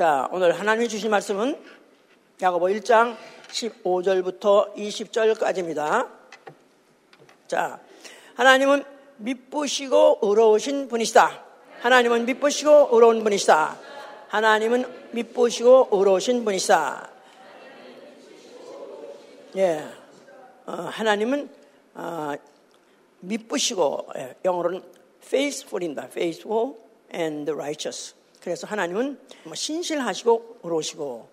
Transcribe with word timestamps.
자, 0.00 0.30
오늘 0.32 0.58
하나님이 0.58 0.88
주신 0.88 1.10
말씀은 1.10 1.62
야고보 2.40 2.68
1장 2.68 3.18
15절부터 3.48 4.74
20절까지입니다. 4.74 6.08
자, 7.46 7.78
하나님은 8.34 8.82
미쁘시고 9.18 10.20
의로우신 10.22 10.88
분이시다. 10.88 11.44
하나님은 11.80 12.24
미쁘시고 12.24 12.88
의로운 12.92 13.22
분이시다. 13.22 13.76
하나님은 14.28 15.10
미쁘시고 15.12 15.90
의로우신 15.92 16.46
분이시다. 16.46 17.10
예, 19.56 19.86
어, 20.64 20.72
하나님은 20.72 21.50
어, 21.96 22.32
미쁘시고 23.20 24.08
예, 24.16 24.34
영어로는 24.46 24.82
faithful입니다. 25.22 26.04
faithful 26.04 26.72
and 27.12 27.52
righteous. 27.52 28.18
그래서 28.40 28.66
하나님은 28.66 29.18
뭐 29.44 29.54
신실하시고 29.54 30.60
의로우시고 30.62 31.28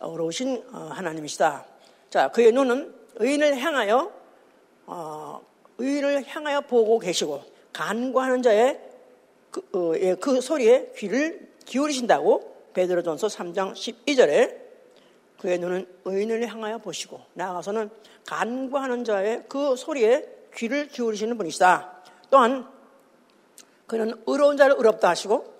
의로우신 0.00 0.64
어, 0.72 0.90
하나님이시다. 0.92 1.64
자, 2.10 2.28
그의 2.28 2.52
눈은 2.52 2.94
의인을 3.16 3.56
향하여 3.58 4.12
어, 4.86 5.40
의인을 5.78 6.24
향하여 6.26 6.60
보고 6.62 6.98
계시고 6.98 7.42
간구하는 7.72 8.42
자의 8.42 8.80
그, 9.50 9.60
어, 9.72 9.92
예, 9.98 10.14
그 10.14 10.40
소리에 10.40 10.92
귀를 10.96 11.48
기울이신다고 11.64 12.70
베드로전서 12.74 13.26
3장 13.28 13.72
12절에 13.72 14.66
그의 15.40 15.58
눈은 15.58 15.86
의인을 16.04 16.46
향하여 16.46 16.78
보시고 16.78 17.20
나아가서는 17.34 17.90
간구하는 18.26 19.04
자의 19.04 19.44
그 19.48 19.76
소리에 19.76 20.26
귀를 20.54 20.88
기울이시는 20.88 21.36
분이시다. 21.36 22.02
또한 22.30 22.68
그는 23.86 24.14
의로운 24.26 24.56
자를 24.56 24.76
의롭다 24.76 25.08
하시고 25.08 25.55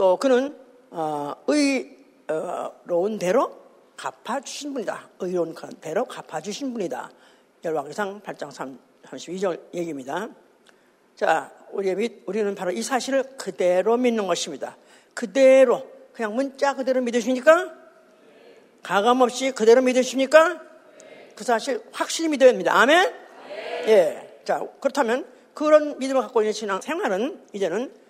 또 0.00 0.16
그는 0.16 0.56
어, 0.88 1.34
의로운 1.46 3.18
대로 3.18 3.54
갚아주신 3.98 4.72
분이다. 4.72 5.10
의로운 5.18 5.54
대로 5.78 6.06
갚아주신 6.06 6.72
분이다. 6.72 7.10
열왕기상 7.62 8.22
8장 8.22 8.78
32절 9.04 9.74
얘기입니다. 9.74 10.30
자, 11.16 11.52
우리 11.72 12.22
우리는 12.24 12.54
바로 12.54 12.70
이 12.70 12.80
사실을 12.80 13.36
그대로 13.36 13.98
믿는 13.98 14.26
것입니다. 14.26 14.78
그대로 15.12 15.86
그냥 16.14 16.34
문자 16.34 16.74
그대로 16.74 17.02
믿으십니까? 17.02 17.70
가감 18.82 19.20
없이 19.20 19.50
그대로 19.50 19.82
믿으십니까? 19.82 20.62
그 21.34 21.44
사실 21.44 21.82
확실히 21.92 22.30
믿어야 22.30 22.48
합니다. 22.48 22.74
아멘? 22.74 23.14
예. 23.88 24.40
자, 24.46 24.66
그렇다면 24.80 25.26
그런 25.52 25.98
믿음을 25.98 26.22
갖고 26.22 26.40
있는 26.40 26.54
신앙 26.54 26.80
생활은 26.80 27.48
이제는 27.52 28.00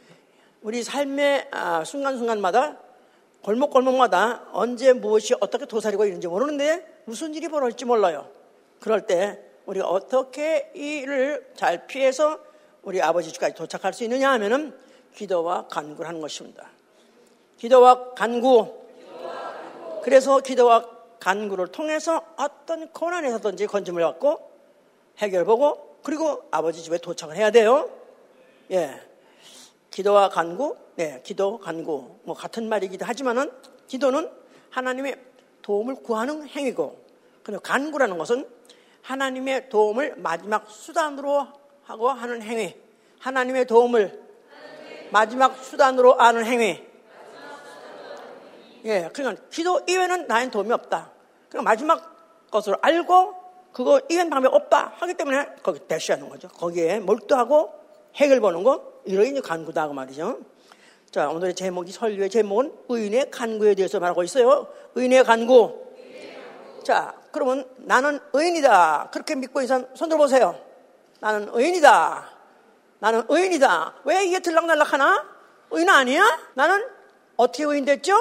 우리 0.62 0.82
삶의 0.82 1.48
아, 1.52 1.84
순간순간마다 1.84 2.76
골목골목마다 3.42 4.48
언제 4.52 4.92
무엇이 4.92 5.34
어떻게 5.40 5.64
도사리고 5.64 6.04
있는지 6.04 6.28
모르는데 6.28 7.02
무슨 7.06 7.34
일이 7.34 7.48
벌어질지 7.48 7.86
몰라요. 7.86 8.28
그럴 8.78 9.06
때 9.06 9.40
우리가 9.64 9.88
어떻게 9.88 10.70
이를 10.74 11.50
잘 11.54 11.86
피해서 11.86 12.38
우리 12.82 13.00
아버지 13.00 13.32
집까지 13.32 13.54
도착할 13.54 13.94
수 13.94 14.04
있느냐 14.04 14.30
하면은 14.32 14.76
기도와 15.14 15.66
간구를 15.68 16.06
하는 16.06 16.20
것입니다. 16.20 16.68
기도와 17.56 18.12
간구. 18.12 18.80
그래서 20.02 20.40
기도와 20.40 20.86
간구를 21.20 21.68
통해서 21.68 22.22
어떤 22.36 22.90
고난에서든지 22.92 23.66
건짐을 23.66 24.02
받고 24.02 24.50
해결보고 25.18 26.00
그리고 26.02 26.42
아버지 26.50 26.82
집에 26.82 26.98
도착을 26.98 27.36
해야 27.36 27.50
돼요. 27.50 27.90
예. 28.70 29.09
기도와 29.90 30.28
간구, 30.28 30.76
네, 30.96 31.20
기도, 31.24 31.58
간구, 31.58 32.20
뭐 32.22 32.34
같은 32.34 32.68
말이기도 32.68 33.04
하지만은 33.04 33.50
기도는 33.88 34.30
하나님의 34.70 35.16
도움을 35.62 35.96
구하는 35.96 36.46
행위고, 36.46 36.98
그리고 37.42 37.60
간구라는 37.60 38.18
것은 38.18 38.48
하나님의 39.02 39.68
도움을 39.68 40.14
마지막 40.16 40.70
수단으로 40.70 41.46
하고 41.84 42.08
하는 42.10 42.42
행위. 42.42 42.74
하나님의 43.18 43.66
도움을 43.66 44.22
마지막 45.10 45.56
수단으로 45.62 46.14
하는 46.14 46.44
행위. 46.44 46.86
예, 48.84 49.10
그러니까 49.12 49.42
기도 49.50 49.80
이외에는 49.88 50.26
나의 50.26 50.50
도움이 50.50 50.72
없다. 50.72 51.10
그러니까 51.48 51.70
마지막 51.70 52.50
것을 52.50 52.76
알고 52.80 53.34
그거 53.72 54.00
이외는 54.08 54.30
방법이 54.30 54.54
없다 54.54 54.94
하기 54.96 55.14
때문에 55.14 55.46
거기 55.62 55.80
대시하는 55.80 56.28
거죠. 56.28 56.48
거기에 56.48 57.00
몰두하고 57.00 57.72
핵을 58.16 58.40
보는 58.40 58.64
거 58.64 58.89
이제 59.06 59.40
간구다 59.40 59.88
그 59.88 59.92
말이죠. 59.92 60.40
자 61.10 61.28
오늘의 61.28 61.54
제목이 61.54 61.92
설교의 61.92 62.30
제목은 62.30 62.72
의인의 62.88 63.30
간구에 63.30 63.74
대해서 63.74 63.98
말하고 63.98 64.22
있어요. 64.22 64.68
의인의 64.94 65.24
간구. 65.24 65.90
자 66.84 67.14
그러면 67.32 67.68
나는 67.78 68.20
의인이다 68.32 69.10
그렇게 69.12 69.34
믿고 69.34 69.60
있는 69.60 69.68
사람 69.68 69.96
손 69.96 70.08
들어보세요. 70.08 70.58
나는 71.20 71.48
의인이다. 71.52 72.30
나는 73.00 73.22
의인이다. 73.28 73.94
왜 74.04 74.24
이게 74.24 74.40
들락날락하나? 74.40 75.26
의인 75.70 75.88
아니야? 75.88 76.22
나는 76.54 76.86
어떻게 77.36 77.64
의인 77.64 77.84
됐죠? 77.84 78.14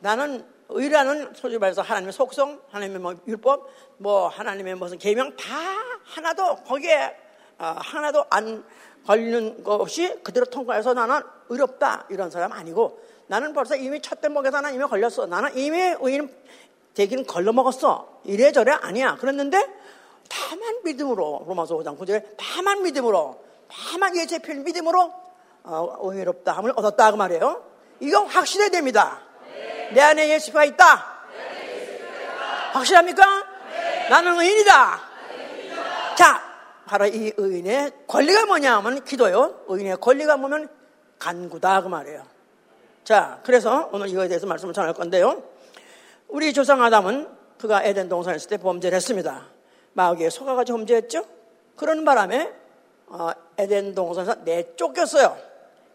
나는 0.00 0.44
의라는 0.68 1.34
솔직히 1.34 1.58
말해서 1.58 1.82
하나님의 1.82 2.12
속성, 2.12 2.60
하나님의 2.70 3.00
뭐 3.00 3.14
율법, 3.26 3.68
뭐 3.98 4.28
하나님의 4.28 4.74
무슨 4.74 4.98
계명 4.98 5.36
다 5.36 5.44
하나도 6.04 6.56
거기에 6.56 7.16
어, 7.58 7.76
하나도 7.78 8.24
안 8.30 8.64
걸리는 9.06 9.62
것이 9.62 10.20
그대로 10.22 10.46
통과해서 10.46 10.94
나는 10.94 11.20
의롭다 11.48 12.06
이런 12.10 12.30
사람 12.30 12.52
아니고 12.52 13.00
나는 13.26 13.52
벌써 13.52 13.76
이미 13.76 14.00
첫 14.00 14.20
대목에서 14.20 14.60
나는 14.60 14.74
이미 14.74 14.84
걸렸어. 14.84 15.26
나는 15.26 15.56
이미 15.56 15.78
의인 16.00 16.30
되기는 16.94 17.26
걸러먹었어. 17.26 18.20
이래저래 18.24 18.72
아니야. 18.72 19.16
그랬는데 19.16 19.66
다만 20.28 20.82
믿음으로 20.84 21.44
로마서 21.46 21.76
5장 21.76 21.98
9절에 21.98 22.36
다만 22.36 22.82
믿음으로 22.82 23.42
다만 23.68 24.16
예제 24.16 24.38
필 24.40 24.60
믿음으로 24.60 25.12
어, 25.64 25.98
의롭다 26.02 26.52
함을 26.52 26.72
얻었다 26.76 27.10
그 27.10 27.16
말이에요. 27.16 27.64
이건 28.00 28.26
확실해야 28.26 28.68
됩니다. 28.68 29.20
내 29.92 30.00
안에 30.00 30.28
예수가 30.30 30.64
있다. 30.64 31.14
확실합니까? 32.72 33.24
나는 34.10 34.38
의인이다. 34.40 35.00
자, 36.16 36.43
바로 36.86 37.06
이 37.06 37.32
의인의 37.36 37.92
권리가 38.06 38.46
뭐냐 38.46 38.76
하면 38.78 39.04
기도요. 39.04 39.64
의인의 39.68 39.98
권리가 40.00 40.36
뭐면 40.36 40.68
간구다 41.18 41.82
그 41.82 41.88
말이에요. 41.88 42.24
자, 43.04 43.40
그래서 43.44 43.88
오늘 43.92 44.08
이거에 44.08 44.28
대해서 44.28 44.46
말씀을 44.46 44.74
전할 44.74 44.92
건데요. 44.94 45.42
우리 46.28 46.52
조상 46.52 46.82
아담은 46.82 47.28
그가 47.58 47.82
에덴 47.82 48.08
동산에 48.08 48.36
있을 48.36 48.48
때 48.48 48.56
범죄를 48.56 48.96
했습니다. 48.96 49.46
마귀에 49.92 50.30
속아가지고 50.30 50.78
범죄했죠. 50.78 51.24
그런 51.76 52.04
바람에 52.04 52.52
어, 53.06 53.30
에덴 53.58 53.94
동산에서 53.94 54.36
내쫓겼어요. 54.44 55.36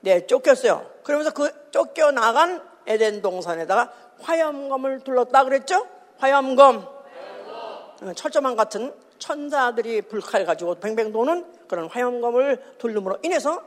내쫓겼어요. 0.01 0.89
그러면서 1.03 1.31
그 1.31 1.51
쫓겨나간 1.71 2.63
에덴 2.87 3.21
동산에다가 3.21 3.91
화염검을 4.21 5.01
둘렀다 5.01 5.43
그랬죠? 5.43 5.85
화염검. 6.17 6.87
화염검. 7.99 8.15
철조망 8.15 8.55
같은 8.55 8.93
천사들이 9.19 10.03
불칼 10.03 10.45
가지고 10.45 10.75
뱅뱅 10.75 11.11
도는 11.11 11.45
그런 11.67 11.87
화염검을 11.87 12.75
둘름으로 12.77 13.19
인해서 13.23 13.61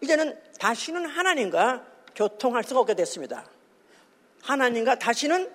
이제는 0.00 0.38
다시는 0.60 1.06
하나님과 1.06 1.84
교통할 2.14 2.62
수가 2.64 2.80
없게 2.80 2.94
됐습니다. 2.94 3.44
하나님과 4.42 4.98
다시는 4.98 5.50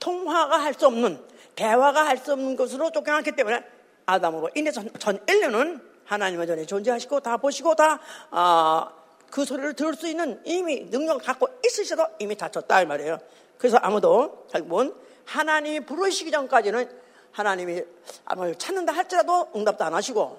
통화가 0.00 0.56
할 0.58 0.74
수 0.74 0.86
없는 0.86 1.22
대화가 1.54 2.06
할 2.06 2.18
수 2.18 2.32
없는 2.32 2.56
것으로 2.56 2.90
쫓겨났기 2.90 3.32
때문에 3.32 3.64
아담으로 4.06 4.50
인해서 4.54 4.82
전 4.98 5.18
인류는 5.28 5.80
하나님의 6.04 6.46
전에 6.46 6.66
존재하시고 6.66 7.20
다 7.20 7.36
보시고 7.36 7.74
다 7.74 8.00
어, 8.30 8.88
그 9.30 9.44
소리를 9.44 9.74
들을 9.74 9.94
수 9.94 10.06
있는 10.06 10.40
이미 10.44 10.80
능력을 10.84 11.22
갖고 11.22 11.48
있으셔도 11.64 12.06
이미 12.18 12.36
다쳤다 12.36 12.82
이 12.82 12.86
말이에요. 12.86 13.18
그래서 13.58 13.76
아무도 13.78 14.46
결국은 14.50 14.94
하나님이 15.24 15.80
부르시기 15.80 16.30
전까지는 16.30 16.88
하나님이 17.36 17.82
아무를 18.24 18.54
찾는다 18.54 18.94
할지라도 18.94 19.50
응답도 19.54 19.84
안 19.84 19.92
하시고 19.92 20.38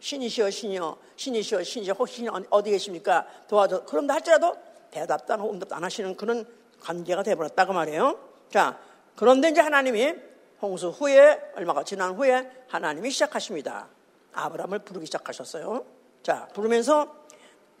신이시여 0.00 0.50
신이여 0.50 0.98
신이시여 1.16 1.62
신이시여 1.62 1.94
혹시 1.98 2.16
신 2.16 2.28
어디 2.50 2.70
계십니까 2.70 3.26
도와줘 3.48 3.86
그런다 3.86 4.14
할지라도 4.14 4.54
대답도 4.90 5.32
안 5.32 5.40
하고 5.40 5.52
응답도 5.52 5.74
안 5.74 5.82
하시는 5.82 6.14
그런 6.14 6.46
관계가 6.80 7.22
돼버렸다고 7.22 7.72
말이에요. 7.72 8.18
자 8.50 8.78
그런데 9.16 9.48
이제 9.48 9.62
하나님이 9.62 10.14
홍수 10.60 10.90
후에 10.90 11.40
얼마가 11.56 11.84
지난 11.84 12.14
후에 12.14 12.50
하나님이 12.68 13.10
시작하십니다. 13.10 13.88
아브라함을 14.34 14.80
부르기 14.80 15.06
시작하셨어요. 15.06 15.86
자 16.22 16.48
부르면서 16.52 17.16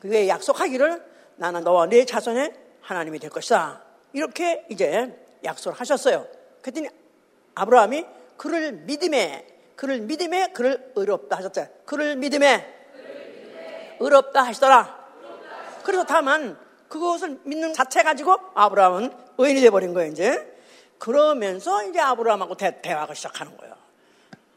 그게 0.00 0.28
약속하기를 0.28 1.04
나는 1.36 1.62
너와 1.62 1.86
내 1.88 2.06
자손의 2.06 2.54
하나님이 2.80 3.18
될 3.18 3.28
것이다. 3.28 3.82
이렇게 4.14 4.64
이제 4.70 5.14
약속을 5.44 5.78
하셨어요. 5.78 6.26
그랬더니 6.62 6.88
아브라함이 7.54 8.15
그를 8.36 8.72
믿음에, 8.72 9.46
그를 9.76 10.00
믿음에 10.00 10.48
그를 10.52 10.92
의롭다 10.94 11.36
하셨어요. 11.36 11.68
그를 11.84 12.16
믿음에 12.16 12.74
의롭다 14.00 14.42
하시더라. 14.42 15.06
그래서 15.82 16.04
다만 16.04 16.58
그 16.88 16.98
그것을 16.98 17.40
믿는 17.44 17.72
자체 17.72 18.02
가지고 18.02 18.36
아브라함은 18.54 19.10
의인이 19.38 19.60
돼버린 19.60 19.92
거예요, 19.94 20.10
이제. 20.10 20.54
그러면서 20.98 21.84
이제 21.84 22.00
아브라함하고 22.00 22.54
대, 22.54 22.80
대화가 22.80 23.14
시작하는 23.14 23.56
거예요. 23.56 23.74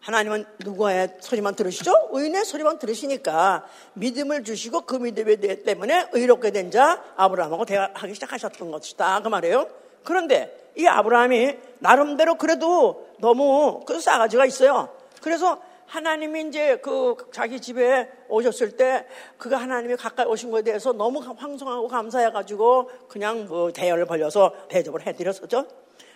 하나님은 0.02 0.46
누구의 0.64 1.18
소리만 1.20 1.56
들으시죠? 1.56 2.10
의인의 2.12 2.46
소리만 2.46 2.80
들으시니까 2.80 3.68
믿음을 3.94 4.44
주시고 4.44 4.82
그 4.82 4.96
믿음에 4.96 5.36
때문에 5.36 6.08
의롭게 6.14 6.52
된 6.52 6.72
자 6.72 7.04
아브라함하고 7.18 7.66
대화하기 7.66 8.14
시작하셨던 8.14 8.72
것이다. 8.72 9.22
그 9.22 9.28
말이에요. 9.28 9.68
그런데 10.04 10.59
이 10.76 10.86
아브라함이 10.88 11.58
나름대로 11.80 12.36
그래도 12.36 13.08
너무 13.20 13.82
그 13.86 14.00
싸가지가 14.00 14.46
있어요. 14.46 14.90
그래서 15.22 15.60
하나님이 15.90 16.50
이제 16.50 16.78
그 16.78 17.16
자기 17.32 17.60
집에 17.60 18.10
오셨을 18.28 18.78
때 18.78 19.08
그가 19.38 19.58
하나님이 19.58 19.96
가까이 19.96 20.26
오신 20.28 20.52
것에 20.52 20.64
대해서 20.64 20.94
너무 20.94 21.20
황송하고 21.20 21.88
감사해가지고 21.88 22.92
그냥 23.08 23.48
뭐 23.48 23.72
대열을 23.72 24.06
벌려서 24.06 24.54
대접을 24.70 25.06
해드렸었죠. 25.08 25.66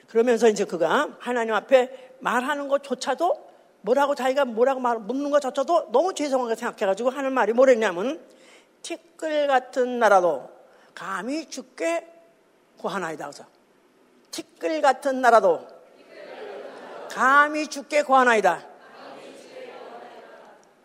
그러면서 0.07 0.47
이제 0.47 0.63
그가 0.63 1.09
하나님 1.17 1.55
앞에 1.55 2.13
말하는 2.19 2.67
것조차도 2.67 3.53
뭐라고 3.81 4.13
자기가 4.13 4.45
뭐라고 4.45 4.79
말, 4.79 4.99
묻는 4.99 5.31
것조차도 5.31 5.91
너무 5.91 6.13
죄송하게 6.13 6.55
생각해가지고 6.55 7.09
하는 7.09 7.33
말이 7.33 7.51
뭐랬냐면 7.51 8.21
티끌 8.83 9.47
같은 9.47 9.97
나라도 9.97 10.49
감히 10.93 11.49
죽게 11.49 12.07
구하나이다. 12.77 13.25
그래서 13.25 13.45
티끌 14.33 14.81
같은 14.81 15.21
나라도 15.21 15.65
감히 17.09 17.67
죽게 17.67 18.01
구하나이다. 18.01 18.65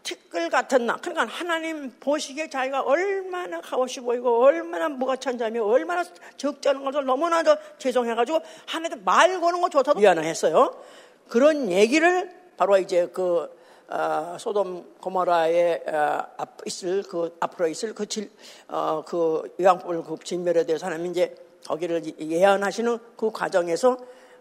티끌 0.02 0.50
같은 0.50 0.86
나. 0.86 0.96
그러니까 0.96 1.26
하나님 1.26 1.90
보시기에 1.98 2.48
자기가 2.48 2.82
얼마나 2.82 3.60
값없이 3.60 4.00
보이고 4.00 4.42
얼마나 4.42 4.88
무가천자며 4.88 5.64
얼마나 5.64 6.04
적잖은 6.36 6.84
것을 6.84 7.04
너무나 7.04 7.42
죄송해가지고 7.78 8.40
하나님 8.66 9.04
말 9.04 9.40
거는 9.40 9.60
것조차도 9.62 9.98
미안했어요. 9.98 10.82
그런 11.28 11.70
얘기를 11.70 12.30
바로 12.56 12.78
이제 12.78 13.08
그 13.12 13.56
어, 13.88 14.36
소돔 14.38 14.96
고모라에 15.00 15.82
어, 15.86 16.26
앞 16.36 16.58
있을 16.66 17.02
그 17.04 17.34
앞으로 17.40 17.68
있을 17.68 17.94
그 17.94 18.04
질, 18.04 18.30
어, 18.68 19.02
그 19.06 19.54
요양불 19.58 20.04
그 20.04 20.16
진멸에 20.22 20.66
대해서 20.66 20.86
하나님 20.86 21.10
이제 21.10 21.34
거기를 21.66 22.02
예언하시는 22.20 22.98
그 23.16 23.30
과정에서 23.30 23.96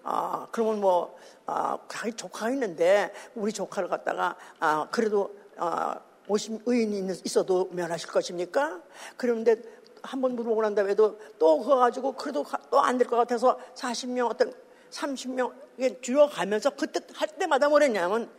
아, 0.09 0.47
그러면 0.51 0.79
뭐, 0.79 1.17
아, 1.45 1.77
조카가 2.15 2.51
있는데, 2.51 3.11
우리 3.35 3.51
조카를 3.51 3.89
갖다가, 3.89 4.37
아, 4.57 4.87
그래도, 4.89 5.35
아, 5.57 5.99
50 6.29 6.61
의인이 6.65 7.13
있어도 7.25 7.67
면하실 7.71 8.09
것입니까? 8.09 8.81
그런데 9.17 9.55
한 10.01 10.21
번 10.21 10.35
물어보고 10.35 10.61
난 10.61 10.75
다음에도 10.75 11.19
또 11.39 11.59
그거 11.59 11.75
가지고 11.77 12.13
그래도 12.13 12.45
또 12.71 12.79
안 12.79 12.97
될 12.97 13.07
것 13.07 13.17
같아서 13.17 13.59
40명 13.75 14.29
어떤 14.29 14.53
30명 14.91 15.53
줄여가면서 16.01 16.69
그때 16.71 17.01
할 17.13 17.27
때마다 17.27 17.67
뭐랬냐면 17.67 18.29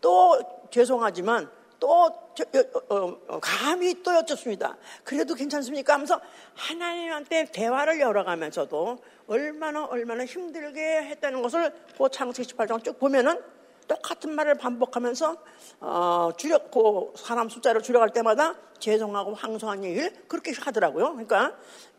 또 0.00 0.38
죄송하지만 0.70 1.50
또 1.78 2.10
저, 2.34 2.44
어, 2.88 3.18
어, 3.28 3.40
감히 3.40 4.02
또 4.02 4.14
여쭙습니다. 4.14 4.76
그래도 5.04 5.34
괜찮습니까? 5.34 5.94
하면서 5.94 6.20
하나님한테 6.54 7.46
대화를 7.52 8.00
열어가면서도 8.00 8.98
얼마나 9.26 9.84
얼마나 9.84 10.24
힘들게 10.24 10.80
했다는 10.80 11.42
것을 11.42 11.72
그 11.96 12.08
창세기 12.10 12.54
18장 12.54 12.84
쭉 12.84 12.98
보면은 12.98 13.40
똑같은 13.88 14.34
말을 14.34 14.56
반복하면서 14.56 15.36
어, 15.80 16.30
줄여 16.36 16.58
그 16.72 17.12
사람 17.16 17.48
숫자를 17.48 17.82
줄여갈 17.82 18.10
때마다 18.10 18.54
죄송하고 18.78 19.34
황송한 19.34 19.84
얘기를 19.84 20.12
그렇게 20.28 20.52
하더라고요. 20.52 21.12
그러니까 21.12 21.56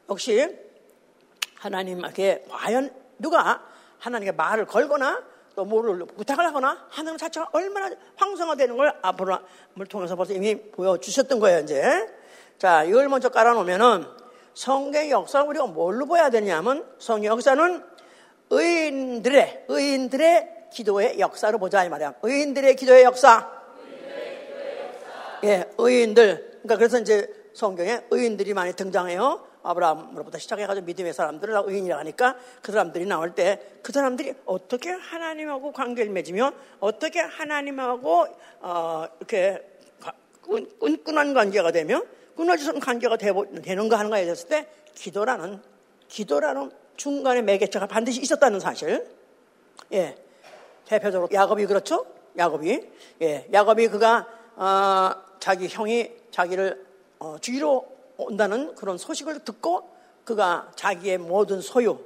역시 0.10 0.56
하나님께 1.56 2.46
과연 2.50 2.94
누가 3.20 3.64
하나님께 4.00 4.34
말을 4.34 4.66
걸거나 4.66 5.24
또 5.58 5.66
뭐를 5.66 6.06
부탁을 6.06 6.46
하거나 6.46 6.86
하는 6.92 7.18
자체가 7.18 7.50
얼마나 7.52 7.90
황성화되는 8.16 8.78
걸 8.78 8.94
아브라함을 9.02 9.88
통해서 9.90 10.16
벌써 10.16 10.34
이미 10.34 10.56
보여주셨던 10.56 11.40
거예요, 11.40 11.62
이제. 11.62 12.08
자, 12.60 12.84
이걸 12.84 13.10
먼저 13.10 13.30
깔아놓으면은 13.30 14.06
성경의 14.54 15.10
역사를 15.10 15.44
우리가 15.48 15.66
뭘로 15.66 16.06
봐야 16.06 16.30
되냐면 16.30 16.86
성경 17.00 17.34
역사는 17.34 17.84
의인들의, 18.52 19.66
의인들의 19.68 20.68
기도의 20.74 21.20
역사로 21.20 21.58
보자, 21.58 21.84
이 21.84 21.90
말이야. 21.90 22.14
의인들의 22.22 22.76
기도의 22.76 23.04
역사. 23.04 23.50
예, 25.44 25.66
의인들. 25.76 26.60
그러니까 26.62 26.78
그래서 26.78 27.00
이제 27.00 27.34
성경에 27.56 28.02
의인들이 28.12 28.54
많이 28.54 28.74
등장해요. 28.74 29.44
아브라함으로부터 29.70 30.38
시작해가지고 30.38 30.86
믿음의 30.86 31.14
사람들을 31.14 31.64
의인이라 31.66 31.98
하니까 32.00 32.36
그 32.62 32.72
사람들이 32.72 33.06
나올 33.06 33.34
때 33.36 33.78
그 33.88 33.94
사람들이 33.94 34.34
어떻게 34.44 34.90
하나님하고 34.90 35.72
관계를 35.72 36.12
맺으며 36.12 36.52
어떻게 36.82 37.22
하나님하고 37.22 38.28
어, 38.60 39.06
이렇게 39.18 39.66
끈끈한 40.78 41.34
관계가 41.34 41.72
되며 41.72 42.04
끊어지는 42.36 42.82
관계가 42.82 43.16
되는가 43.16 43.98
하는가에 43.98 44.26
대했을 44.26 44.50
때 44.50 44.68
기도라는 44.94 45.62
기도라는 46.10 46.70
중간에 46.98 47.42
매개체가 47.44 47.88
반드시 47.88 48.20
있었다는 48.20 48.60
사실. 48.60 49.08
예, 49.94 50.18
대표적으로 50.84 51.30
야곱이 51.32 51.66
그렇죠? 51.66 52.06
야곱이 52.38 52.90
예, 53.22 53.48
야곱이 53.54 53.88
그가 53.88 54.28
어, 54.58 55.12
자기 55.40 55.70
형이 55.70 56.12
자기를 56.32 56.86
어, 57.20 57.38
죽이러 57.40 57.86
온다는 58.18 58.76
그런 58.76 58.98
소식을 58.98 59.40
듣고 59.44 59.96
그가 60.24 60.72
자기의 60.76 61.18
모든 61.20 61.62
소유, 61.62 62.00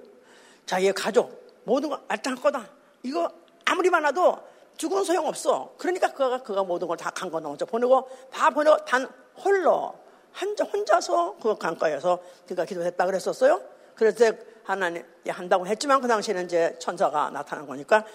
자기의 0.65 0.93
가족, 0.93 1.41
모든 1.63 1.89
걸 1.89 1.99
알짱 2.07 2.35
거다. 2.35 2.67
이거 3.03 3.29
아무리 3.65 3.89
많아도 3.89 4.37
죽은 4.77 5.03
소용 5.03 5.27
없어. 5.27 5.73
그러니까 5.77 6.11
그가, 6.13 6.41
그가 6.41 6.63
모든 6.63 6.87
걸 6.87 6.97
다 6.97 7.09
강과 7.11 7.39
넘어져 7.39 7.65
보내고, 7.65 8.09
다 8.31 8.49
보내고, 8.49 8.77
단 8.85 9.07
홀로, 9.43 9.93
한자, 10.31 10.63
혼자서 10.65 11.37
그 11.41 11.57
강가에서 11.57 12.19
그가 12.47 12.65
기도했다 12.65 13.05
그랬었어요. 13.05 13.61
그래서 13.95 14.31
하나님, 14.63 15.03
한다고 15.27 15.67
했지만 15.67 16.01
그 16.01 16.07
당시에는 16.07 16.45
이제 16.45 16.75
천사가 16.79 17.29
나타난 17.31 17.65
거니까 17.67 18.05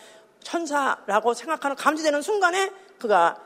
천사라고 0.41 1.35
생각하는 1.35 1.77
감지되는 1.77 2.23
순간에 2.23 2.71
그가 2.99 3.37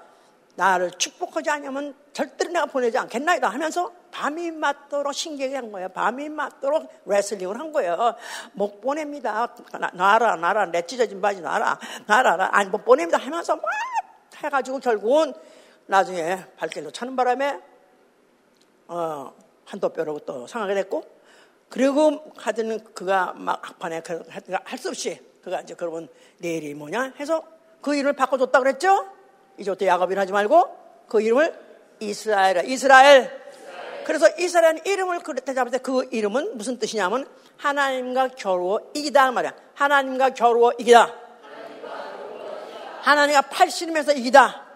나를 0.57 0.91
축복하지 0.93 1.51
않으면 1.51 1.95
절대로 2.13 2.53
내가 2.53 2.67
보내지 2.67 2.99
않겠나이다 2.99 3.49
하면서 3.49 3.93
밤이 4.11 4.51
맞도록 4.51 5.15
신기하게 5.15 5.57
한 5.57 5.73
거예요. 5.73 5.89
밤이 5.91 6.29
맞도록 6.29 7.03
레슬링을 7.07 7.59
한 7.59 7.73
거예요. 7.73 8.15
못 8.53 8.81
보냅니다. 8.81 9.55
놔라, 9.95 10.37
놔라, 10.37 10.67
내 10.67 10.83
찢어진 10.87 11.21
바지 11.21 11.41
놔라, 11.41 11.79
놔라, 12.07 12.51
아니, 12.53 12.69
못 12.69 12.85
보냅니다 12.85 13.19
하면서 13.19 13.57
막 13.57 13.65
해가지고 14.37 14.81
결국은 14.81 15.33
나중에 15.87 16.45
발길로 16.57 16.91
차는 16.91 17.17
바람에, 17.17 17.61
어, 18.89 19.33
한도뼈로 19.65 20.21
또 20.21 20.47
상하게 20.47 20.75
됐고, 20.75 21.05
그리고 21.69 22.33
하여튼 22.37 22.83
그가 22.95 23.33
막 23.37 23.61
악판에 23.71 24.03
할 24.65 24.79
수 24.79 24.89
없이 24.89 25.21
그가 25.43 25.61
이제 25.61 25.75
그러면 25.75 26.09
내일이 26.39 26.75
뭐냐 26.75 27.15
해서 27.19 27.43
그 27.81 27.95
이름을 27.95 28.13
바꿔줬다 28.15 28.59
그랬죠? 28.59 29.07
이제부터 29.57 29.87
야곱이라 29.87 30.23
하지 30.23 30.33
말고 30.33 30.77
그 31.09 31.21
이름을 31.23 31.71
이스라엘, 32.01 32.65
이스라엘. 32.69 33.40
그래서 34.11 34.29
이스라엘 34.37 34.85
이름을 34.85 35.21
그렇게 35.21 35.55
잡을 35.55 35.71
때 35.71 35.79
그 35.79 36.09
이름은 36.11 36.59
무슨 36.59 36.81
뜻이냐면 36.81 37.29
하나님과 37.59 38.31
겨루어 38.31 38.81
이기다 38.93 39.31
말이야. 39.31 39.55
하나님과 39.75 40.31
겨루어 40.31 40.73
이기다. 40.81 41.15
하나님과 43.03 43.43
팔씨름해서 43.43 44.15
이기다. 44.15 44.67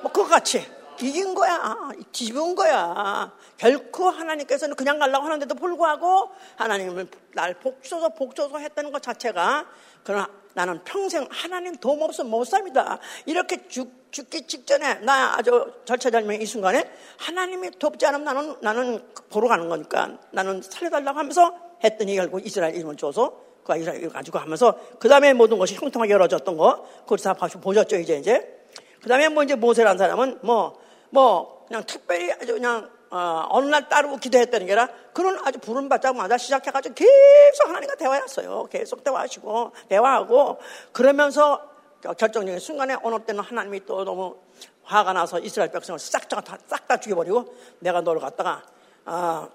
뭐 0.00 0.10
그거 0.10 0.26
같이 0.26 0.66
이긴 1.02 1.34
거야. 1.34 1.90
뒤집은 2.12 2.54
거야. 2.54 3.32
결코 3.56 4.08
하나님께서는 4.08 4.76
그냥 4.76 4.98
가려고 4.98 5.26
하는데도 5.26 5.54
불구하고 5.54 6.30
하나님을 6.56 7.08
날 7.34 7.54
복줘서 7.54 8.10
복줘서 8.10 8.58
했다는 8.58 8.92
것 8.92 9.02
자체가 9.02 9.66
그러나 10.04 10.28
나는 10.54 10.82
평생 10.84 11.26
하나님 11.30 11.74
도움 11.76 12.02
없으면 12.02 12.30
못 12.30 12.44
삽니다. 12.44 12.98
이렇게 13.26 13.66
죽, 13.68 14.12
죽기 14.12 14.46
직전에 14.46 14.94
나 15.00 15.36
아주 15.36 15.72
절차절명 15.84 16.40
이 16.40 16.46
순간에 16.46 16.90
하나님이 17.18 17.70
돕지 17.78 18.06
않으면 18.06 18.24
나는, 18.24 18.56
나는 18.60 19.08
보러 19.30 19.48
가는 19.48 19.68
거니까 19.68 20.18
나는 20.30 20.60
살려달라고 20.62 21.18
하면서 21.18 21.54
했더니 21.82 22.16
결국 22.16 22.46
이스라엘 22.46 22.76
이름을 22.76 22.96
줘서 22.96 23.40
그 23.64 23.76
이스라엘 23.76 24.04
을 24.04 24.10
가지고 24.10 24.38
하면서 24.38 24.78
그 24.98 25.08
다음에 25.08 25.32
모든 25.32 25.56
것이 25.56 25.74
형통하게 25.74 26.12
열어졌던 26.12 26.56
거 26.56 26.86
그걸 27.00 27.18
다 27.18 27.32
보셨죠 27.32 27.96
이제 27.96 28.16
이제 28.18 28.62
그 29.02 29.08
다음에 29.08 29.28
뭐 29.28 29.42
이제 29.42 29.56
모세라는 29.56 29.98
사람은 29.98 30.38
뭐, 30.42 30.78
뭐 31.12 31.66
그냥 31.68 31.84
특별히 31.86 32.32
아주 32.32 32.54
그냥 32.54 32.90
어, 33.10 33.46
어느 33.50 33.66
날 33.66 33.90
따르고 33.90 34.16
기도했다는 34.16 34.66
게 34.66 34.72
아니라 34.72 34.88
그런 35.12 35.38
아주 35.44 35.58
부름받자마자 35.58 36.38
시작해가지고 36.38 36.94
계속 36.94 37.68
하나님과 37.68 37.96
대화했어요. 37.96 38.68
계속 38.70 39.04
대화하시고 39.04 39.72
대화하고 39.88 40.58
그러면서 40.92 41.60
결정적인 42.00 42.58
순간에 42.58 42.96
어느 43.02 43.18
때는 43.22 43.44
하나님이 43.44 43.84
또 43.84 44.04
너무 44.04 44.36
화가 44.84 45.12
나서 45.12 45.38
이스라엘 45.38 45.70
백성을 45.70 45.98
싹 45.98 46.28
다 46.28 46.96
죽여버리고 46.96 47.54
내가 47.80 48.00
너를 48.00 48.20
갖다가 48.20 48.62
아, 49.04 49.48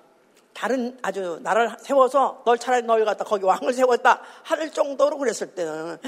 다른 0.57 0.97
아주 1.03 1.39
나라를 1.43 1.69
세워서 1.79 2.41
널 2.43 2.57
차라리 2.57 2.81
널 2.81 3.05
갖다 3.05 3.23
거기 3.23 3.45
왕을 3.45 3.73
세웠다 3.73 4.23
할 4.41 4.71
정도로 4.71 5.19
그랬을 5.19 5.53
때는 5.53 5.93
아, 5.93 5.99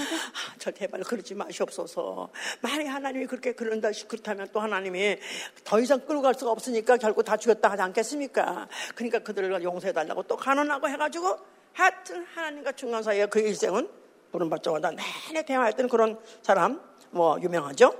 저 0.57 0.71
제발 0.71 1.01
그러지 1.01 1.35
마시옵소서. 1.35 2.29
만약에 2.61 2.89
하나님이 2.89 3.27
그렇게 3.27 3.53
그런다 3.53 3.91
그렇다면 4.07 4.47
또 4.51 4.59
하나님이 4.59 5.17
더 5.63 5.79
이상 5.79 5.99
끌고 5.99 6.23
갈 6.23 6.33
수가 6.33 6.49
없으니까 6.49 6.97
결국 6.97 7.21
다 7.21 7.37
죽였다 7.37 7.69
하지 7.69 7.83
않겠습니까? 7.83 8.67
그러니까 8.95 9.19
그들을 9.19 9.61
용서해 9.61 9.93
달라고 9.93 10.23
또 10.23 10.35
간언하고 10.35 10.89
해가지고 10.89 11.37
하여튼 11.73 12.25
하나님과 12.33 12.71
중간 12.71 13.03
사이에 13.03 13.27
그 13.27 13.39
일생은 13.39 13.87
부른받자마자 14.31 14.93
내내 15.27 15.45
대화했던 15.45 15.87
그런 15.89 16.17
사람 16.41 16.81
뭐 17.11 17.39
유명하죠. 17.39 17.93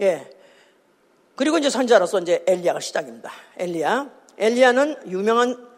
예. 0.00 0.30
그리고 1.36 1.58
이제 1.58 1.68
선지자로서 1.68 2.20
이제 2.20 2.42
엘리야가 2.46 2.80
시작입니다. 2.80 3.30
엘리야. 3.58 4.10
엘리야는 4.38 5.10
유명한 5.10 5.69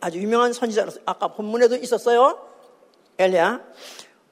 아주 0.00 0.18
유명한 0.18 0.52
선지자로서 0.52 1.00
아까 1.04 1.28
본문에도 1.28 1.76
있었어요. 1.76 2.46
엘리야. 3.18 3.60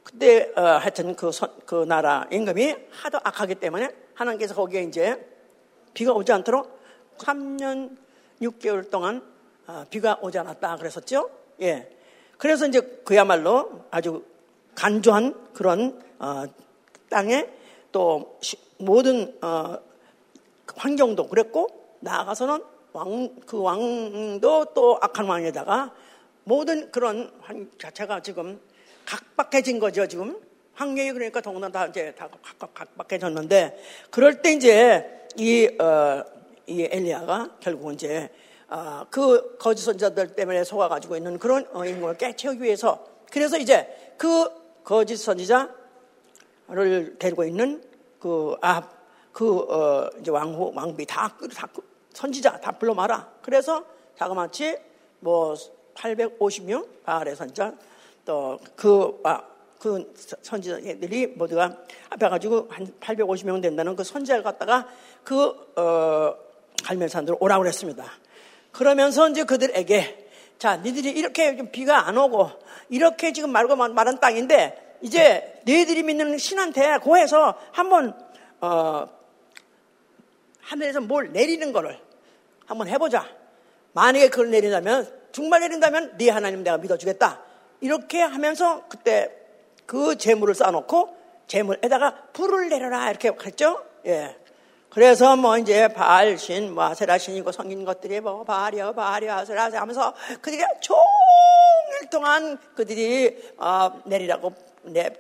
그때 0.02 0.50
어, 0.57 0.62
하여튼 0.62 1.14
그, 1.14 1.30
선, 1.30 1.52
그 1.66 1.85
나라 1.85 2.26
임금이 2.33 2.75
하도 2.90 3.18
악하기 3.23 3.57
때문에 3.57 3.90
하나님께서 4.14 4.54
거기에 4.54 4.83
이제 4.85 5.28
비가 5.92 6.12
오지 6.12 6.33
않도록 6.33 6.78
3년 7.18 7.97
6개월 8.40 8.90
동안 8.90 9.23
어, 9.66 9.85
비가 9.90 10.18
오지 10.23 10.38
않았다 10.38 10.76
그랬었죠. 10.76 11.30
예. 11.61 11.90
그래서 12.38 12.66
이제 12.66 12.80
그야말로 13.04 13.85
아주 13.90 14.25
간조한 14.75 15.52
그런 15.52 16.00
어, 16.18 16.45
땅에 17.11 17.49
또 17.92 18.38
모든 18.78 19.37
어, 19.42 19.78
환경도 20.75 21.28
그랬고 21.28 21.68
나아가서는 22.00 22.62
왕, 22.92 23.37
그 23.47 23.61
왕도 23.61 24.66
또 24.75 24.99
악한 25.00 25.26
왕에다가 25.26 25.95
모든 26.45 26.90
그런 26.90 27.33
환 27.40 27.71
자체가 27.78 28.21
지금 28.21 28.61
각박해진 29.04 29.78
거죠, 29.78 30.07
지금. 30.07 30.40
환경이 30.75 31.12
그러니까 31.12 31.40
더구나 31.40 31.68
다 31.68 31.87
이제 31.87 32.14
다 32.16 32.28
각각 32.42 32.73
각박해졌는데 32.73 33.83
그럴 34.11 34.42
때 34.42 34.52
이제 34.52 35.26
이, 35.37 35.66
어, 35.80 36.25
이 36.66 36.87
엘리야가 36.90 37.57
결국 37.61 37.92
이제 37.92 38.30
어, 38.68 39.04
그 39.11 39.57
거짓 39.59 39.85
선자들 39.85 40.37
때문에 40.37 40.62
속아 40.62 40.88
가지고 40.88 41.16
있는 41.16 41.38
그런 41.38 41.66
어, 41.73 41.85
인공을 41.85 42.16
깨채우기 42.16 42.62
위해서 42.62 43.04
그래서 43.30 43.59
이제 43.59 44.14
그 44.16 44.49
거짓 44.85 45.16
선지자를 45.16 45.68
데리고 47.18 47.45
있는 47.45 47.83
그, 48.18 48.57
아, 48.61 48.83
그, 49.33 49.59
어, 49.59 50.11
이제 50.21 50.30
왕후, 50.30 50.73
왕비 50.75 51.07
다, 51.07 51.33
다 51.54 51.68
선지자 52.18 52.58
다 52.58 52.72
불러 52.72 52.94
마라. 52.94 53.28
그래서 53.42 53.84
자그마치 54.16 54.76
뭐 55.20 55.54
850명 55.94 57.04
바알의 57.04 57.37
선지자 57.37 57.75
또그 58.25 59.20
아, 59.22 59.44
그 59.78 60.12
선지자들이 60.42 61.28
모두가 61.37 61.76
앞에 62.10 62.28
가지고 62.28 62.66
한 62.70 62.92
850명 62.98 63.62
된다는 63.62 63.94
그 63.94 64.02
선지자를 64.02 64.42
갖다가 64.42 64.88
그, 65.22 65.46
어, 65.76 66.34
갈멜산으로 66.82 67.37
오라고 67.38 67.62
그랬습니다. 67.62 68.04
그러면서 68.72 69.28
이제 69.28 69.44
그들에게 69.44 70.28
자, 70.58 70.76
니들이 70.78 71.10
이렇게 71.10 71.70
비가 71.70 72.08
안 72.08 72.18
오고 72.18 72.50
이렇게 72.88 73.32
지금 73.32 73.52
말고 73.52 73.76
마른 73.76 74.18
땅인데 74.18 74.96
이제 75.02 75.62
너희들이 75.64 76.02
믿는 76.02 76.37
신한테 76.37 76.98
고해서 76.98 77.56
한번 77.70 78.18
어, 78.60 79.06
하늘에서 80.62 81.00
뭘 81.00 81.30
내리는 81.32 81.72
거를 81.72 82.07
한번 82.68 82.87
해보자. 82.87 83.26
만약에 83.92 84.28
그걸 84.28 84.50
내린다면 84.50 85.10
정말 85.32 85.60
내린다면 85.60 86.18
네 86.18 86.28
하나님 86.28 86.62
내가 86.62 86.76
믿어주겠다. 86.76 87.40
이렇게 87.80 88.20
하면서 88.20 88.84
그때 88.88 89.30
그 89.87 90.18
재물을 90.18 90.54
쌓아놓고 90.54 91.16
재물에다가 91.46 92.25
불을 92.34 92.68
내려라 92.68 93.08
이렇게 93.10 93.32
했죠. 93.44 93.82
예. 94.06 94.37
그래서 94.90 95.37
뭐 95.37 95.56
이제 95.56 95.88
바알신, 95.88 96.75
뭐 96.75 96.84
아세라신이고 96.84 97.52
성인 97.52 97.87
것들이 97.87 98.20
뭐 98.20 98.44
바알이여, 98.44 98.92
바알이여, 98.92 99.32
아세라 99.32 99.70
하면서 99.72 100.14
그들이 100.42 100.62
종일 100.80 102.10
동안 102.10 102.58
그들이 102.75 103.54
어, 103.56 104.02
내리라고 104.04 104.52
내, 104.82 105.10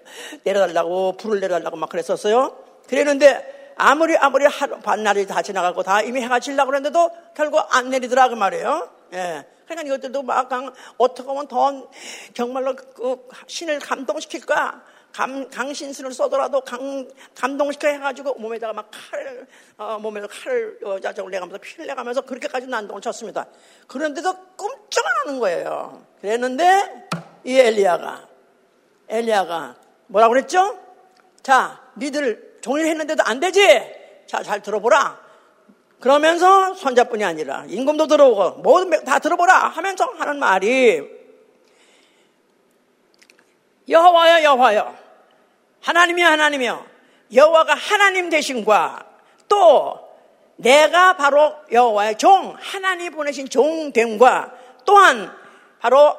내려달라고 0.44 1.12
불을 1.12 1.40
내려달라고 1.40 1.76
막 1.76 1.88
그랬었어요. 1.88 2.58
그랬는데 2.86 3.57
아무리 3.78 4.16
아무리 4.16 4.44
하루 4.44 4.78
반날이 4.80 5.26
다 5.26 5.40
지나가고 5.40 5.84
다 5.84 6.02
이미 6.02 6.20
해가 6.20 6.40
질라고 6.40 6.70
그랬는데도 6.70 7.10
결국 7.34 7.64
안 7.70 7.90
내리더라 7.90 8.28
그 8.28 8.34
말이에요. 8.34 8.90
예. 9.14 9.46
그러니까 9.64 9.86
이것들도 9.86 10.22
막 10.22 10.50
어떻게 10.96 11.28
하면 11.28 11.46
더 11.46 11.88
정말로 12.34 12.74
그 12.74 13.28
신을 13.46 13.78
감동시킬까? 13.78 14.82
감, 15.12 15.48
강신술을 15.48 16.12
써더라도 16.12 16.60
강, 16.60 17.08
감동시켜 17.34 17.88
해가지고 17.88 18.34
몸에다가 18.34 18.72
막 18.72 18.90
칼을, 18.90 19.46
어, 19.78 19.98
몸에서 19.98 20.26
칼을 20.28 20.78
어, 20.84 21.00
자적을 21.00 21.30
내가면서 21.30 21.58
피를 21.58 21.86
내가면서 21.86 22.20
그렇게까지 22.20 22.66
난동을 22.66 23.00
쳤습니다. 23.00 23.46
그런데도 23.86 24.34
꼼짝 24.56 25.06
안 25.06 25.28
하는 25.28 25.40
거예요. 25.40 26.04
그랬는데 26.20 27.08
이 27.44 27.58
엘리야가, 27.58 28.28
엘리야가 29.08 29.76
뭐라고 30.08 30.34
그랬죠? 30.34 30.78
자, 31.42 31.80
니들 31.96 32.47
종일 32.60 32.86
했는데도 32.86 33.22
안 33.24 33.40
되지? 33.40 33.82
자, 34.26 34.42
잘 34.42 34.62
들어보라. 34.62 35.28
그러면서 36.00 36.74
손자뿐이 36.74 37.24
아니라 37.24 37.64
임금도 37.68 38.06
들어오고 38.06 38.62
모든 38.62 39.04
다 39.04 39.18
들어보라 39.18 39.68
하면서 39.68 40.04
하는 40.16 40.38
말이 40.38 41.02
여호와여 43.88 44.44
여호와여 44.44 44.96
하나님이 45.80 46.22
하나님이여 46.22 46.86
여호와가 47.34 47.74
하나님 47.74 48.30
되신과 48.30 49.06
또 49.48 50.08
내가 50.56 51.16
바로 51.16 51.54
여호와의 51.72 52.18
종 52.18 52.54
하나님 52.58 53.12
보내신 53.12 53.48
종됨과 53.48 54.52
또한 54.84 55.32
바로 55.80 56.16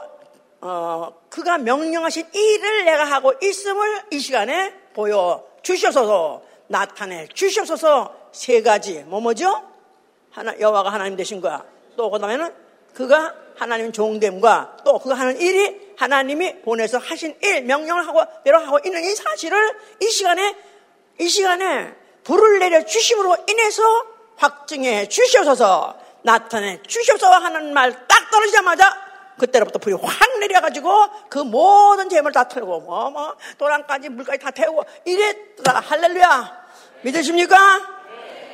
어, 0.62 1.14
그가 1.30 1.58
명령하신 1.58 2.28
일을 2.34 2.86
내가 2.86 3.06
하고 3.06 3.34
있음을 3.42 4.02
이 4.12 4.20
시간에 4.20 4.74
보여 4.94 5.49
주시옵소서. 5.62 6.44
나타내 6.68 7.28
주시옵소서. 7.34 8.14
세 8.32 8.62
가지. 8.62 9.00
뭐 9.06 9.20
뭐죠? 9.20 9.64
하나 10.32 10.58
여호와가 10.60 10.92
하나님 10.92 11.16
되신 11.16 11.42
거야. 11.42 11.64
또 11.98 12.10
그다음에는 12.12 12.54
그가 12.94 13.34
하나님 13.58 13.92
종됨과 13.92 14.78
또 14.86 15.00
그가 15.00 15.16
하는 15.16 15.40
일이 15.40 15.94
하나님이 15.98 16.62
보내서 16.62 16.98
하신 16.98 17.36
일 17.42 17.64
명령을 17.64 18.08
하고 18.08 18.22
내려 18.44 18.60
하고 18.60 18.80
있는 18.86 19.04
이 19.04 19.14
사실을 19.16 19.76
이 20.02 20.06
시간에 20.06 20.56
이 21.20 21.28
시간에 21.28 21.94
불을 22.24 22.60
내려 22.60 22.86
주심으로 22.86 23.36
인해서 23.50 23.84
확증해 24.38 25.08
주시옵소서. 25.10 25.98
나타내 26.24 26.82
주시옵소서. 26.84 27.32
하는 27.32 27.74
말 27.74 27.92
딱 28.08 28.32
떨어지자마자 28.32 29.09
그때로부터 29.40 29.80
불이 29.80 29.96
확 29.96 30.40
내려가지고 30.40 30.90
그 31.30 31.40
모든 31.40 32.10
재물 32.10 32.32
다 32.32 32.48
털고 32.48 32.82
뭐, 32.82 33.10
뭐, 33.10 33.36
도랑까지 33.58 34.10
물까지 34.10 34.40
다 34.40 34.52
태우고 34.52 34.84
이랬더라. 35.06 35.80
할렐루야. 35.80 36.68
믿으십니까? 37.02 37.58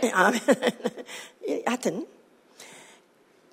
네. 0.01 0.11
아멘. 0.13 0.39
하여튼. 1.65 2.07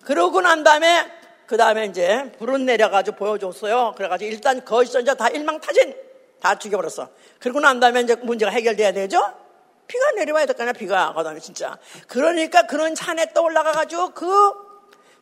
그러고 0.05 0.41
난 0.41 0.63
다음에, 0.63 1.11
그 1.47 1.57
다음에 1.57 1.87
이제 1.87 2.33
불은 2.39 2.67
내려가지고 2.67 3.17
보여줬어요. 3.17 3.95
그래가지고 3.97 4.31
일단 4.31 4.65
거짓선자 4.65 5.15
다 5.15 5.29
일망타진 5.29 5.95
다 6.41 6.59
죽여버렸어. 6.59 7.09
그러고 7.39 7.61
난 7.61 7.81
다음에 7.81 8.01
이제 8.01 8.15
문제가 8.17 8.51
해결돼야 8.51 8.93
되죠? 8.93 9.23
비가 9.87 10.11
내려와야 10.13 10.47
될거 10.47 10.63
아니야, 10.63 10.73
비가. 10.73 11.13
그 11.15 11.23
다음에 11.23 11.41
진짜. 11.41 11.77
그러니까 12.09 12.67
그런 12.67 12.95
산에 12.95 13.33
떠올라가가지고 13.33 14.11
그 14.11 14.72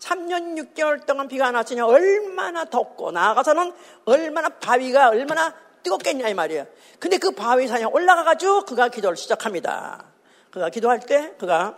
3년 0.00 0.74
6개월 0.74 1.06
동안 1.06 1.28
비가 1.28 1.46
안 1.46 1.54
왔으니 1.54 1.80
얼마나 1.80 2.64
덥고 2.64 3.12
나아가서는 3.12 3.72
얼마나 4.06 4.48
바위가 4.48 5.10
얼마나 5.10 5.54
뜨겁겠냐 5.82 6.28
이 6.28 6.34
말이에요. 6.34 6.66
근데 6.98 7.18
그 7.18 7.30
바위 7.32 7.66
산에 7.68 7.84
올라가가지고 7.84 8.62
그가 8.62 8.88
기도를 8.88 9.16
시작합니다. 9.16 10.04
그가 10.50 10.68
기도할 10.70 11.00
때 11.00 11.34
그가 11.38 11.76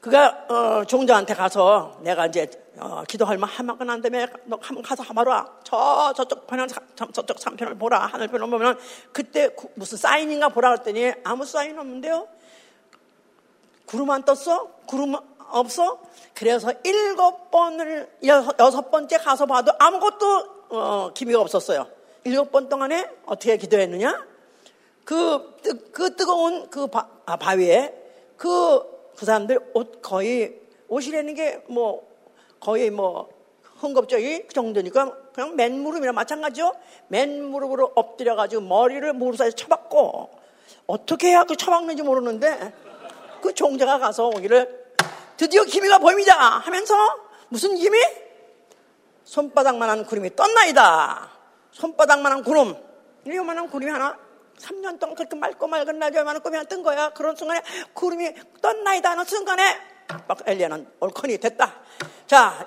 그가 0.00 0.46
어, 0.48 0.84
종자한테 0.86 1.34
가서 1.34 1.98
내가 2.02 2.26
이제 2.26 2.50
어, 2.78 3.04
기도할 3.06 3.36
만한 3.36 3.90
한 3.90 4.00
다음에 4.00 4.26
너 4.44 4.58
한번 4.62 4.82
가서 4.82 5.02
하마라 5.02 5.46
저 5.62 6.14
저쪽 6.16 6.46
편을 6.46 6.68
저쪽 6.68 7.38
산편을 7.38 7.74
보라 7.74 8.06
하늘 8.06 8.28
편을 8.28 8.48
보면 8.48 8.78
그때 9.12 9.50
무슨 9.74 9.98
사인인가 9.98 10.48
보라 10.48 10.70
그랬더니 10.76 11.12
아무 11.22 11.44
사인 11.44 11.78
없는데요. 11.78 12.26
구름 13.90 14.08
안 14.10 14.22
떴어? 14.22 14.70
구름 14.86 15.16
없어? 15.50 16.00
그래서 16.32 16.72
일곱 16.84 17.50
번을 17.50 18.08
여섯 18.22 18.88
번째 18.92 19.18
가서 19.18 19.46
봐도 19.46 19.72
아무것도 19.80 20.44
어, 20.68 21.10
기미가 21.12 21.40
없었어요. 21.40 21.88
일곱 22.22 22.52
번 22.52 22.68
동안에 22.68 23.10
어떻게 23.26 23.56
기도했느냐? 23.56 24.24
그, 25.04 25.56
그 25.90 26.14
뜨거운 26.14 26.70
그 26.70 26.86
바, 26.86 27.08
아, 27.26 27.36
바위에 27.36 27.92
그, 28.36 28.80
그 29.16 29.26
사람들 29.26 29.72
옷 29.74 30.00
거의 30.00 30.60
옷이라는 30.86 31.34
게 31.34 31.62
뭐 31.68 32.08
거의 32.60 32.90
뭐 32.90 33.28
흥겁적이 33.62 34.46
그 34.46 34.54
정도니까 34.54 35.16
그냥 35.32 35.56
맨무릎이랑 35.56 36.14
마찬가지죠. 36.14 36.74
맨무릎으로 37.08 37.92
엎드려가지고 37.96 38.62
머리를 38.62 39.12
무릎 39.14 39.36
사이에 39.36 39.50
쳐박고 39.50 40.30
어떻게 40.86 41.28
해야 41.28 41.44
그 41.44 41.56
쳐박는지 41.56 42.02
모르는데 42.02 42.72
그 43.40 43.54
종자가 43.54 43.98
가서 43.98 44.28
오기를 44.28 44.94
드디어 45.36 45.64
기미가 45.64 45.98
보입니다 45.98 46.34
하면서 46.34 46.94
무슨 47.48 47.74
기미? 47.74 47.98
손바닥만한 49.24 50.06
구름이 50.06 50.36
떴나이다. 50.36 51.30
손바닥만한 51.72 52.42
구름. 52.42 52.74
이만한 53.26 53.68
구름이 53.70 53.90
하나 53.90 54.18
3년 54.58 54.98
동안 54.98 55.14
그렇게 55.14 55.36
맑고 55.36 55.66
맑은 55.66 55.98
날이만한 55.98 56.42
꿈이 56.42 56.56
하나 56.56 56.68
뜬 56.68 56.82
거야. 56.82 57.10
그런 57.10 57.36
순간에 57.36 57.62
구름이 57.94 58.34
떴나이다 58.60 59.10
하는 59.10 59.24
순간에 59.24 59.78
막 60.26 60.38
엘리야는 60.44 60.88
올컨이 61.00 61.38
됐다. 61.38 61.74
자, 62.26 62.66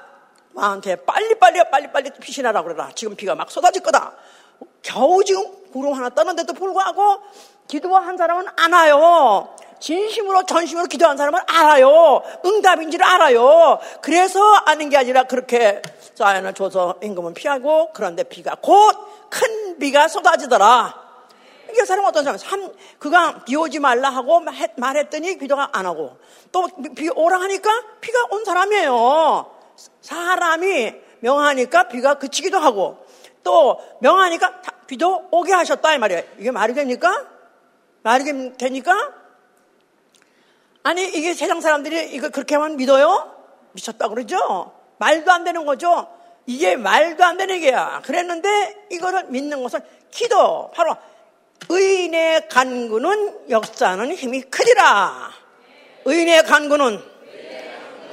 나한테 0.54 0.96
빨리빨리 0.98 1.70
빨리빨리 1.70 2.12
피신하라 2.20 2.64
그러라. 2.64 2.92
지금 2.96 3.16
비가 3.16 3.36
막 3.36 3.52
쏟아질 3.52 3.84
거다. 3.84 4.16
겨우 4.82 5.24
지금 5.24 5.44
구름 5.72 5.94
하나 5.94 6.10
떠는데도 6.10 6.54
불구하고 6.54 7.22
기도한 7.68 8.18
사람은 8.18 8.48
안 8.56 8.74
와요. 8.74 9.56
진심으로 9.84 10.46
전심으로 10.46 10.88
기도한 10.88 11.18
사람은 11.18 11.42
알아요. 11.46 12.24
응답인지를 12.46 13.06
알아요. 13.06 13.80
그래서 14.02 14.40
아는 14.66 14.90
게 14.90 14.96
아니라 14.96 15.24
그렇게 15.24 15.82
사연을 16.16 16.54
줘서 16.54 16.96
임금은 17.04 17.34
피하고 17.34 17.92
그런데 17.92 18.24
비가 18.24 18.56
곧 18.56 18.96
큰 19.30 19.80
비가 19.80 20.08
쏟아지더라. 20.08 21.02
이게 21.72 21.84
사람 21.86 22.06
어떤 22.06 22.24
사람, 22.24 22.38
삼, 22.38 22.72
그가 23.00 23.44
비 23.46 23.56
오지 23.56 23.80
말라 23.80 24.10
하고 24.12 24.40
말했더니 24.78 25.40
비도가 25.40 25.70
안 25.74 25.88
오고 25.88 26.18
또 26.52 26.68
비 26.96 27.10
오라 27.10 27.42
하니까 27.42 27.70
비가 28.00 28.20
온 28.30 28.46
사람이에요. 28.46 29.52
사람이 30.02 30.94
명하니까 31.22 31.88
비가 31.90 32.14
그치기도 32.20 32.60
하고 32.60 33.04
또 33.44 33.80
명하니까 34.02 34.62
비도 34.86 35.30
오게 35.32 35.52
하셨다 35.52 35.96
이 35.96 35.98
말이에요. 35.98 36.22
이게 36.38 36.52
말이 36.52 36.74
됩니까? 36.76 37.26
말이 38.04 38.24
됩니까? 38.58 39.23
아니 40.84 41.06
이게 41.06 41.34
세상 41.34 41.62
사람들이 41.62 42.14
이거 42.14 42.30
그렇게만 42.30 42.76
믿어요? 42.76 43.34
미쳤다 43.72 44.10
그러죠? 44.10 44.74
말도 45.00 45.32
안 45.32 45.44
되는 45.44 45.66
거죠. 45.66 46.08
이게 46.46 46.76
말도 46.76 47.24
안 47.24 47.38
되는 47.38 47.56
얘기야. 47.56 48.02
그랬는데 48.04 48.88
이거를 48.92 49.26
믿는 49.30 49.64
것은 49.64 49.80
기도. 50.12 50.72
바로 50.76 50.96
의인의 51.70 52.50
간구는 52.50 53.50
역사하는 53.50 54.14
힘이 54.14 54.42
크리라. 54.42 55.32
의인의 56.04 56.44
간구는 56.44 57.02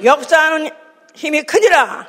역사하는 0.03 0.69
힘이 1.13 1.43
크니라. 1.43 2.07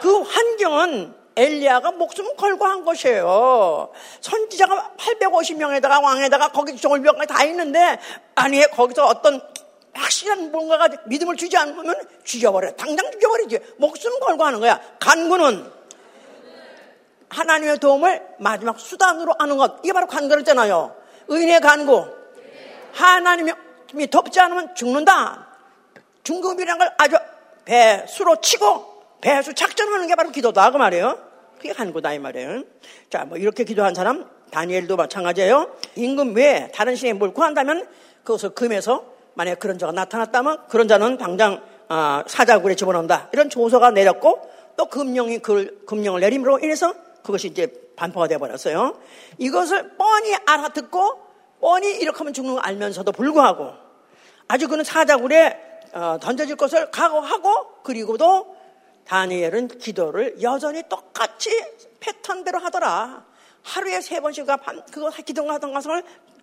그 0.00 0.20
환경은 0.20 1.15
엘리야가 1.36 1.92
목숨 1.92 2.34
걸고 2.36 2.64
한 2.64 2.84
것이에요. 2.84 3.90
선지자가 4.20 4.94
850명에다가 4.96 6.02
왕에다가 6.02 6.48
거기 6.48 6.76
종을병까지 6.76 7.32
다 7.32 7.44
있는데 7.44 7.98
아니 8.34 8.60
거기서 8.62 9.06
어떤 9.06 9.40
확실한 9.92 10.50
뭔가가 10.50 10.88
믿음을 11.06 11.36
주지 11.36 11.56
않으면 11.56 11.94
죽여버려. 12.24 12.72
당장 12.72 13.10
죽여버리지. 13.10 13.58
목숨 13.76 14.18
걸고 14.20 14.44
하는 14.44 14.60
거야. 14.60 14.80
간구는 14.98 15.72
하나님의 17.28 17.78
도움을 17.78 18.22
마지막 18.38 18.78
수단으로 18.78 19.34
하는 19.38 19.56
것. 19.56 19.80
이게 19.82 19.92
바로 19.92 20.06
간구였잖아요. 20.06 20.96
의인의 21.28 21.60
간구. 21.60 22.06
하나님이 22.92 23.52
돕지 24.10 24.40
않으면 24.40 24.74
죽는다. 24.74 25.48
중금이라는 26.22 26.78
걸 26.78 26.94
아주 26.98 27.16
배수로 27.64 28.40
치고 28.40 28.96
배수 29.20 29.54
작전하는 29.54 30.06
게 30.06 30.14
바로 30.14 30.30
기도다. 30.30 30.70
그 30.70 30.76
말이에요. 30.76 31.25
그게 31.66 31.72
간구다. 31.72 32.12
이 32.12 32.18
말이에요. 32.20 32.62
자, 33.10 33.24
뭐 33.24 33.38
이렇게 33.38 33.64
기도한 33.64 33.94
사람, 33.94 34.24
다니엘도 34.50 34.96
마찬가지예요. 34.96 35.74
임금 35.96 36.36
외에 36.36 36.70
다른 36.72 36.94
신에 36.94 37.12
뭘 37.12 37.32
구한다면 37.34 37.88
그것을 38.22 38.50
금해서 38.50 39.04
만약에 39.34 39.58
그런 39.58 39.76
자가 39.78 39.92
나타났다면 39.92 40.68
그런 40.68 40.86
자는 40.86 41.18
당장 41.18 41.60
아, 41.88 42.22
사자굴에 42.26 42.76
집어넣는다. 42.76 43.30
이런 43.32 43.50
조서가 43.50 43.90
내렸고 43.90 44.48
또 44.76 44.86
금령이 44.86 45.40
그 45.40 45.82
금령을 45.86 46.20
내림으로 46.20 46.60
인해서 46.60 46.94
그것이 47.24 47.48
이제 47.48 47.72
반포가 47.96 48.28
되어 48.28 48.38
버렸어요. 48.38 48.96
이것을 49.38 49.96
뻔히 49.96 50.34
알아듣고 50.46 51.20
뻔히 51.60 51.96
이렇게 51.96 52.18
하면 52.18 52.32
죽는 52.32 52.54
거 52.54 52.60
알면서도 52.60 53.10
불구하고 53.12 53.72
아주 54.46 54.68
그는 54.68 54.84
사자굴에 54.84 55.58
어, 55.94 56.18
던져질 56.20 56.56
것을 56.56 56.90
각오하고 56.90 57.82
그리고도 57.82 58.55
다니엘은 59.06 59.68
기도를 59.68 60.42
여전히 60.42 60.82
똑같이 60.88 61.50
패턴대로 62.00 62.58
하더라. 62.58 63.24
하루에 63.62 64.00
세 64.00 64.20
번씩 64.20 64.46
그거 64.92 65.10
기도를 65.10 65.52
하던 65.54 65.72
것을 65.72 66.02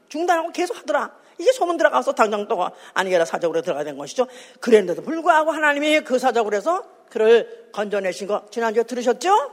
중단하고 0.09 0.51
계속 0.51 0.77
하더라. 0.77 1.11
이게 1.37 1.51
소문 1.51 1.77
들어가서 1.77 2.13
당장 2.13 2.47
또 2.47 2.69
아니게라 2.93 3.25
사적으로 3.25 3.61
들어가야 3.61 3.83
된 3.83 3.97
것이죠. 3.97 4.27
그랬는데도 4.59 5.01
불구하고 5.01 5.51
하나님이 5.51 6.01
그 6.01 6.19
사적으로 6.19 6.55
해서 6.55 6.83
그를 7.09 7.69
건져내신 7.71 8.27
거 8.27 8.45
지난주에 8.49 8.83
들으셨죠? 8.83 9.51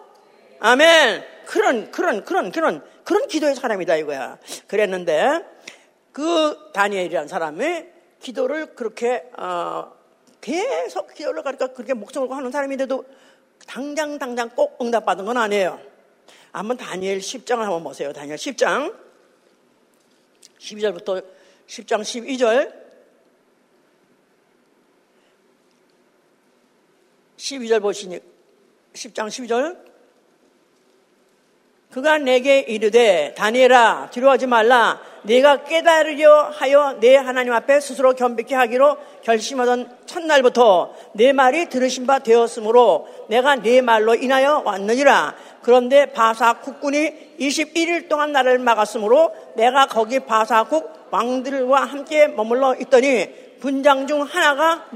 아멘. 0.61 1.25
그런 1.47 1.91
그런 1.91 2.25
그런 2.25 2.53
그런 2.53 2.85
그런 3.05 3.27
기도의 3.27 3.55
사람이다 3.55 3.97
이거야. 3.97 4.39
그랬는데 4.67 5.45
그 6.13 6.71
다니엘이라는 6.75 7.29
사람이 7.29 7.85
기도를 8.21 8.75
그렇게 8.75 9.25
어, 9.39 9.93
계속 10.41 11.15
기도를 11.15 11.43
가니까 11.43 11.69
그렇게 11.69 11.95
목숨을 11.95 12.31
하는 12.31 12.51
사람인데도 12.51 13.05
당장 13.67 14.19
당장 14.19 14.51
꼭 14.51 14.81
응답받은 14.81 15.25
건 15.25 15.37
아니에요. 15.37 15.81
한번 16.53 16.77
다니엘 16.77 17.19
10장을 17.19 17.59
한번 17.59 17.85
보세요. 17.85 18.13
다니엘 18.13 18.37
10장 18.37 18.95
12절부터 20.59 21.25
10장 21.67 22.03
12절 22.03 22.81
12절 27.37 27.81
보시니 27.81 28.21
10장 28.93 29.29
12절 29.29 29.91
그가 31.93 32.19
내게 32.19 32.61
이르되 32.61 33.35
다니엘아 33.37 34.11
두려워하지 34.13 34.47
말라. 34.47 35.01
네가 35.23 35.65
깨달으려 35.65 36.51
하여 36.55 36.97
내 37.01 37.17
하나님 37.17 37.53
앞에 37.53 37.81
스스로 37.81 38.15
겸비케 38.15 38.55
하기로 38.55 38.97
결심하던 39.23 39.91
첫날부터 40.07 40.95
내 41.15 41.33
말이 41.33 41.69
들으신 41.69 42.07
바 42.07 42.21
되었으므로 42.21 43.09
내가 43.29 43.57
네 43.57 43.81
말로 43.81 44.15
인하여 44.15 44.63
왔느니라. 44.65 45.35
그런데 45.63 46.07
바사 46.07 46.55
국군이 46.55 47.37
21일 47.41 48.09
동안 48.09 48.31
나를 48.33 48.59
막았으므로 48.61 49.33
내가 49.57 49.87
거기 49.87 50.21
바사국 50.21 51.09
왕들과 51.11 51.85
함께 51.85 52.29
머물러 52.29 52.77
있더니 52.77 53.29
분장 53.59 54.07
중 54.07 54.23
하나가 54.23 54.87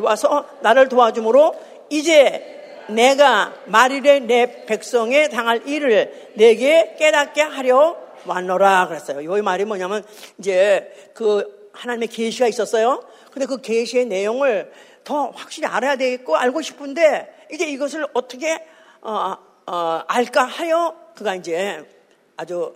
와서 0.00 0.44
나를 0.60 0.88
도와주므로 0.90 1.54
이제 1.88 2.55
내가 2.88 3.54
말일에 3.66 4.20
내 4.20 4.64
백성에 4.66 5.28
당할 5.28 5.66
일을 5.66 6.32
내게 6.34 6.96
깨닫게 6.98 7.42
하려 7.42 7.96
왔노라 8.26 8.88
그랬어요. 8.88 9.20
이 9.20 9.42
말이 9.42 9.64
뭐냐면 9.64 10.04
이제 10.38 11.10
그 11.14 11.70
하나님의 11.72 12.08
계시가 12.08 12.48
있었어요. 12.48 13.02
근데 13.30 13.46
그 13.46 13.60
계시의 13.60 14.06
내용을 14.06 14.72
더 15.04 15.30
확실히 15.30 15.68
알아야 15.68 15.96
되겠고 15.96 16.36
알고 16.36 16.62
싶은데 16.62 17.46
이제 17.52 17.66
이것을 17.66 18.06
어떻게 18.12 18.66
어, 19.02 19.36
어, 19.66 20.02
알까 20.08 20.44
하여 20.44 20.96
그가 21.14 21.34
이제 21.34 21.84
아주 22.36 22.74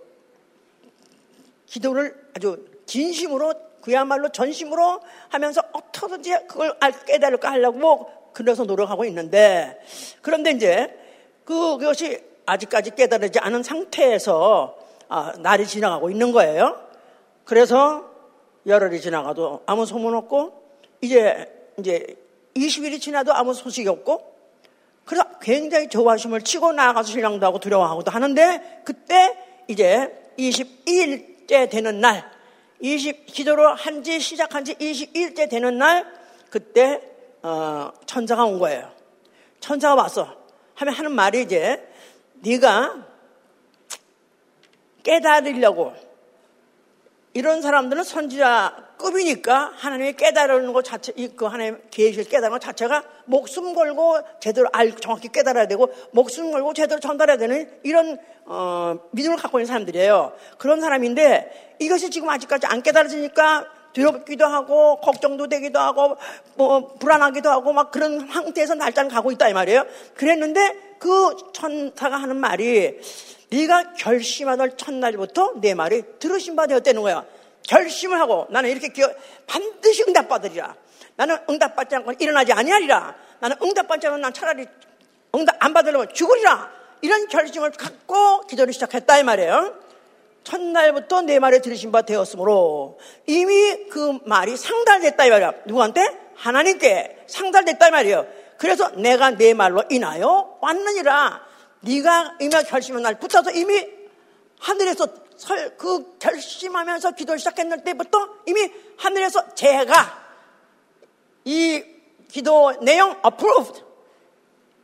기도를 1.66 2.14
아주 2.37 2.64
진심으로 2.87 3.55
그야말로 3.81 4.29
전심으로 4.29 5.01
하면서 5.29 5.62
어떻게든지 5.73 6.46
그걸 6.49 6.77
깨달을까 7.07 7.51
하려고 7.51 8.11
그래서 8.33 8.64
노력하고 8.64 9.05
있는데 9.07 9.81
그런데 10.23 10.51
이제 10.53 10.97
그것이 11.45 12.23
아직까지 12.47 12.95
깨달지 12.95 13.38
않은 13.38 13.62
상태에서 13.62 14.77
아, 15.09 15.33
날이 15.38 15.66
지나가고 15.66 16.11
있는 16.11 16.33
거예요. 16.33 16.81
그래서 17.45 18.05
열흘이 18.66 19.01
지나가도 19.01 19.62
아무 19.66 19.87
소문 19.87 20.14
없고 20.14 20.53
이제 21.01 21.73
이제 21.79 22.07
20일이 22.55 23.01
지나도 23.01 23.33
아무 23.33 23.55
소식이 23.55 23.88
없고 23.88 24.31
그래서 25.05 25.25
굉장히 25.40 25.88
조바심을 25.88 26.43
치고 26.43 26.73
나가서 26.73 27.11
신랑도 27.11 27.45
하고 27.45 27.59
두려워하고도 27.59 28.11
하는데 28.11 28.83
그때 28.85 29.37
이제 29.66 30.33
22일째 30.38 31.69
되는 31.71 32.01
날 32.01 32.31
20, 32.81 33.27
기도를 33.27 33.75
한 33.75 34.03
지 34.03 34.21
시작한 34.21 34.64
지 34.64 34.75
21일째 34.75 35.51
되는 35.51 35.79
날 35.79 36.07
그때 36.51 37.01
어, 37.42 37.92
천사가 38.07 38.44
온 38.44 38.59
거예요. 38.59 38.90
천사가 39.61 39.94
왔어. 39.94 40.37
하면 40.74 40.94
하는 40.94 41.12
말이 41.12 41.42
이제 41.42 41.87
네가 42.42 43.07
깨달으려고 45.03 45.92
이런 47.33 47.62
사람들은 47.62 48.03
선지자급이니까 48.03 49.72
하나님이 49.76 50.14
깨달은 50.14 50.72
것 50.72 50.85
자체, 50.85 51.12
그 51.37 51.44
하나님 51.44 51.81
계시를 51.90 52.24
깨달은 52.24 52.50
것 52.50 52.61
자체가 52.61 53.05
목숨 53.26 53.74
걸고 53.74 54.18
제대로 54.40 54.68
알, 54.72 54.96
정확히 54.96 55.29
깨달아야 55.29 55.68
되고 55.68 55.92
목숨 56.11 56.50
걸고 56.50 56.74
제대로 56.74 56.98
전달해야 56.98 57.37
되는 57.37 57.70
이런 57.85 58.18
어, 58.46 58.96
믿음을 59.12 59.37
갖고 59.37 59.61
있는 59.61 59.66
사람들이에요. 59.66 60.33
그런 60.59 60.81
사람인데 60.81 61.76
이것이 61.79 62.11
지금 62.11 62.29
아직까지 62.29 62.66
안 62.66 62.83
깨달아지니까 62.83 63.80
두렵기도 63.92 64.46
하고 64.46 65.00
걱정도 65.00 65.48
되기도 65.48 65.79
하고 65.79 66.16
뭐 66.55 66.94
불안하기도 66.98 67.50
하고 67.50 67.72
막 67.72 67.90
그런 67.90 68.29
상태에서 68.29 68.74
날짜는 68.74 69.11
가고 69.11 69.33
있다 69.33 69.48
이 69.48 69.53
말이에요. 69.53 69.85
그랬는데 70.14 70.96
그 70.98 71.37
천사가 71.53 72.16
하는 72.16 72.37
말이 72.37 73.00
네가 73.50 73.94
결심하던 73.94 74.76
첫날부터 74.76 75.55
내 75.57 75.74
말이 75.74 76.03
들으신 76.18 76.57
바 76.57 76.66
되었다는 76.66 77.03
거야. 77.03 77.24
결심을 77.66 78.18
하고 78.20 78.46
나는 78.50 78.70
이렇게 78.70 78.88
기어, 78.88 79.09
반드시 79.46 80.05
응답받으리라. 80.07 80.74
나는 81.16 81.37
응답받지 81.48 81.96
않고 81.96 82.12
일어나지 82.18 82.53
아니하리라. 82.53 83.14
나는 83.40 83.57
응답받지 83.62 84.07
않으면 84.07 84.22
난 84.22 84.33
차라리 84.33 84.66
응답 85.35 85.57
안 85.59 85.72
받으려면 85.72 86.12
죽으리라. 86.14 86.70
이런 87.03 87.29
결심을 87.29 87.72
갖고 87.72 88.46
기도를 88.46 88.72
시작했다 88.72 89.18
이 89.18 89.22
말이에요. 89.22 89.74
첫날부터 90.44 91.22
내 91.22 91.38
말에 91.38 91.61
들으신 91.61 91.92
바 91.92 92.03
되었으므로 92.03 92.98
이미 93.26 93.88
그 93.88 94.18
말이 94.24 94.57
상달됐다 94.57 95.26
이 95.26 95.31
말이야. 95.31 95.53
누구한테? 95.66 96.33
하나님께 96.35 97.24
상달됐다 97.26 97.88
이 97.88 97.90
말이에요. 97.90 98.26
그래서 98.57 98.90
내가 98.90 99.31
내 99.31 99.55
말로 99.55 99.83
인하여 99.90 100.59
왔느니라. 100.61 101.42
네가 101.81 102.37
이미 102.40 102.50
결심한 102.68 103.03
날 103.03 103.18
붙어서 103.18 103.53
이미 103.53 103.87
하늘에서 104.59 105.07
설, 105.37 105.76
그 105.79 106.18
결심하면서 106.18 107.12
기도를 107.12 107.38
시작했을 107.38 107.83
때부터 107.83 108.29
이미 108.46 108.70
하늘에서 108.98 109.55
제가 109.55 110.20
이 111.44 111.83
기도 112.31 112.72
내용 112.83 113.16
approved 113.24 113.83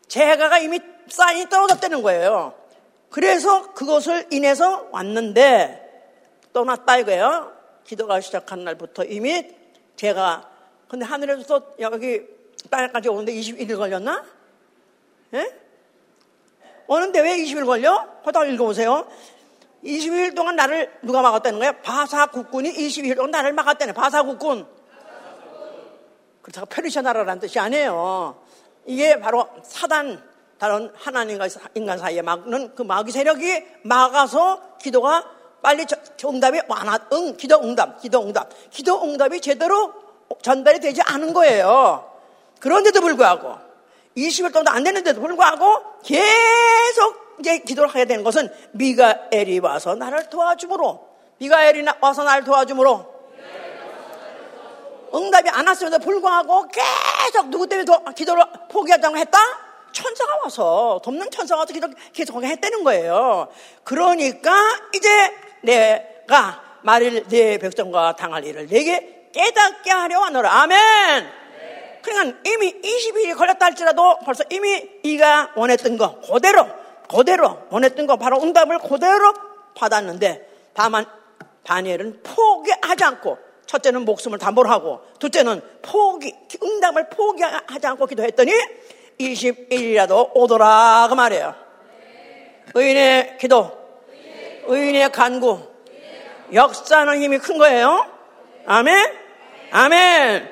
제가가 0.08 0.58
이미 0.58 0.80
사인이 1.08 1.48
떨어졌다는 1.48 2.02
거예요. 2.02 2.54
그래서 3.16 3.72
그것을 3.72 4.26
인해서 4.30 4.88
왔는데 4.90 6.12
떠났다 6.52 6.98
이거예요. 6.98 7.50
기도가 7.84 8.20
시작한 8.20 8.62
날부터 8.62 9.04
이미 9.04 9.54
제가 9.96 10.50
근데 10.86 11.06
하늘에서 11.06 11.62
여기 11.80 12.20
땅에까지 12.70 13.08
오는데 13.08 13.32
21일 13.32 13.78
걸렸나? 13.78 14.22
예? 15.32 15.50
오는데 16.88 17.20
왜 17.20 17.38
20일 17.38 17.64
걸려? 17.64 18.06
거다 18.22 18.44
읽어보세요. 18.44 19.10
20일 19.82 20.36
동안 20.36 20.54
나를 20.56 20.92
누가 21.00 21.22
막았다는 21.22 21.58
거야? 21.58 21.72
바사 21.80 22.26
국군이 22.26 22.70
22일 22.70 23.16
동안 23.16 23.30
나를 23.30 23.54
막았다는 23.54 23.94
거야. 23.94 24.04
바사 24.04 24.22
국군. 24.24 24.66
그렇다고 26.42 26.66
페르시아 26.66 27.00
나라라는 27.00 27.40
뜻이 27.40 27.58
아니에요. 27.58 28.38
이게 28.84 29.18
바로 29.18 29.48
사단, 29.62 30.22
다른 30.58 30.90
하나님과 30.96 31.48
인간 31.74 31.98
사이에 31.98 32.22
막는 32.22 32.74
그 32.74 32.82
마귀 32.82 33.12
세력이 33.12 33.64
막아서 33.82 34.76
기도가 34.80 35.24
빨리 35.62 35.84
응답이 36.24 36.60
완화, 36.68 36.98
응, 37.12 37.36
기도 37.36 37.60
응답, 37.62 38.00
기도 38.00 38.22
응답. 38.22 38.48
기도 38.70 39.02
응답이 39.02 39.40
제대로 39.40 39.92
전달이 40.42 40.80
되지 40.80 41.02
않은 41.02 41.32
거예요. 41.32 42.10
그런데도 42.60 43.00
불구하고 43.00 43.56
20일 44.16 44.52
동안 44.52 44.68
안 44.68 44.84
됐는데도 44.84 45.20
불구하고 45.20 46.00
계속 46.02 47.36
이제 47.40 47.58
기도를 47.58 47.90
하게 47.90 48.06
되는 48.06 48.24
것은 48.24 48.50
미가엘이 48.72 49.58
와서 49.58 49.94
나를 49.94 50.30
도와주므로 50.30 51.06
미가엘이 51.38 51.84
와서 52.00 52.24
나를 52.24 52.44
도와주므로 52.44 53.14
응답이 55.14 55.48
안 55.50 55.66
왔음에도 55.66 55.98
불구하고 55.98 56.68
계속 56.68 57.48
누구 57.48 57.66
때문에 57.66 57.84
도, 57.84 58.02
기도를 58.14 58.44
포기하자고 58.70 59.16
했다? 59.16 59.38
천사가 59.96 60.40
와서 60.42 61.00
돕는 61.02 61.30
천사가 61.30 61.60
와서 61.60 61.72
계속 62.12 62.44
했다는 62.44 62.84
거예요. 62.84 63.48
그러니까 63.82 64.52
이제 64.94 65.08
내가 65.62 66.62
말일 66.82 67.26
내 67.28 67.56
백성과 67.56 68.14
당할 68.16 68.44
일을 68.44 68.66
내게 68.66 69.30
깨닫게 69.32 69.90
하려 69.90 70.20
하노라. 70.24 70.52
아멘. 70.52 71.26
그러니까 72.02 72.38
이미 72.44 72.74
20일이 72.80 73.34
걸렸다 73.36 73.66
할지라도 73.66 74.18
벌써 74.18 74.44
이미 74.50 74.86
이가 75.02 75.52
원했던 75.56 75.96
거 75.96 76.20
그대로 76.20 76.68
그대로 77.08 77.62
원했던 77.70 78.06
거 78.06 78.16
바로 78.16 78.42
응답을 78.42 78.78
그대로 78.80 79.32
받았는데 79.74 80.70
다만 80.74 81.06
다니엘은 81.64 82.22
포기하지 82.22 83.02
않고 83.02 83.38
첫째는 83.66 84.04
목숨을 84.04 84.38
담보로 84.38 84.68
하고 84.68 85.00
둘째는 85.18 85.60
포기 85.82 86.34
응답을 86.62 87.08
포기하지 87.08 87.86
않고 87.86 88.06
기도했더니 88.06 88.52
21일이라도 89.18 90.30
오더라 90.34 91.06
그 91.08 91.14
말이에요. 91.14 91.54
의인의 92.74 93.38
기도, 93.38 93.70
의인의 94.66 95.12
간구, 95.12 95.60
역사는 96.52 97.22
힘이 97.22 97.38
큰 97.38 97.58
거예요. 97.58 98.06
아멘, 98.66 99.12
아멘. 99.70 100.50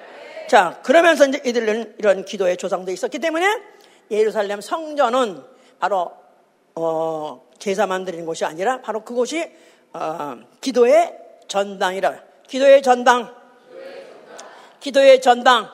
자, 0.48 0.81
그러면서 0.83 1.27
이제 1.27 1.40
이들은 1.44 1.96
이런 1.98 2.24
기도의 2.24 2.57
조상도 2.57 2.90
있었기 2.92 3.18
때문에 3.18 3.46
예루살렘 4.11 4.61
성전은 4.61 5.42
바로 5.79 6.12
어, 6.74 7.46
제사만 7.59 8.05
드리는 8.05 8.24
곳이 8.27 8.44
아니라 8.44 8.81
바로 8.81 9.05
그곳이 9.05 9.50
어, 9.92 10.38
기도의 10.61 11.16
전당이라. 11.48 12.22
기도의 12.46 12.83
전당. 12.83 13.35
기도의 14.81 15.20
전당. 15.20 15.68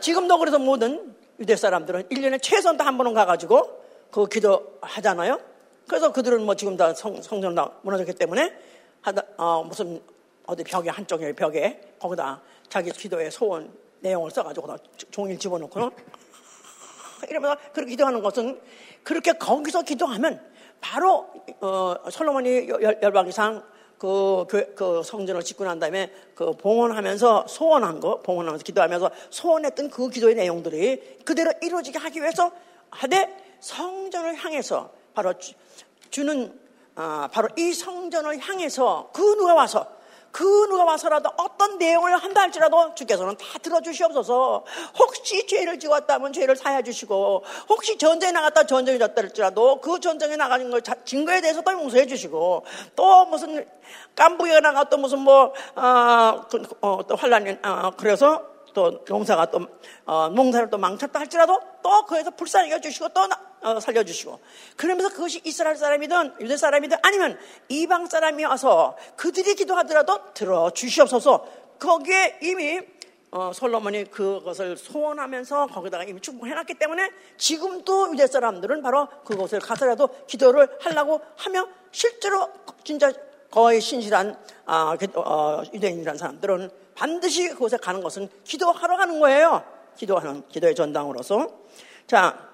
지금도 0.00 0.38
그래서 0.38 0.58
모든 0.58 1.15
유대 1.38 1.56
사람들은 1.56 2.04
1년에 2.04 2.40
최소한 2.42 2.80
한 2.80 2.96
번은 2.96 3.14
가가지고 3.14 3.84
그 4.10 4.26
기도 4.26 4.78
하잖아요. 4.80 5.38
그래서 5.86 6.12
그들은 6.12 6.44
뭐 6.44 6.54
지금 6.54 6.76
다 6.76 6.94
성, 6.94 7.20
성전 7.22 7.54
다 7.54 7.70
무너졌기 7.82 8.14
때문에 8.14 8.52
하다, 9.02 9.22
어, 9.36 9.62
무슨 9.64 10.02
어디 10.46 10.64
벽에 10.64 10.90
한쪽에 10.90 11.32
벽에 11.32 11.94
거기다 11.98 12.40
자기 12.68 12.90
기도의 12.90 13.30
소원 13.30 13.72
내용을 14.00 14.30
써가지고 14.30 14.76
종일 15.10 15.38
집어넣고 15.38 15.90
이러면서 17.28 17.56
그렇게 17.72 17.90
기도하는 17.90 18.22
것은 18.22 18.60
그렇게 19.02 19.32
거기서 19.32 19.82
기도하면 19.82 20.40
바로 20.80 21.30
어, 21.60 21.94
솔로몬이 22.10 22.68
열방이상 22.68 23.62
그, 23.98 24.44
그, 24.48 24.74
그 24.74 25.02
성전을 25.02 25.42
짓고 25.42 25.64
난 25.64 25.78
다음에 25.78 26.12
그 26.34 26.52
봉헌하면서 26.52 27.46
소원한 27.48 28.00
거, 28.00 28.20
봉헌하면서 28.20 28.62
기도하면서 28.64 29.10
소원했던 29.30 29.90
그 29.90 30.10
기도의 30.10 30.34
내용들이 30.34 31.20
그대로 31.24 31.52
이루어지게 31.62 31.98
하기 31.98 32.20
위해서 32.20 32.50
하되 32.90 33.56
성전을 33.60 34.36
향해서 34.36 34.90
바로 35.14 35.34
주, 36.10 36.24
는 36.24 36.58
아, 36.94 37.28
바로 37.30 37.48
이 37.56 37.72
성전을 37.72 38.38
향해서 38.38 39.10
그 39.12 39.20
누가 39.36 39.54
와서 39.54 39.95
그 40.36 40.44
누가 40.68 40.84
와서라도 40.84 41.30
어떤 41.38 41.78
내용을 41.78 42.14
한다 42.14 42.42
할지라도 42.42 42.94
주께서는 42.94 43.38
다 43.38 43.58
들어주시옵소서. 43.62 44.66
혹시 44.98 45.46
죄를 45.46 45.78
지었다면 45.78 46.34
죄를 46.34 46.56
사해 46.56 46.82
주시고, 46.82 47.42
혹시 47.70 47.96
전쟁에 47.96 48.32
나갔다 48.32 48.64
전쟁에 48.64 48.98
졌다 48.98 49.14
할지라도 49.16 49.80
그 49.80 49.98
전쟁에 49.98 50.36
나가는 50.36 50.68
걸 50.68 50.82
증거에 51.06 51.40
대해서도 51.40 51.72
용서해 51.72 52.06
주시고, 52.06 52.66
또 52.94 53.24
무슨 53.24 53.66
깐부에 54.14 54.60
나갔던 54.60 55.00
무슨 55.00 55.20
뭐, 55.20 55.54
어, 55.74 56.42
그, 56.50 56.62
어, 56.82 56.98
또 57.08 57.16
환란이, 57.16 57.56
어, 57.64 57.92
그래서 57.96 58.55
또 58.76 59.02
농사가 59.08 59.46
또, 59.46 59.66
어, 60.04 60.28
농사를 60.28 60.68
또 60.68 60.76
망쳤다 60.76 61.18
할지라도 61.18 61.58
또 61.82 62.04
그에서 62.04 62.30
불쌍히 62.30 62.70
여주시고 62.72 63.08
또 63.08 63.26
어, 63.62 63.80
살려주시고. 63.80 64.38
그러면서 64.76 65.08
그것이 65.08 65.40
이스라엘 65.44 65.76
사람이든 65.76 66.34
유대 66.40 66.58
사람이든 66.58 66.98
아니면 67.00 67.38
이방 67.70 68.04
사람이 68.04 68.44
와서 68.44 68.94
그들이 69.16 69.54
기도하더라도 69.54 70.34
들어 70.34 70.68
주시옵소서. 70.68 71.46
거기에 71.78 72.40
이미 72.42 72.80
어, 73.30 73.50
솔로몬이 73.54 74.04
그것을 74.04 74.76
소원하면서 74.76 75.68
거기다가 75.68 76.04
이미 76.04 76.20
축복해놨기 76.20 76.74
때문에 76.74 77.10
지금도 77.38 78.12
유대 78.12 78.26
사람들은 78.26 78.82
바로 78.82 79.08
그곳을 79.24 79.58
가서라도 79.58 80.10
기도를 80.26 80.68
하려고 80.82 81.22
하며 81.36 81.66
실제로 81.92 82.50
진짜 82.84 83.10
거의 83.50 83.80
신실한 83.80 84.38
아, 84.66 84.96
그, 84.98 85.06
어, 85.18 85.62
유대인이라는 85.72 86.18
사람들은 86.18 86.85
반드시 86.96 87.50
그곳에 87.50 87.76
가는 87.76 88.02
것은 88.02 88.28
기도하러 88.44 88.96
가는 88.96 89.20
거예요. 89.20 89.62
기도하는 89.96 90.48
기도의 90.48 90.74
전당으로서. 90.74 91.48
자, 92.06 92.48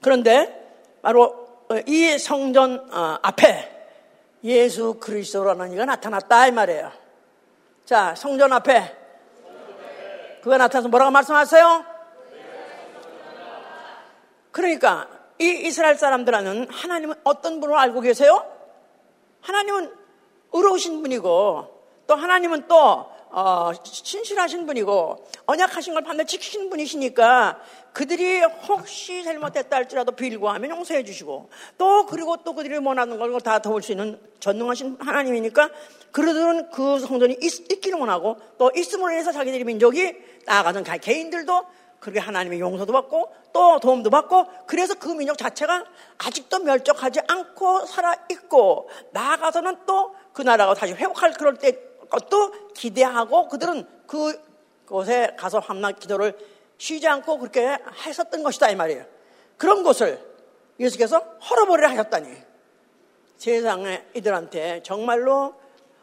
그런데 0.00 0.86
바로 1.02 1.66
이 1.86 2.18
성전 2.18 2.88
어, 2.92 3.18
앞에 3.22 3.70
예수 4.44 4.94
그리스도라는 4.94 5.72
이가 5.72 5.84
나타났다 5.84 6.48
이 6.48 6.52
말이에요. 6.52 6.90
자, 7.84 8.14
성전 8.14 8.52
앞에 8.52 8.98
그가 10.42 10.56
나타나서 10.56 10.88
뭐라고 10.88 11.10
말씀하세요? 11.12 11.84
그러니까 14.50 15.08
이 15.38 15.46
이스라엘 15.66 15.96
사람들은 15.96 16.68
하나님은 16.70 17.16
어떤 17.24 17.60
분을 17.60 17.76
알고 17.76 18.00
계세요? 18.00 18.44
하나님은 19.40 19.94
의로우신 20.52 21.02
분이고 21.02 21.81
또 22.06 22.14
하나님은 22.14 22.66
또 22.68 23.06
어, 23.34 23.72
신실하신 23.82 24.66
분이고 24.66 25.26
언약하신 25.46 25.94
걸 25.94 26.02
반드시 26.02 26.26
지키시는 26.26 26.68
분이시니까 26.68 27.58
그들이 27.94 28.42
혹시 28.42 29.24
잘못했다 29.24 29.74
할지라도 29.74 30.12
빌고 30.12 30.50
하면 30.50 30.70
용서해 30.70 31.02
주시고 31.02 31.48
또 31.78 32.06
그리고 32.06 32.36
또 32.44 32.54
그들이 32.54 32.76
원하는 32.76 33.18
걸 33.18 33.32
다 33.40 33.60
도울 33.60 33.82
수 33.82 33.92
있는 33.92 34.20
전능하신 34.40 34.98
하나님이니까 35.00 35.70
그들은 36.10 36.70
그 36.70 36.98
성전이 36.98 37.38
있, 37.40 37.80
기를 37.80 37.98
원하고 37.98 38.36
또 38.58 38.70
있음으로 38.76 39.12
인해서 39.12 39.32
자기들의 39.32 39.64
민족이 39.64 40.14
나아가는 40.44 40.84
개인들도 40.84 41.64
그렇게 42.00 42.20
하나님의 42.20 42.60
용서도 42.60 42.92
받고 42.92 43.32
또 43.54 43.80
도움도 43.80 44.10
받고 44.10 44.46
그래서 44.66 44.94
그 44.94 45.08
민족 45.08 45.38
자체가 45.38 45.84
아직도 46.18 46.58
멸족하지 46.58 47.20
않고 47.26 47.86
살아있고 47.86 48.90
나아가서는 49.12 49.86
또 49.86 50.22
그 50.32 50.42
나라가 50.42 50.74
다시 50.74 50.94
회복할 50.94 51.32
그럴 51.32 51.56
때 51.56 51.78
것도 52.12 52.72
기대하고 52.74 53.48
그들은 53.48 53.86
그곳에 54.06 55.34
가서 55.38 55.58
함락 55.60 55.98
기도를 55.98 56.36
쉬지 56.76 57.08
않고 57.08 57.38
그렇게 57.38 57.78
했었던 58.04 58.42
것이다 58.42 58.70
이 58.70 58.76
말이에요. 58.76 59.04
그런 59.56 59.82
것을 59.82 60.20
예수께서 60.78 61.18
헐어버리라 61.18 61.90
하셨다니 61.90 62.28
세상에 63.38 64.04
이들한테 64.14 64.82
정말로 64.82 65.54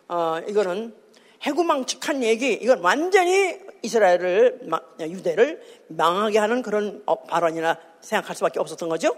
어, 0.08 0.40
이거는 0.48 0.96
해구망측한 1.44 2.24
얘기 2.24 2.54
이건 2.54 2.82
완전히 2.82 3.60
이스라엘을 3.84 4.68
유대를 5.02 5.84
망하게 5.90 6.40
하는 6.40 6.62
그런 6.62 7.04
어, 7.06 7.24
발언이나 7.24 7.78
생각할 8.02 8.36
수밖에 8.36 8.60
없었던 8.60 8.90
거죠. 8.90 9.16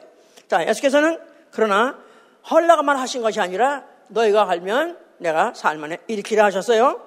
자 0.47 0.67
예수께서는 0.67 1.19
그러나 1.51 1.97
헐라가만 2.49 2.97
하신 2.97 3.21
것이 3.21 3.39
아니라 3.39 3.85
너희가 4.09 4.49
알면 4.49 4.97
내가 5.21 5.53
살만에 5.53 5.99
일으키라 6.07 6.45
하셨어요. 6.45 6.99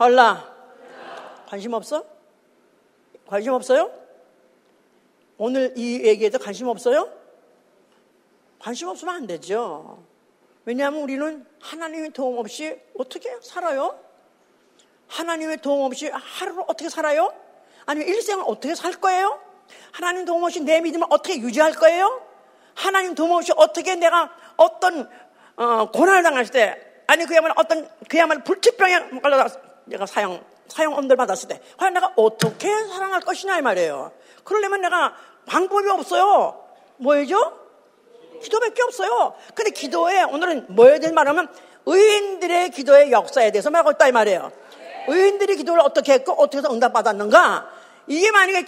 헐라. 0.00 0.52
관심 1.46 1.72
없어? 1.72 2.04
관심 3.26 3.52
없어요? 3.52 3.90
오늘 5.38 5.72
이 5.76 6.04
얘기에도 6.04 6.38
관심 6.38 6.66
없어요? 6.66 7.08
관심 8.58 8.88
없으면 8.88 9.14
안 9.14 9.26
되죠. 9.28 10.02
왜냐하면 10.64 11.02
우리는 11.02 11.46
하나님의 11.60 12.10
도움 12.10 12.38
없이 12.38 12.80
어떻게 12.98 13.38
살아요? 13.40 13.96
하나님의 15.06 15.58
도움 15.58 15.82
없이 15.82 16.08
하루를 16.08 16.64
어떻게 16.66 16.88
살아요? 16.88 17.32
아니면 17.86 18.08
일생을 18.08 18.44
어떻게 18.44 18.74
살 18.74 18.92
거예요? 18.94 19.38
하나님 19.92 20.24
도움 20.24 20.42
없이 20.42 20.60
내 20.60 20.80
믿음을 20.80 21.06
어떻게 21.10 21.38
유지할 21.38 21.74
거예요? 21.74 22.26
하나님 22.74 23.14
도움 23.14 23.32
없이 23.32 23.52
어떻게 23.56 23.94
내가 23.94 24.34
어떤 24.56 25.08
어, 25.56 25.90
고난을 25.92 26.24
당할 26.24 26.46
때 26.48 26.93
아니 27.06 27.24
그야말로 27.26 27.54
어떤 27.56 27.88
그야말로 28.08 28.42
불치병에 28.42 29.20
걸려 29.20 29.46
내가 29.84 30.06
사형 30.06 30.42
사형 30.68 30.96
엄들 30.96 31.16
받았을 31.16 31.48
때 31.48 31.60
과연 31.76 31.94
내가 31.94 32.12
어떻게 32.16 32.68
사랑할 32.86 33.20
것이냐 33.20 33.58
이 33.58 33.62
말이에요. 33.62 34.12
그러려면 34.44 34.80
내가 34.80 35.14
방법이 35.46 35.88
없어요. 35.90 36.64
뭐예요? 36.96 37.60
기도밖에 38.42 38.82
없어요. 38.82 39.34
근데 39.54 39.70
기도에 39.70 40.22
오늘은 40.22 40.66
뭐에 40.68 40.98
대해 40.98 41.12
말하면 41.12 41.48
의인들의 41.86 42.70
기도의 42.70 43.12
역사에 43.12 43.50
대해서 43.50 43.70
말하고 43.70 43.92
있다 43.92 44.08
이 44.08 44.12
말이에요. 44.12 44.52
의인들이 45.08 45.56
기도를 45.56 45.82
어떻게 45.82 46.14
했고 46.14 46.32
어떻게 46.32 46.58
해서 46.58 46.72
응답받았는가? 46.72 47.68
이게 48.06 48.30
만약에 48.30 48.66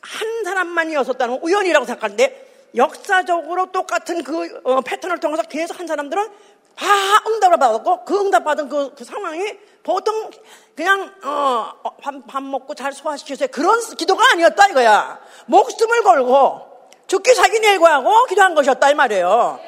한 0.00 0.44
사람만이었었다는 0.44 1.40
우연이라고 1.42 1.86
생각하는데 1.86 2.44
역사적으로 2.76 3.70
똑같은 3.72 4.22
그 4.22 4.60
어, 4.64 4.80
패턴을 4.80 5.18
통해서 5.18 5.42
계속 5.42 5.78
한 5.78 5.86
사람들은 5.86 6.28
다 6.76 6.86
응답을 7.26 7.58
받았고 7.58 8.04
그 8.04 8.18
응답 8.20 8.44
받은 8.44 8.68
그, 8.68 8.94
그 8.94 9.04
상황이 9.04 9.40
보통 9.82 10.30
그냥 10.74 11.12
어, 11.24 11.72
밥, 12.02 12.14
밥 12.26 12.42
먹고 12.42 12.74
잘 12.74 12.92
소화시켜서 12.92 13.46
그런 13.48 13.80
기도가 13.96 14.24
아니었다 14.32 14.68
이거야. 14.68 15.20
목숨을 15.46 16.02
걸고 16.02 16.74
죽기 17.06 17.34
살기 17.34 17.60
내고하고 17.60 18.24
기도한 18.26 18.54
것이었다 18.54 18.90
이 18.90 18.94
말이에요. 18.94 19.60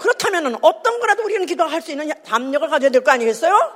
그렇다면 0.00 0.56
어떤 0.62 1.00
거라도 1.00 1.24
우리는 1.24 1.44
기도할 1.46 1.82
수 1.82 1.90
있는 1.90 2.10
담력을 2.24 2.68
가져야 2.68 2.90
될 2.90 3.02
거 3.02 3.10
아니겠어요? 3.12 3.72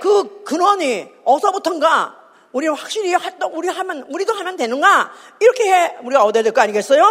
그 0.00 0.42
근원이 0.44 1.08
어서부턴가 1.24 2.18
우리 2.52 2.66
확실히 2.68 3.14
우리 3.52 3.68
하면 3.68 4.04
우리도 4.08 4.34
하면 4.34 4.56
되는가 4.56 5.12
이렇게 5.40 5.72
해 5.72 5.96
우리가 6.02 6.24
얻어야 6.24 6.42
될 6.42 6.52
거 6.52 6.60
아니겠어요? 6.60 7.02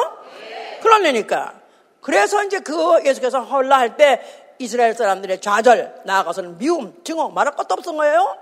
그러려니까 0.81 1.53
그래서 2.01 2.43
이제 2.43 2.59
그 2.59 3.01
예수께서 3.05 3.41
헐라 3.41 3.77
할 3.77 3.95
때 3.97 4.40
이스라엘 4.61 4.93
사람들의 4.93 5.41
좌절, 5.41 6.01
나아가서는 6.05 6.57
미움, 6.57 7.03
증오, 7.03 7.29
말할 7.29 7.55
것도 7.55 7.73
없었던 7.73 7.97
거예요. 7.97 8.37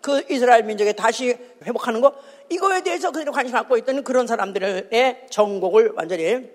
그 0.00 0.22
이스라엘 0.30 0.62
민족에 0.64 0.92
다시 0.92 1.36
회복하는 1.64 2.00
거, 2.00 2.14
이거에 2.48 2.82
대해서 2.82 3.10
그들이 3.10 3.30
관심 3.30 3.54
갖고 3.54 3.76
있던 3.78 4.04
그런 4.04 4.26
사람들의 4.26 5.26
정곡을 5.30 5.92
완전히 5.96 6.50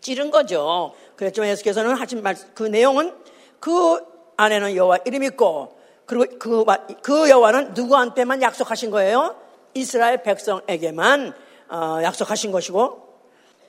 찌른 0.00 0.30
거죠. 0.30 0.92
그랬지만 1.16 1.48
예수께서는 1.50 1.94
하신 1.94 2.22
말, 2.22 2.36
그 2.54 2.64
내용은 2.64 3.14
그 3.60 4.04
안에는 4.36 4.76
여호와 4.76 4.98
이름이 5.06 5.26
있고, 5.28 5.78
그리고 6.04 6.38
그, 6.38 6.64
그 7.00 7.30
여호와는 7.30 7.72
누구한테만 7.74 8.42
약속하신 8.42 8.90
거예요? 8.90 9.36
이스라엘 9.72 10.22
백성에게만 10.22 11.32
어, 11.70 12.00
약속하신 12.02 12.52
것이고, 12.52 13.02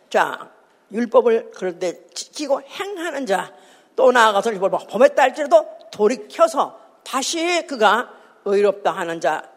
자, 0.09 0.51
율법을 0.91 1.51
그럴 1.51 1.79
때 1.79 2.05
지키고 2.13 2.61
행하는 2.61 3.25
자, 3.25 3.53
또 3.95 4.11
나아가서 4.11 4.51
이걸 4.51 4.71
범했다 4.71 5.21
할지라도 5.21 5.65
돌이켜서 5.91 6.79
다시 7.03 7.65
그가 7.67 8.09
의롭다 8.45 8.91
하는 8.91 9.21
자, 9.21 9.49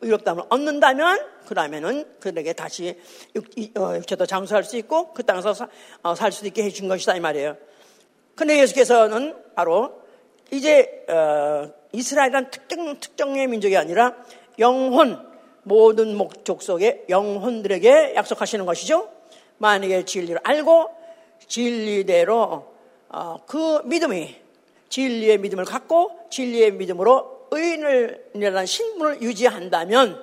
의롭다함을 0.00 0.44
얻는다면 0.48 1.26
그러면은 1.46 2.04
그에게 2.20 2.52
다시 2.52 2.98
어, 3.76 3.96
육체도 3.96 4.26
장수할 4.26 4.64
수 4.64 4.76
있고 4.76 5.12
그 5.12 5.24
땅에서 5.24 5.54
어, 6.02 6.14
살 6.14 6.30
수도 6.30 6.46
있게 6.48 6.62
해준 6.62 6.88
것이다 6.88 7.16
이 7.16 7.20
말이에요. 7.20 7.56
근데 8.34 8.58
예수께서는 8.60 9.34
바로 9.54 10.02
이제 10.52 11.04
어, 11.08 11.72
이스라엘이란 11.92 12.50
특정 12.50 13.00
특정의 13.00 13.46
민족이 13.46 13.76
아니라 13.76 14.14
영혼 14.58 15.26
모든 15.62 16.16
목적 16.16 16.62
속에 16.62 17.04
영혼들에게 17.08 18.14
약속하시는 18.14 18.64
것이죠. 18.66 19.08
만약에 19.58 20.04
진리를 20.04 20.38
알고 20.44 20.90
진리대로 21.46 22.42
어, 22.42 22.77
그 23.46 23.82
믿음이 23.84 24.36
진리의 24.88 25.38
믿음을 25.38 25.64
갖고 25.64 26.18
진리의 26.30 26.72
믿음으로 26.72 27.48
의인을이라는 27.50 28.66
신분을 28.66 29.22
유지한다면 29.22 30.22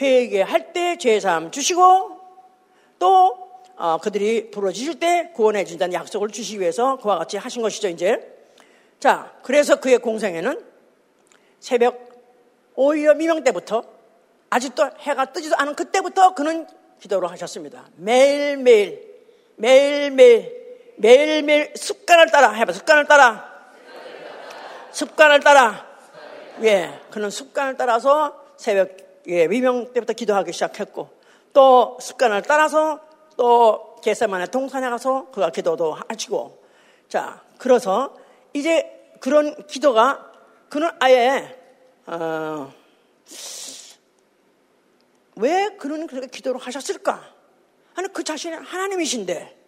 회개할 0.00 0.72
때 0.72 0.96
죄사함 0.98 1.50
주시고 1.50 2.20
또 2.98 3.46
어, 3.76 3.98
그들이 3.98 4.50
부러지실 4.50 4.98
때 4.98 5.30
구원해 5.34 5.64
준다는 5.64 5.92
약속을 5.92 6.30
주시기 6.30 6.60
위해서 6.60 6.96
그와 6.96 7.18
같이 7.18 7.36
하신 7.36 7.60
것이죠 7.60 7.88
이제. 7.88 8.32
자 8.98 9.34
그래서 9.42 9.76
그의 9.76 9.98
공생에는 9.98 10.64
새벽 11.60 12.08
오히려 12.74 13.14
미명 13.14 13.44
때부터 13.44 13.84
아직도 14.48 14.90
해가 15.00 15.26
뜨지도 15.32 15.56
않은 15.56 15.74
그때부터 15.74 16.34
그는 16.34 16.66
기도를 17.00 17.30
하셨습니다. 17.30 17.86
매일매일 17.96 19.14
매일매일 19.56 20.65
매일매일 20.96 21.72
습관을 21.76 22.30
따라 22.30 22.52
해봐. 22.52 22.72
습관을 22.72 23.06
따라. 23.06 23.54
습관을 24.92 25.40
따라. 25.40 25.86
예, 26.62 27.00
그는 27.10 27.30
습관을 27.30 27.76
따라서 27.76 28.42
새벽 28.56 28.96
예, 29.28 29.46
위명 29.46 29.92
때부터 29.92 30.12
기도하기 30.12 30.52
시작했고 30.52 31.10
또 31.52 31.98
습관을 32.00 32.42
따라서 32.42 33.00
또 33.36 33.96
개세만의 34.02 34.48
동산에 34.48 34.88
가서 34.88 35.30
그가 35.30 35.50
기도도 35.50 35.96
하시고 36.08 36.62
자, 37.08 37.42
그래서 37.58 38.16
이제 38.52 39.12
그런 39.20 39.66
기도가 39.66 40.32
그는 40.68 40.90
아예 41.00 41.58
어, 42.06 42.72
왜 45.36 45.68
그런 45.78 46.06
그렇게 46.06 46.28
기도를 46.28 46.60
하셨을까? 46.60 47.22
아니 47.94 48.08
그 48.08 48.24
자신이 48.24 48.56
하나님이신데 48.56 49.65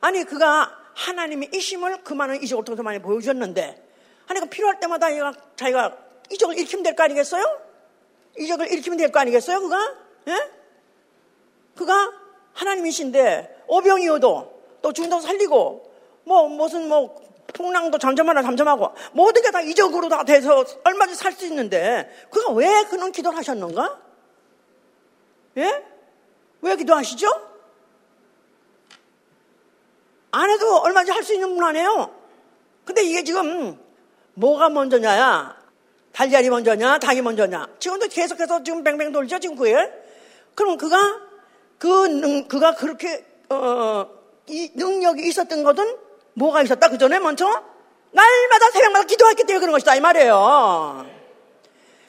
아니 0.00 0.24
그가 0.24 0.76
하나님의 0.94 1.50
이심을 1.52 2.02
그 2.04 2.12
많은 2.14 2.42
이적을 2.42 2.64
통해서 2.64 2.82
많이 2.82 2.98
보여주셨는데 3.00 3.86
아니 4.26 4.40
그 4.40 4.46
필요할 4.46 4.80
때마다 4.80 5.12
얘가 5.14 5.32
자기가 5.56 5.96
이적을 6.30 6.58
일으키면 6.58 6.82
될 6.82 6.94
거 6.94 7.02
아니겠어요? 7.04 7.44
이적을 8.38 8.70
일으키면 8.72 8.98
될 8.98 9.10
거 9.10 9.20
아니겠어요? 9.20 9.60
그가? 9.60 9.96
예? 10.28 10.50
그가 11.76 12.12
하나님이신데 12.52 13.64
오병이어도 13.68 14.62
또 14.82 14.92
죽은 14.92 15.20
살리고 15.20 15.92
뭐 16.24 16.48
무슨 16.48 16.88
뭐 16.88 17.16
풍랑도 17.54 17.98
잠잠하나 17.98 18.42
잠잠하고 18.42 18.92
모든 19.12 19.42
게 19.42 19.50
다 19.50 19.60
이적으로 19.62 20.08
다 20.08 20.22
돼서 20.24 20.64
얼마든지 20.84 21.18
살 21.18 21.32
수 21.32 21.46
있는데 21.46 22.10
그가 22.30 22.52
왜 22.52 22.84
그런 22.90 23.10
기도를 23.12 23.38
하셨는가? 23.38 24.00
예? 25.56 25.84
왜 26.60 26.76
기도하시죠? 26.76 27.47
안 30.30 30.50
해도 30.50 30.76
얼마든지 30.78 31.12
할 31.12 31.22
수 31.22 31.34
있는 31.34 31.54
분 31.54 31.64
아니에요. 31.64 32.14
근데 32.84 33.02
이게 33.02 33.24
지금 33.24 33.78
뭐가 34.34 34.68
먼저냐야? 34.68 35.56
달걀이 36.12 36.48
먼저냐? 36.50 36.98
닭이 36.98 37.22
먼저냐? 37.22 37.68
지금도 37.78 38.08
계속해서 38.08 38.62
지금 38.62 38.82
뱅뱅 38.82 39.12
돌죠, 39.12 39.38
지금 39.38 39.56
그에? 39.56 39.74
그럼 40.54 40.76
그가, 40.76 40.98
그, 41.78 41.86
능, 42.06 42.48
그가 42.48 42.74
그렇게, 42.74 43.24
어, 43.50 44.06
이 44.46 44.72
능력이 44.74 45.28
있었던 45.28 45.62
것은 45.62 45.96
뭐가 46.34 46.62
있었다? 46.62 46.88
그 46.88 46.98
전에 46.98 47.18
먼저? 47.18 47.46
날마다 48.10 48.70
새벽마다 48.70 49.06
기도했기 49.06 49.44
때문에 49.44 49.60
그런 49.60 49.72
것이다, 49.72 49.94
이 49.94 50.00
말이에요. 50.00 51.06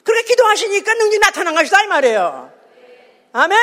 그렇게 0.02 0.26
기도하시니까 0.28 0.94
능력이 0.94 1.18
나타난 1.20 1.54
것이다, 1.54 1.84
이 1.84 1.86
말이에요. 1.86 2.52
아멘? 3.32 3.58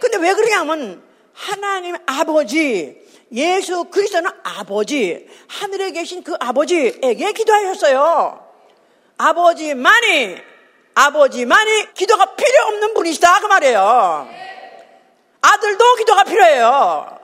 근데 0.00 0.18
왜 0.18 0.34
그러냐면, 0.34 1.02
하나님 1.34 1.96
아버지, 2.06 3.01
예수 3.32 3.84
그리스도는 3.84 4.30
아버지, 4.42 5.26
하늘에 5.48 5.90
계신 5.90 6.22
그 6.22 6.34
아버지에게 6.38 7.32
기도하셨어요. 7.32 8.46
아버지만이, 9.16 10.36
아버지만이 10.94 11.94
기도가 11.94 12.34
필요 12.34 12.64
없는 12.66 12.94
분이시다. 12.94 13.40
그 13.40 13.46
말이에요. 13.46 14.28
아들도 15.40 15.94
기도가 15.94 16.24
필요해요. 16.24 17.18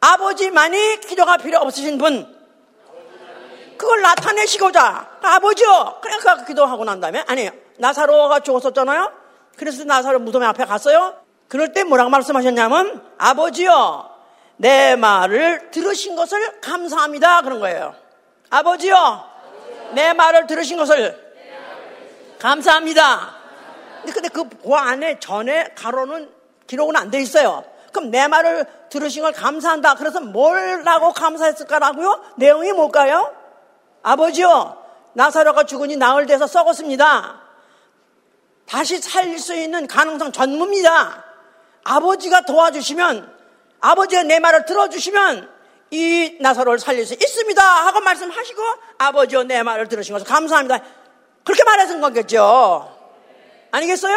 아버지만이 0.00 1.00
기도가 1.00 1.36
필요 1.36 1.58
없으신 1.58 1.98
분. 1.98 2.34
그걸 3.78 4.00
나타내시고자 4.02 5.18
아버지요. 5.22 5.98
그러니까 6.00 6.44
기도하고 6.44 6.84
난 6.84 7.00
다음에 7.00 7.24
아니 7.26 7.48
나사로가 7.78 8.40
죽었었잖아요. 8.40 9.12
그래서 9.56 9.84
나사로 9.84 10.18
무덤 10.20 10.42
앞에 10.42 10.64
갔어요. 10.64 11.14
그럴 11.48 11.72
때 11.72 11.84
뭐라고 11.84 12.10
말씀하셨냐면 12.10 13.04
아버지요 13.18 14.15
내 14.56 14.96
말을 14.96 15.70
들으신 15.70 16.16
것을 16.16 16.60
감사합니다 16.60 17.42
그런 17.42 17.60
거예요. 17.60 17.94
아버지요 18.50 19.24
내 19.92 20.12
말을 20.12 20.46
들으신 20.46 20.76
것을 20.76 21.24
감사합니다. 22.38 23.34
근데 24.04 24.28
그, 24.28 24.48
그 24.48 24.74
안에 24.74 25.18
전에 25.18 25.72
가로는 25.74 26.30
기록은 26.66 26.96
안 26.96 27.10
돼 27.10 27.20
있어요. 27.20 27.64
그럼 27.92 28.10
내 28.10 28.28
말을 28.28 28.66
들으신 28.90 29.22
걸 29.22 29.32
감사한다. 29.32 29.94
그래서 29.94 30.20
뭘라고 30.20 31.12
감사했을까라고요? 31.12 32.34
내용이 32.36 32.72
뭘까요? 32.72 33.34
아버지요, 34.02 34.76
나사로가 35.14 35.64
죽으니 35.64 35.96
나흘 35.96 36.26
돼서 36.26 36.46
썩었습니다. 36.46 37.40
다시 38.66 39.00
살릴 39.00 39.38
수 39.38 39.54
있는 39.54 39.86
가능성 39.86 40.32
전무입니다. 40.32 41.24
아버지가 41.84 42.42
도와주시면, 42.42 43.35
아버지가 43.80 44.22
내 44.24 44.38
말을 44.40 44.64
들어주시면 44.64 45.56
이 45.90 46.36
나사로를 46.40 46.78
살릴 46.78 47.06
수 47.06 47.14
있습니다. 47.14 47.62
하고 47.62 48.00
말씀하시고 48.00 48.62
아버지요 48.98 49.44
내 49.44 49.62
말을 49.62 49.88
들으신 49.88 50.12
것을 50.14 50.26
감사합니다. 50.26 50.82
그렇게 51.44 51.62
말해준 51.64 52.00
거겠죠. 52.00 52.92
아니겠어요? 53.70 54.16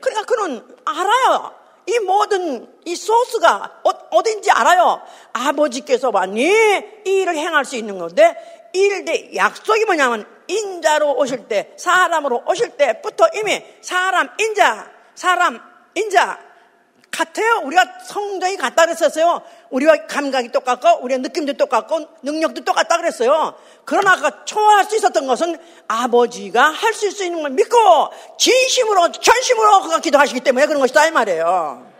그러니까 0.00 0.24
그는 0.24 0.64
알아요. 0.84 1.54
이 1.86 1.98
모든 2.00 2.68
이 2.84 2.96
소스가 2.96 3.80
어, 3.84 4.22
딘지 4.22 4.50
알아요. 4.50 5.00
아버지께서 5.32 6.10
많이 6.10 6.42
이 6.42 7.10
일을 7.10 7.36
행할 7.36 7.64
수 7.64 7.76
있는 7.76 7.98
건데 7.98 8.34
일대 8.72 9.34
약속이 9.34 9.84
뭐냐면 9.84 10.26
인자로 10.48 11.16
오실 11.16 11.48
때 11.48 11.74
사람으로 11.76 12.44
오실 12.46 12.70
때부터 12.76 13.26
이미 13.34 13.64
사람 13.80 14.28
인자 14.38 14.90
사람 15.14 15.60
인자 15.94 16.45
같아요. 17.16 17.62
우리가 17.64 18.00
성정이 18.04 18.56
같다 18.56 18.84
그랬었어요. 18.84 19.42
우리와 19.70 20.06
감각이 20.06 20.52
똑같고, 20.52 21.02
우리의 21.02 21.20
느낌도 21.20 21.54
똑같고, 21.54 22.06
능력도 22.22 22.64
똑같다 22.64 22.98
그랬어요. 22.98 23.54
그러나 23.84 24.16
그 24.16 24.44
초월할 24.44 24.84
수 24.84 24.96
있었던 24.96 25.26
것은 25.26 25.58
아버지가 25.88 26.62
할 26.62 26.92
수 26.92 27.24
있는 27.24 27.42
걸 27.42 27.50
믿고, 27.52 27.76
진심으로, 28.38 29.12
전심으로 29.12 29.80
그가 29.82 30.00
기도하시기 30.00 30.40
때문에 30.40 30.66
그런 30.66 30.80
것이다, 30.80 31.06
이 31.06 31.10
말이에요. 31.10 31.90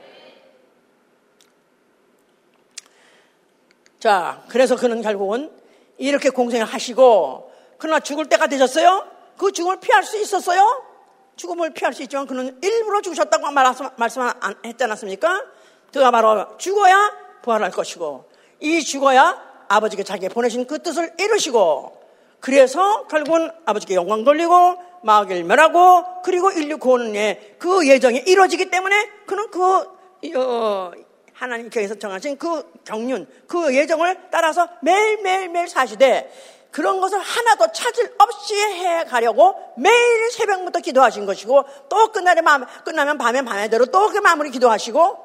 자, 3.98 4.42
그래서 4.48 4.76
그는 4.76 5.00
결국은 5.00 5.50
이렇게 5.96 6.28
공생을 6.28 6.66
하시고, 6.66 7.52
그러나 7.78 8.00
죽을 8.00 8.28
때가 8.28 8.46
되셨어요? 8.48 9.06
그 9.38 9.52
죽음을 9.52 9.80
피할 9.80 10.04
수 10.04 10.18
있었어요? 10.18 10.95
죽음을 11.36 11.70
피할 11.70 11.92
수 11.92 12.02
있지만 12.02 12.26
그는 12.26 12.58
일부러 12.62 13.00
죽으셨다고 13.00 13.50
말씀했지 13.50 14.84
않았습니까? 14.84 15.44
그가 15.92 16.10
바로 16.10 16.56
죽어야 16.58 17.12
부활할 17.42 17.70
것이고 17.70 18.28
이 18.60 18.82
죽어야 18.82 19.40
아버지께 19.68 20.02
자기가 20.02 20.32
보내신 20.32 20.66
그 20.66 20.82
뜻을 20.82 21.14
이루시고 21.18 22.04
그래서 22.40 23.06
결국은 23.06 23.50
아버지께 23.64 23.94
영광 23.94 24.24
돌리고 24.24 24.76
마귀를 25.02 25.44
멸하고 25.44 26.22
그리고 26.22 26.50
인류 26.50 26.78
구원의 26.78 27.56
그 27.58 27.86
예정이 27.86 28.18
이루어지기 28.26 28.70
때문에 28.70 29.10
그는 29.26 29.50
그 29.50 29.96
어, 30.36 30.92
하나님께서 31.32 31.94
정하신 31.96 32.38
그 32.38 32.72
경륜 32.84 33.26
그 33.46 33.74
예정을 33.74 34.28
따라서 34.30 34.68
매일매일매일 34.82 35.68
사시되 35.68 36.30
그런 36.76 37.00
것을 37.00 37.18
하나도 37.18 37.72
차질 37.72 38.14
없이 38.18 38.54
해 38.54 39.04
가려고 39.04 39.54
매일 39.78 40.30
새벽부터 40.30 40.80
기도하신 40.80 41.24
것이고 41.24 41.64
또 41.88 42.12
끝나면, 42.12 42.44
밤, 42.44 42.66
끝나면 42.84 43.16
밤에 43.16 43.40
밤에대로 43.40 43.86
또 43.86 44.10
그 44.10 44.18
마무리 44.18 44.50
기도하시고 44.50 45.16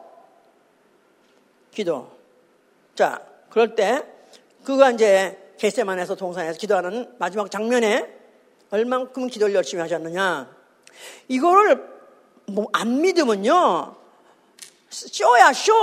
기도. 1.72 2.10
자, 2.96 3.22
그럴 3.50 3.76
때 3.76 4.02
그가 4.64 4.92
이제 4.92 5.54
게세만에서 5.60 6.16
동산에서 6.16 6.58
기도하는 6.58 7.14
마지막 7.20 7.52
장면에 7.52 8.08
얼만큼 8.70 9.28
기도를 9.28 9.54
열심히 9.54 9.82
하셨느냐. 9.82 10.50
이거를 11.28 11.86
뭐 12.46 12.68
안 12.72 13.02
믿으면요. 13.02 13.98
쇼야, 14.90 15.52
쇼. 15.52 15.74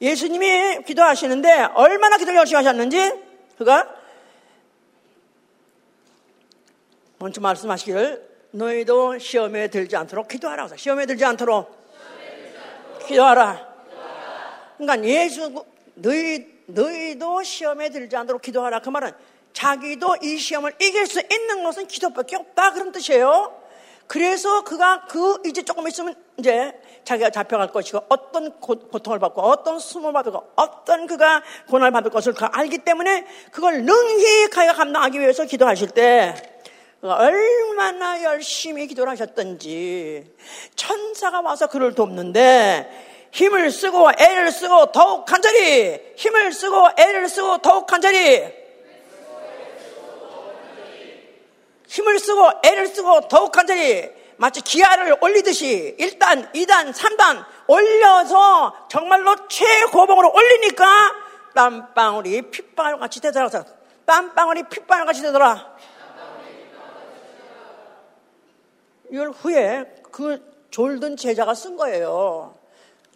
예수님이 0.00 0.84
기도하시는데 0.86 1.68
얼마나 1.74 2.16
기도를 2.16 2.38
열심히 2.38 2.56
하셨는지 2.56 3.12
그가 3.58 3.97
먼저 7.18 7.40
말씀하시기를 7.40 8.28
너희도 8.52 9.18
시험에 9.18 9.68
들지 9.68 9.96
않도록 9.96 10.28
기도하라. 10.28 10.68
시험에 10.76 11.04
들지 11.06 11.24
않도록 11.24 11.76
기도하라. 13.06 13.68
그러니까 14.76 15.08
예수 15.08 15.64
너희 15.94 16.46
너희도 16.66 17.42
시험에 17.42 17.90
들지 17.90 18.16
않도록 18.16 18.40
기도하라. 18.40 18.80
그 18.80 18.90
말은 18.90 19.10
자기도 19.52 20.16
이 20.22 20.38
시험을 20.38 20.74
이길 20.80 21.06
수 21.06 21.20
있는 21.20 21.64
것은 21.64 21.88
기도밖에 21.88 22.36
없다 22.36 22.72
그런 22.72 22.92
뜻이에요. 22.92 23.58
그래서 24.06 24.62
그가 24.64 25.04
그 25.06 25.42
이제 25.44 25.62
조금 25.62 25.86
있으면 25.88 26.14
이제 26.38 26.72
자기가 27.04 27.30
잡혀갈 27.30 27.72
것이고 27.72 28.04
어떤 28.08 28.58
고 28.60 28.76
통을 28.76 29.18
받고 29.18 29.42
어떤 29.42 29.78
수모를 29.78 30.12
받고 30.14 30.52
어떤 30.56 31.06
그가 31.06 31.42
고난을 31.68 31.90
받을 31.90 32.10
것을 32.10 32.32
그 32.32 32.44
알기 32.44 32.78
때문에 32.78 33.26
그걸 33.50 33.82
능히 33.82 34.48
가야 34.50 34.72
감당하기 34.72 35.20
위해서 35.20 35.44
기도하실 35.44 35.90
때 35.90 36.57
얼마나 37.00 38.22
열심히 38.24 38.86
기도를 38.86 39.12
하셨던지 39.12 40.34
천사가 40.74 41.40
와서 41.40 41.68
그를 41.68 41.94
돕는데 41.94 43.28
힘을 43.30 43.70
쓰고 43.70 44.10
애를 44.18 44.50
쓰고 44.50 44.90
더욱 44.92 45.24
간절히 45.24 46.00
힘을 46.16 46.52
쓰고 46.52 46.88
애를 46.96 47.28
쓰고 47.28 47.58
더욱 47.58 47.86
간절히 47.86 48.52
힘을 51.86 52.18
쓰고 52.18 52.50
애를 52.64 52.86
쓰고 52.88 53.28
더욱 53.28 53.52
간절히 53.52 54.10
마치 54.36 54.60
기아를 54.60 55.16
올리듯이 55.20 55.96
1단, 55.98 56.52
2단, 56.52 56.92
3단 56.92 57.44
올려서 57.66 58.88
정말로 58.88 59.34
최고봉으로 59.48 60.32
올리니까 60.32 60.86
땀방울이 61.54 62.42
핏방울 62.50 63.00
같이 63.00 63.20
되더라. 63.20 63.48
땀방울이 64.06 64.64
핏방울 64.70 65.06
같이 65.06 65.22
되더라. 65.22 65.77
6월 69.12 69.34
후에 69.36 69.84
그 70.10 70.40
졸든 70.70 71.16
제자가 71.16 71.54
쓴 71.54 71.76
거예요. 71.76 72.54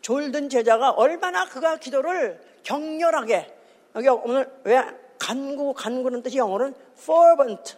졸든 0.01 0.49
제자가 0.49 0.91
얼마나 0.91 1.47
그가 1.47 1.77
기도를 1.77 2.41
격렬하게 2.63 3.55
여기 3.97 4.09
오늘 4.09 4.51
왜 4.65 4.83
간구 5.19 5.75
간구는 5.75 6.23
뜻이 6.23 6.39
영어로는 6.39 6.75
fervent 6.99 7.77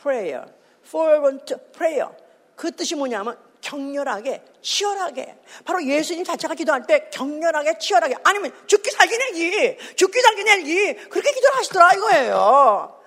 prayer, 0.00 0.46
fervent 0.86 1.54
prayer 1.72 2.10
그 2.54 2.70
뜻이 2.70 2.94
뭐냐면 2.94 3.36
격렬하게 3.60 4.42
치열하게 4.62 5.36
바로 5.64 5.84
예수님 5.84 6.24
자체가 6.24 6.54
기도할 6.54 6.86
때 6.86 7.08
격렬하게 7.10 7.78
치열하게 7.78 8.16
아니면 8.22 8.52
죽기 8.66 8.90
살기 8.90 9.18
내기 9.18 9.76
죽기 9.96 10.20
살기 10.20 10.44
내기 10.44 10.94
그렇게 11.08 11.32
기도를 11.32 11.56
하시더라 11.56 11.94
이거예요. 11.94 13.00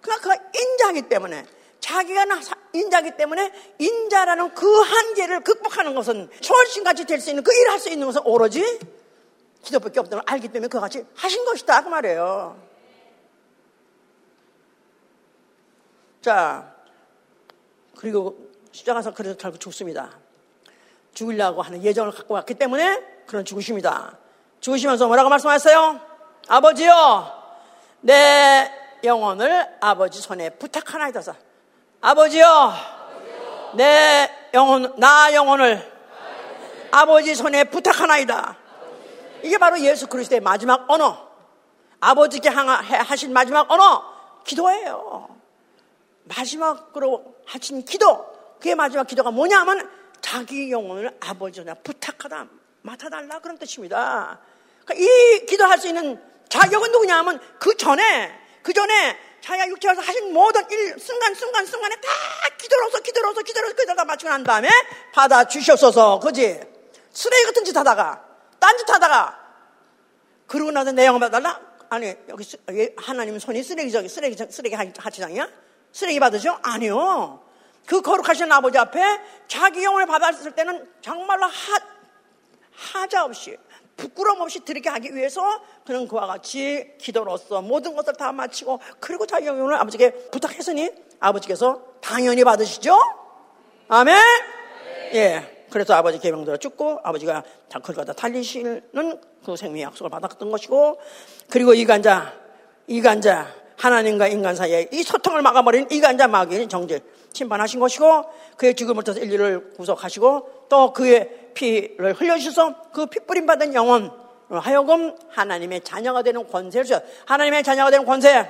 그러니까 0.00 0.22
그가 0.22 0.50
인자하기 0.54 1.02
때문에 1.02 1.44
자기가 1.86 2.26
인자기 2.72 3.16
때문에 3.16 3.52
인자라는 3.78 4.54
그 4.54 4.66
한계를 4.66 5.44
극복하는 5.44 5.94
것은 5.94 6.28
초월신같이 6.40 7.04
될 7.04 7.20
수 7.20 7.30
있는 7.30 7.44
그 7.44 7.54
일을 7.54 7.70
할 7.70 7.78
수 7.78 7.88
있는 7.90 8.06
것은 8.06 8.22
오로지 8.24 8.60
기도밖에 9.62 10.00
없다는 10.00 10.24
걸 10.24 10.34
알기 10.34 10.48
때문에 10.48 10.68
그같이 10.68 11.06
하신 11.14 11.44
것이다 11.44 11.84
그 11.84 11.88
말이에요. 11.88 12.60
자, 16.22 16.74
그리고 17.96 18.36
십자가에서 18.72 19.14
그래서 19.14 19.36
결국 19.36 19.60
죽습니다. 19.60 20.10
죽으려고 21.14 21.62
하는 21.62 21.84
예정을 21.84 22.10
갖고 22.10 22.34
왔기 22.34 22.54
때문에 22.54 23.22
그런 23.26 23.44
죽으십니다. 23.44 24.18
죽으시면서 24.60 25.06
뭐라고 25.06 25.28
말씀하셨어요? 25.28 26.00
아버지요, 26.48 27.32
내 28.00 28.70
영혼을 29.04 29.66
아버지 29.80 30.20
손에 30.20 30.50
부탁하나이다. 30.50 31.45
아버지요, 32.08 32.72
내 33.74 34.30
영혼, 34.54 34.94
나 34.96 35.34
영혼을 35.34 35.92
아버지 36.92 37.34
손에 37.34 37.64
부탁하나이다. 37.64 38.56
이게 39.42 39.58
바로 39.58 39.80
예수 39.80 40.06
그리스도의 40.06 40.40
마지막 40.40 40.88
언어. 40.88 41.28
아버지께 41.98 42.48
하신 42.48 43.32
마지막 43.32 43.68
언어, 43.68 44.04
기도예요. 44.44 45.36
마지막으로 46.22 47.34
하신 47.44 47.84
기도. 47.84 48.24
그의 48.60 48.76
마지막 48.76 49.04
기도가 49.08 49.32
뭐냐면 49.32 49.90
자기 50.20 50.70
영혼을 50.70 51.10
아버지 51.18 51.60
손에 51.60 51.74
부탁하다, 51.82 52.46
맡아달라 52.82 53.40
그런 53.40 53.58
뜻입니다. 53.58 54.38
그러니까 54.84 55.04
이 55.04 55.46
기도할 55.46 55.76
수 55.80 55.88
있는 55.88 56.22
자격은 56.50 56.92
누구냐면 56.92 57.40
그 57.58 57.76
전에, 57.76 58.32
그 58.62 58.72
전에 58.72 59.18
자기가 59.46 59.68
육체에서 59.68 60.00
하신 60.00 60.32
모든 60.32 60.68
일, 60.72 60.98
순간, 60.98 61.32
순간, 61.32 61.64
순간에 61.64 61.94
다 61.96 62.08
기도로서, 62.58 62.98
기도로서, 62.98 63.42
기도로서, 63.42 63.74
기도가 63.76 64.04
마치고 64.04 64.28
난 64.28 64.42
다음에 64.42 64.68
받아 65.12 65.44
주시옵소서. 65.44 66.18
그지? 66.18 66.60
쓰레기 67.12 67.44
같은 67.44 67.64
짓 67.64 67.76
하다가, 67.76 68.24
딴짓 68.58 68.90
하다가, 68.90 69.38
그러고 70.48 70.72
나서 70.72 70.90
내 70.90 71.06
영혼 71.06 71.20
받달라? 71.20 71.60
아니, 71.88 72.12
여기 72.28 72.92
하나님 72.96 73.38
손이 73.38 73.62
쓰레기 73.62 73.92
저기, 73.92 74.08
쓰레기, 74.08 74.36
쓰레기 74.50 74.74
하치장이야? 74.74 75.48
쓰레기 75.92 76.18
받으죠? 76.18 76.58
아니요. 76.62 77.40
그 77.86 78.02
거룩하신 78.02 78.50
아버지 78.50 78.76
앞에 78.76 79.00
자기 79.46 79.84
영혼을 79.84 80.06
받았을 80.06 80.50
때는 80.56 80.90
정말로 81.00 81.46
하, 81.46 81.78
하자 82.72 83.24
없이 83.24 83.56
부끄러움 83.96 84.40
없이 84.42 84.60
드리게 84.64 84.88
하기 84.90 85.14
위해서 85.14 85.42
그는 85.84 86.06
그와 86.06 86.26
같이 86.26 86.92
기도로서 86.98 87.62
모든 87.62 87.96
것을 87.96 88.12
다 88.14 88.32
마치고 88.32 88.80
그리고 89.00 89.26
자기 89.26 89.46
영혼을 89.46 89.74
아버지께 89.76 90.28
부탁했으니 90.30 90.90
아버지께서 91.18 91.82
당연히 92.00 92.44
받으시죠? 92.44 92.96
아멘? 93.88 94.16
예. 95.14 95.66
그래서 95.70 95.94
아버지 95.94 96.18
계명대로 96.18 96.56
죽고 96.58 97.00
아버지가 97.02 97.42
그걸 97.72 97.96
갖다 97.96 98.12
달리시는 98.12 99.20
그 99.44 99.56
생명의 99.56 99.82
약속을 99.82 100.10
받았던 100.10 100.50
것이고 100.50 100.98
그리고 101.50 101.74
이간자, 101.74 102.32
이간자, 102.86 103.48
하나님과 103.76 104.28
인간 104.28 104.56
사이에 104.56 104.88
이 104.92 105.02
소통을 105.02 105.42
막아버린 105.42 105.86
이간자 105.90 106.28
마귀인 106.28 106.68
정죄. 106.68 107.00
심판하신 107.32 107.80
것이고 107.80 108.24
그의 108.56 108.74
죽음을 108.74 109.04
통해서 109.04 109.22
인류를 109.24 109.74
구속하시고 109.74 110.66
또 110.68 110.92
그의 110.92 111.50
피를 111.54 112.14
흘려주셔서 112.14 112.90
그 112.92 113.06
피 113.06 113.20
뿌림 113.20 113.44
받은 113.46 113.74
영혼 113.74 114.10
하여금 114.48 115.14
하나님의 115.28 115.82
자녀가 115.82 116.22
되는 116.22 116.46
권세를 116.48 116.84
주셨 116.84 117.02
하나님의 117.26 117.62
자녀가 117.62 117.90
되는 117.90 118.06
권세. 118.06 118.48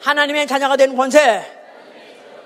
하나님의 0.00 0.46
자녀가 0.46 0.76
되는 0.76 0.96
권세. 0.96 1.44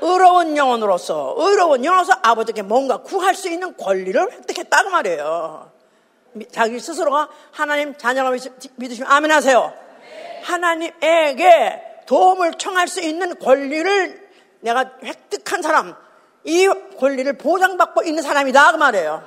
의로운 0.01 0.57
영혼으로서 0.57 1.35
의로운 1.37 1.85
영혼으로서 1.85 2.15
아버지께 2.23 2.63
뭔가 2.63 2.99
구할 2.99 3.35
수 3.35 3.49
있는 3.49 3.77
권리를 3.77 4.21
획득했다고 4.33 4.91
말이에요. 4.91 5.71
자기 6.51 6.81
스스로가 6.81 7.29
하나님 7.51 7.95
자녀가 7.97 8.31
믿으시면 8.77 9.11
아멘 9.11 9.31
하세요 9.31 9.75
하나님에게 10.43 12.03
도움을 12.07 12.55
청할 12.55 12.89
수 12.89 13.01
있는 13.01 13.39
권리를 13.39 14.31
내가 14.61 14.93
획득한 15.03 15.63
사람, 15.63 15.95
이 16.45 16.69
권리를 16.99 17.33
보장받고 17.39 18.03
있는 18.03 18.23
사람이다. 18.23 18.73
그 18.73 18.77
말이에요. 18.77 19.27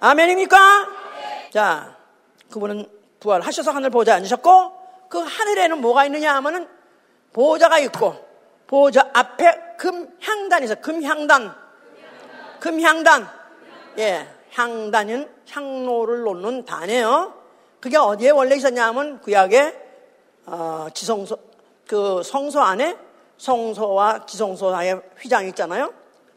아멘입니까? 0.00 0.88
자, 1.50 1.96
그분은 2.50 2.86
부활하셔서 3.20 3.70
하늘 3.70 3.90
보좌에 3.90 4.16
앉으셨고, 4.16 5.08
그 5.08 5.18
하늘에는 5.18 5.80
뭐가 5.80 6.04
있느냐 6.06 6.34
하면은 6.36 6.68
보좌가 7.32 7.78
있고, 7.78 8.16
보좌 8.66 9.08
앞에 9.12 9.76
금향단이 9.78 10.64
있어. 10.64 10.74
금향단. 10.76 11.54
금향단. 12.60 13.28
예. 13.98 14.28
향단은 14.52 15.28
향로를 15.50 16.22
놓는 16.22 16.64
단이에요. 16.64 17.34
그게 17.80 17.96
어디에 17.96 18.30
원래 18.30 18.56
있었냐 18.56 18.86
하면 18.88 19.20
구약에 19.20 19.83
어, 20.46 20.88
지성소, 20.92 21.38
그 21.86 22.22
성소 22.22 22.60
안에 22.60 22.96
성소와 23.38 24.26
지성소 24.26 24.70
사이에 24.70 24.94
휘장이 25.18 25.48
있잖아요. 25.50 25.92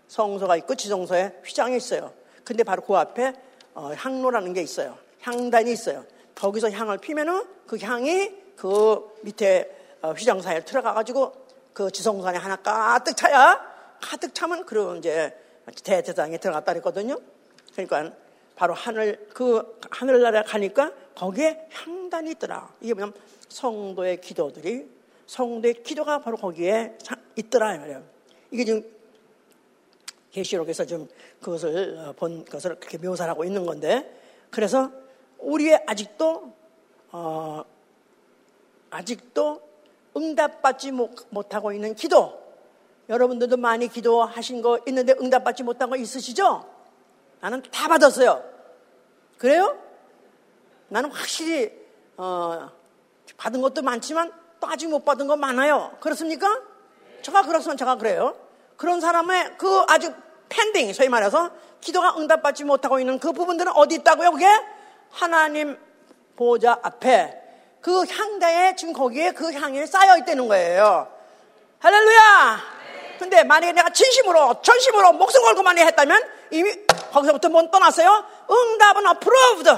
성소가 0.08 0.56
있고 0.58 0.76
지성소에 0.76 1.42
휘장이 1.46 1.78
있어요. 1.78 2.14
근데 2.44 2.64
바로 2.64 2.82
그 2.82 2.96
앞에 2.96 3.34
어, 3.74 3.92
향로라는 3.94 4.54
게 4.54 4.62
있어요. 4.62 4.98
향단이 5.22 5.72
있어요. 5.72 6.06
거기서 6.36 6.72
향을 6.72 7.00
피면은 7.00 7.46
그 7.68 7.78
향이 7.78 8.32
그 8.56 9.14
밑에 9.24 9.70
어, 10.02 10.12
휘장 10.12 10.42
사이에 10.42 10.62
들어가가지고 10.62 11.34
그 11.74 11.92
지성소 11.92 12.28
안에 12.28 12.38
하나 12.38 12.56
가득 12.56 13.16
차야 13.16 13.62
가득 14.02 14.34
차면 14.34 14.66
그런 14.66 14.98
이제 14.98 15.36
대대장에 15.84 16.38
들어갔다 16.38 16.74
그랬거든요. 16.74 17.18
그러니까 17.74 18.16
바로 18.58 18.74
하늘 18.74 19.28
그 19.34 19.80
하늘나라에 19.92 20.42
가니까 20.42 20.92
거기에 21.14 21.70
향단이 21.72 22.32
있더라. 22.32 22.74
이게 22.82 22.94
뭐냐면 22.96 23.14
성도의 23.50 24.20
기도들이 24.20 24.90
성도의 25.28 25.84
기도가 25.84 26.20
바로 26.20 26.38
거기에 26.38 26.98
있더라 27.36 27.78
말이에요. 27.78 28.04
이게 28.50 28.66
지금 28.66 28.84
계시록에서 30.32 30.86
좀 30.86 31.08
그것을 31.40 31.98
어, 32.00 32.14
본 32.14 32.46
것을 32.46 32.76
그렇게 32.80 32.98
묘사를 32.98 33.30
하고 33.30 33.46
있는 33.46 33.64
건데 33.64 34.20
그래서 34.50 34.92
우리의 35.38 35.84
아직도 35.86 36.52
어, 37.12 37.64
아직도 38.90 39.62
응답받지 40.16 40.92
못하고 41.30 41.74
있는 41.74 41.94
기도 41.94 42.42
여러분들도 43.08 43.58
많이 43.58 43.88
기도하신 43.88 44.64
거 44.64 44.80
있는데 44.88 45.14
응답받지 45.14 45.62
못한 45.62 45.92
거 45.92 45.96
있으시죠? 45.96 46.77
나는 47.40 47.62
다 47.72 47.88
받았어요. 47.88 48.44
그래요? 49.38 49.78
나는 50.90 51.12
확실히 51.12 51.72
어, 52.18 52.70
받은 53.38 53.62
것도 53.62 53.82
많지만 53.82 54.32
또 54.60 54.68
아직 54.68 54.88
못 54.88 55.06
받은 55.06 55.28
거 55.28 55.36
많아요. 55.36 55.96
그렇습니까? 56.00 56.62
제가 57.22 57.44
그렇으면 57.44 57.78
제가 57.78 57.96
그래요. 57.96 58.36
그런 58.76 59.02
사람의 59.02 59.56
그 59.58 59.86
아직 59.88 60.14
팬딩, 60.50 60.94
소위 60.94 61.10
말해서 61.10 61.52
기도가 61.82 62.16
응답받지 62.18 62.64
못하고 62.64 63.00
있는 63.00 63.20
그 63.20 63.32
부분들은 63.34 63.72
어디 63.76 63.96
있다고요? 63.96 64.32
그게 64.32 64.48
하나님 65.12 65.78
보좌 66.36 66.80
앞에 66.82 67.44
그 67.82 68.06
향대에 68.06 68.76
지금 68.76 68.94
거기에 68.94 69.32
그 69.32 69.52
향이 69.52 69.86
쌓여 69.86 70.18
있다는 70.18 70.48
거예요. 70.48 71.12
할렐루야! 71.80 72.78
근데 73.20 73.44
만약에 73.44 73.74
내가 73.74 73.90
진심으로, 73.90 74.62
전심으로 74.62 75.14
목숨 75.14 75.44
걸고 75.44 75.64
많이 75.64 75.82
했다면 75.82 76.22
이미 76.52 76.87
거기서부터 77.12 77.50
못 77.50 77.72
떠났어요? 77.72 78.26
응답은 78.50 79.08
approved. 79.08 79.70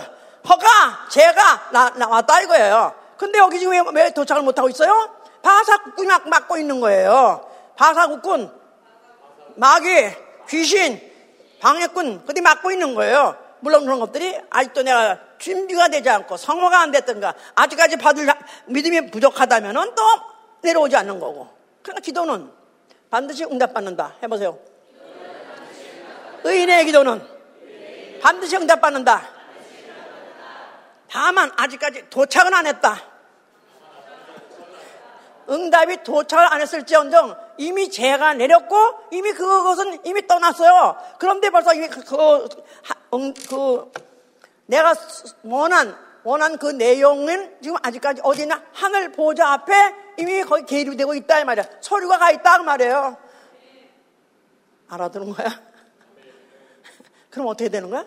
허가, 0.47 1.07
제가 1.09 1.69
나, 1.71 1.89
나왔다 1.89 2.41
이거예요. 2.41 2.93
근데 3.17 3.39
여기 3.39 3.59
지금 3.59 3.73
왜, 3.73 4.03
왜 4.03 4.09
도착을 4.11 4.41
못하고 4.41 4.69
있어요? 4.69 5.09
바사국군이 5.41 6.07
막 6.07 6.27
막고 6.27 6.57
있는 6.57 6.79
거예요. 6.79 7.45
바사국군, 7.75 8.51
마귀, 9.55 9.87
귀신, 10.49 11.01
방해꾼, 11.59 12.25
그들이 12.25 12.41
막고 12.41 12.71
있는 12.71 12.95
거예요. 12.95 13.35
물론 13.61 13.83
그런 13.83 13.99
것들이 13.99 14.39
아직도 14.49 14.83
내가 14.83 15.19
준비가 15.37 15.89
되지 15.89 16.09
않고 16.09 16.37
성화가 16.37 16.79
안 16.79 16.91
됐던가 16.91 17.33
아직까지 17.55 17.97
받을 17.97 18.27
믿음이 18.67 19.11
부족하다면 19.11 19.95
또 19.95 20.03
내려오지 20.61 20.95
않는 20.95 21.19
거고. 21.19 21.49
그러니까 21.81 22.01
기도는 22.01 22.49
반드시 23.09 23.43
응답받는다. 23.43 24.15
해보세요. 24.23 24.57
의인의 26.43 26.85
기도는 26.85 27.21
반드시 28.21 28.55
응답받는다. 28.57 29.29
다만 31.09 31.51
아직까지 31.57 32.09
도착은 32.09 32.53
안 32.53 32.67
했다. 32.67 33.01
응답이 35.49 36.03
도착을 36.03 36.53
안 36.53 36.61
했을지언정 36.61 37.35
이미 37.57 37.89
재가 37.89 38.35
내렸고 38.35 38.75
이미 39.11 39.31
그것은 39.31 40.05
이미 40.05 40.25
떠났어요. 40.27 40.95
그런데 41.17 41.49
벌써 41.49 41.71
그, 41.73 42.03
그, 42.03 42.49
음, 43.15 43.33
그 43.49 43.91
내가 44.67 44.93
원한 45.43 45.97
원한 46.23 46.57
그 46.57 46.67
내용은 46.67 47.57
지금 47.61 47.77
아직까지 47.81 48.21
어디나 48.23 48.61
하늘 48.73 49.11
보좌 49.11 49.53
앞에 49.53 49.95
이미 50.17 50.43
거기 50.43 50.65
계류되고 50.65 51.15
있다 51.15 51.39
이 51.39 51.45
말이야. 51.45 51.65
서류가 51.81 52.19
가 52.19 52.31
있다 52.31 52.57
그 52.57 52.63
말이에요. 52.63 53.17
알아두는 54.89 55.33
거야? 55.33 55.68
그럼 57.29 57.47
어떻게 57.47 57.69
되는 57.69 57.89
거야? 57.89 58.05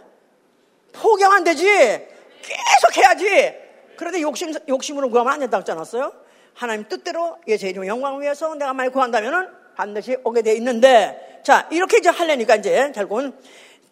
포기하면 0.92 1.38
안 1.38 1.44
되지. 1.44 1.64
계속 1.64 2.96
해야지. 2.96 3.54
그런데 3.96 4.20
욕심, 4.20 4.52
욕심으로 4.68 5.10
구하면 5.10 5.34
안 5.34 5.40
된다고 5.40 5.60
했지 5.60 5.72
않았어요? 5.72 6.12
하나님 6.54 6.88
뜻대로 6.88 7.38
예수 7.48 7.66
이름 7.66 7.86
영광을 7.86 8.20
위해서 8.20 8.54
내가 8.54 8.72
많이 8.74 8.90
구한다면은 8.90 9.48
반드시 9.76 10.16
오게 10.24 10.42
돼 10.42 10.54
있는데 10.56 11.40
자 11.44 11.68
이렇게 11.70 11.98
이제 11.98 12.08
하려니까 12.08 12.56
이제 12.56 12.92
결국은 12.94 13.32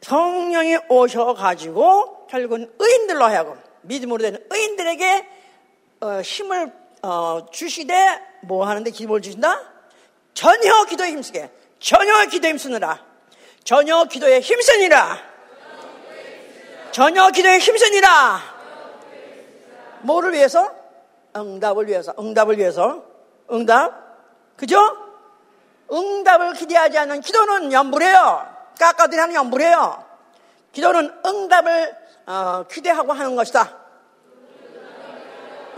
성령이 0.03 0.78
오셔가지고 0.89 2.26
결국은 2.26 2.70
의인들로 2.78 3.24
하여금 3.24 3.55
믿음으로 3.83 4.22
되는 4.22 4.45
의인들에게 4.51 5.28
어, 6.01 6.20
힘을 6.20 6.72
어, 7.03 7.47
주시되 7.51 8.20
뭐 8.43 8.66
하는데 8.66 8.91
기도를 8.91 9.22
주신다? 9.22 9.61
전혀 10.35 10.85
기도에 10.85 11.11
힘쓰게 11.11 11.51
전혀 11.78 12.26
기도에 12.26 12.51
힘쓰느라 12.51 13.05
전혀 13.71 14.03
기도에 14.03 14.41
힘쓰니라. 14.41 15.16
전혀 16.91 17.31
기도에 17.31 17.59
힘쓰니라. 17.59 18.41
뭐를 20.01 20.33
위해서? 20.33 20.75
응답을 21.37 21.87
위해서. 21.87 22.12
응답을 22.18 22.59
위해서. 22.59 23.05
응답. 23.53 24.57
그죠? 24.57 24.77
응답을 25.93 26.55
기대하지 26.55 26.99
않는 26.99 27.21
기도는 27.21 27.71
연불해요. 27.71 28.45
깎아들이 28.77 29.21
하는 29.21 29.37
연불해요. 29.37 30.05
기도는 30.73 31.14
응답을 31.25 31.97
어, 32.27 32.64
기대하고 32.68 33.12
하는 33.12 33.37
것이다. 33.37 33.73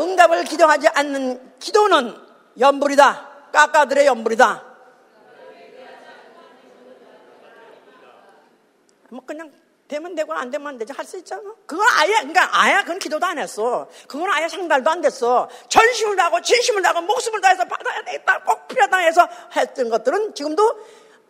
응답을 0.01 0.45
기도하지 0.45 0.89
않는 0.89 1.59
기도는 1.59 2.17
연불이다. 2.59 3.29
깎아들의 3.53 4.07
연불이다 4.07 4.72
뭐 9.13 9.23
그냥 9.27 9.53
되면 9.89 10.15
되고 10.15 10.33
안 10.33 10.51
되면 10.51 10.67
안 10.67 10.79
되지 10.79 10.95
할 10.95 11.05
수 11.05 11.19
있잖아. 11.19 11.43
그건 11.67 11.87
아예 11.99 12.13
그러니까 12.13 12.49
아예 12.51 12.81
그건 12.81 12.99
기도도 12.99 13.27
안 13.27 13.39
했어. 13.39 13.87
그건 14.09 14.31
아예 14.33 14.49
상달도 14.49 14.91
안 14.91 15.03
됐어. 15.03 15.51
전심을 15.69 16.17
다하고 16.17 16.41
진심을 16.41 16.81
다하고 16.81 17.03
목숨을 17.03 17.43
다해서 17.43 17.67
받아야 17.67 18.03
되겠다. 18.05 18.43
꼭 18.43 18.67
필요하다 18.69 18.97
해서 18.97 19.29
했던 19.55 19.91
것들은 19.91 20.35
지금도 20.35 20.79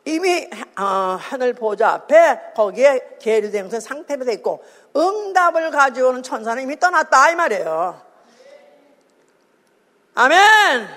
이미 0.04 0.48
어, 0.78 0.84
하늘 1.20 1.54
보좌 1.54 1.88
앞에 1.90 2.52
거기에 2.54 3.16
계류된 3.20 3.68
상태로 3.80 4.26
돼 4.26 4.34
있고 4.34 4.64
응답을 4.94 5.72
가져오는 5.72 6.22
천사는 6.22 6.62
이미 6.62 6.78
떠났다 6.78 7.30
이 7.30 7.34
말이에요. 7.34 8.00
아멘. 10.14 10.88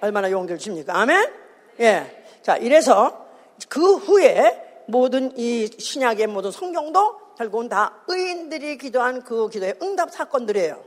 얼마나 0.00 0.28
용기를 0.28 0.58
줍니까? 0.58 0.96
아멘. 0.96 1.32
예. 1.80 2.24
자 2.42 2.56
이래서 2.56 3.28
그 3.68 3.94
후에 3.94 4.63
모든 4.86 5.36
이 5.38 5.68
신약의 5.78 6.26
모든 6.28 6.50
성경도 6.50 7.34
결국은 7.36 7.68
다 7.68 8.02
의인들이 8.08 8.78
기도한 8.78 9.22
그 9.22 9.48
기도의 9.48 9.76
응답 9.82 10.10
사건들이에요. 10.10 10.82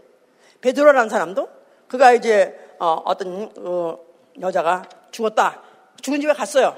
베드로라는 0.61 1.09
사람도 1.09 1.47
그가 1.87 2.13
이제 2.13 2.57
어, 2.79 3.15
떤 3.17 3.51
어, 3.57 3.97
여자가 4.39 4.83
죽었다. 5.11 5.61
죽은 6.01 6.21
집에 6.21 6.33
갔어요. 6.33 6.77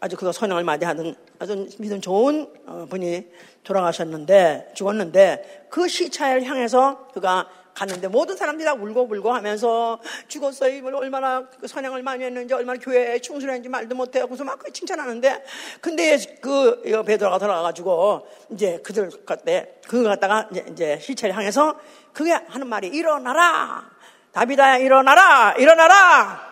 아주 0.00 0.16
그가 0.16 0.32
선행을 0.32 0.64
많이 0.64 0.84
하는 0.84 1.14
아주 1.38 1.68
믿음 1.78 2.00
좋은 2.00 2.52
어, 2.66 2.86
분이 2.88 3.26
돌아가셨는데 3.64 4.72
죽었는데 4.74 5.66
그 5.68 5.88
시차를 5.88 6.44
향해서 6.44 7.08
그가 7.12 7.48
갔는데 7.80 8.08
모든 8.08 8.36
사람들이 8.36 8.66
다 8.66 8.74
울고 8.74 9.08
불고 9.08 9.32
하면서 9.32 9.98
죽었어요. 10.28 10.84
얼마나 10.84 11.46
그 11.48 11.66
선행을 11.66 12.02
많이 12.02 12.24
했는지 12.24 12.52
얼마나 12.52 12.78
교회에 12.78 13.18
충실했는지 13.20 13.70
말도 13.70 13.94
못해요. 13.94 14.26
그래서 14.26 14.44
막 14.44 14.62
칭찬하는데 14.70 15.44
근데 15.80 16.18
그 16.42 16.82
베드로가 17.06 17.38
돌아가가지고 17.38 18.26
이제 18.50 18.80
그들 18.82 19.10
그때 19.24 19.80
그거 19.88 20.10
갖다가 20.10 20.46
이제, 20.70 20.98
시체를 21.00 21.34
향해서 21.34 21.80
그게 22.12 22.32
하는 22.32 22.66
말이 22.66 22.88
일어나라. 22.88 23.90
다비다야 24.32 24.76
일어나라. 24.76 25.54
일어나라. 25.54 26.50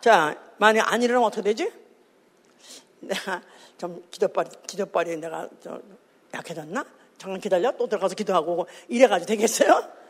자 0.00 0.36
만약 0.56 0.92
안 0.92 1.02
일어나면 1.02 1.28
어떻게 1.28 1.42
되지? 1.42 1.72
내가 2.98 3.42
좀 3.78 4.02
기도빨이 4.10 4.48
기도빨이 4.66 5.18
내가 5.18 5.48
좀 5.62 5.80
약해졌나? 6.34 6.84
잠깐 7.16 7.40
기다려 7.40 7.70
또 7.76 7.86
들어가서 7.86 8.16
기도하고 8.16 8.66
이래가지고 8.88 9.28
되겠어요? 9.28 10.05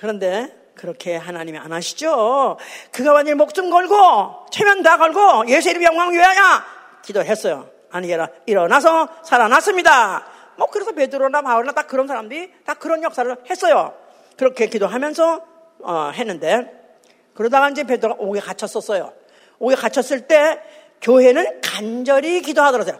그런데 0.00 0.56
그렇게 0.74 1.14
하나님이 1.14 1.58
안 1.58 1.72
하시죠. 1.72 2.56
그가 2.90 3.12
완전히 3.12 3.36
목숨 3.36 3.68
걸고 3.68 4.46
최면 4.50 4.82
다 4.82 4.96
걸고 4.96 5.46
예수 5.48 5.68
이름 5.68 5.82
영광 5.82 6.10
위하여 6.10 6.62
기도했어요. 7.02 7.68
아니게라 7.90 8.30
일어나서 8.46 9.08
살아났습니다. 9.22 10.24
뭐 10.56 10.68
그래서 10.70 10.92
베드로나 10.92 11.42
바울나 11.42 11.72
딱 11.72 11.86
그런 11.86 12.06
사람들이 12.06 12.50
다 12.64 12.72
그런 12.74 13.02
역사를 13.02 13.36
했어요. 13.50 13.94
그렇게 14.38 14.68
기도하면서 14.68 15.44
어, 15.82 16.10
했는데 16.14 16.96
그러다가 17.34 17.68
이제 17.68 17.84
베드로가 17.84 18.22
옥에 18.22 18.40
갇혔었어요. 18.40 19.12
옥에 19.58 19.74
갇혔을 19.74 20.26
때 20.26 20.62
교회는 21.02 21.60
간절히 21.60 22.40
기도하더라고요. 22.40 22.98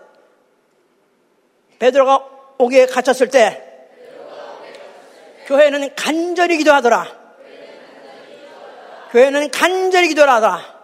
베드로가 1.79 2.27
옥에 2.59 2.85
갇혔을 2.85 3.31
때 3.31 3.70
교회는 5.47 5.95
간절히 5.95 6.57
기도하더라. 6.59 7.07
교회는 9.13 9.51
간절히 9.51 10.09
기도하더라. 10.09 10.81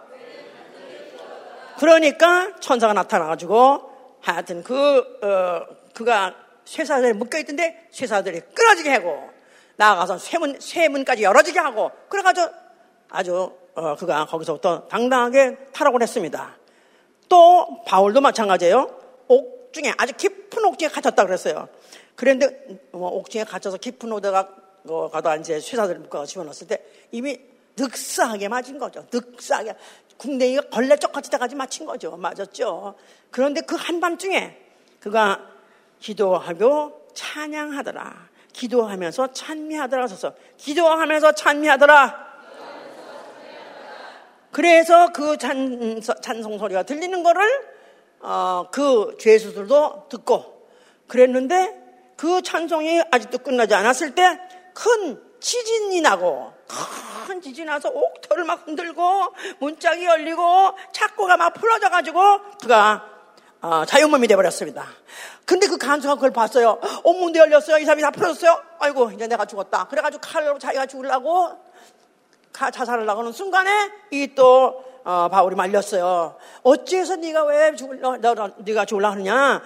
그러니까 1.79 2.53
천사가 2.59 2.93
나타나가지고 2.93 4.17
하여튼 4.21 4.63
그, 4.63 5.19
어, 5.21 5.61
그가 5.93 6.35
쇠사들이 6.65 7.13
묶여있던데 7.13 7.87
쇠사들이 7.91 8.41
끊어지게 8.53 8.93
하고 8.93 9.29
나아가서 9.77 10.17
쇠문, 10.17 10.59
쇠문까지 10.59 11.23
열어지게 11.23 11.59
하고 11.59 11.91
그래가지고 12.09 12.49
아주 13.09 13.51
어, 13.75 13.95
그가 13.95 14.25
거기서부터 14.25 14.87
당당하게 14.87 15.55
타락을 15.71 16.01
했습니다. 16.01 16.57
또 17.29 17.83
바울도 17.85 18.21
마찬가지예요. 18.21 18.89
옥 19.27 19.71
중에 19.71 19.93
아주 19.97 20.13
깊은 20.13 20.65
옥 20.65 20.79
중에 20.79 20.89
갇혔다 20.89 21.25
그랬어요. 21.25 21.69
그런데 22.17 22.79
뭐 22.91 23.09
옥중에 23.11 23.43
갇혀서 23.43 23.77
깊은 23.77 24.11
오다가 24.11 24.49
어, 24.87 25.09
가다 25.09 25.35
이제 25.35 25.59
쇠사들 25.59 25.99
묶어 25.99 26.25
집어넣었을 26.25 26.67
때 26.67 26.83
이미 27.11 27.37
늑사하게 27.77 28.47
맞은 28.47 28.79
거죠. 28.79 29.05
늑사하게 29.13 29.75
궁뎅이가 30.17 30.63
걸레 30.69 30.97
쪽같이 30.97 31.29
다까지 31.29 31.55
맞힌 31.55 31.85
거죠. 31.85 32.17
맞았죠. 32.17 32.95
그런데 33.29 33.61
그 33.61 33.75
한밤중에 33.75 34.57
그가 34.99 35.47
기도하고 35.99 37.07
찬양하더라. 37.13 38.29
기도하면서 38.51 39.33
찬미하더라 39.33 40.07
서서 40.07 40.33
기도하면서 40.57 41.33
찬미하더라. 41.33 42.27
그래서 44.51 45.11
그 45.13 45.37
찬, 45.37 46.01
찬송 46.01 46.57
소리가 46.57 46.81
들리는 46.81 47.21
거를 47.21 47.43
어, 48.21 48.69
그 48.71 49.15
죄수들도 49.19 50.07
듣고 50.09 50.67
그랬는데 51.07 51.86
그 52.17 52.41
찬송이 52.41 53.03
아직도 53.11 53.37
끝나지 53.37 53.73
않았을 53.73 54.13
때 54.13 54.37
큰 54.77 55.19
지진이 55.39 56.01
나고 56.01 56.53
큰 57.25 57.41
지진이 57.41 57.65
나서 57.65 57.89
옥터를 57.89 58.43
막 58.43 58.67
흔들고 58.67 59.01
문짝이 59.59 60.05
열리고 60.05 60.43
착고가 60.91 61.35
막 61.35 61.53
풀어져 61.55 61.89
가지고 61.89 62.19
그가 62.61 63.03
어, 63.59 63.85
자유몸이 63.85 64.27
돼버렸습니다. 64.27 64.85
근데 65.45 65.65
그 65.65 65.79
간수가 65.79 66.15
그걸 66.15 66.29
봤어요. 66.31 66.79
온문도 67.03 67.39
열렸어요. 67.39 67.79
이 67.79 67.85
사람이 67.85 68.03
다 68.03 68.11
풀어졌어요. 68.11 68.61
아이고 68.79 69.09
이제 69.11 69.25
내가 69.25 69.45
죽었다. 69.45 69.87
그래가지고 69.87 70.21
칼로 70.21 70.59
자기가 70.59 70.85
죽으려고 70.85 71.57
자살을 72.53 73.09
하고는 73.09 73.31
순간에 73.31 73.91
이 74.11 74.35
또 74.35 74.83
어, 75.07 75.29
바울이 75.29 75.55
말렸어요. 75.55 76.35
어찌해서 76.63 77.15
네가 77.15 77.45
왜 77.45 77.73
죽을라, 77.77 78.17
네가 78.57 78.83
죽을라 78.83 79.11
하느냐? 79.11 79.63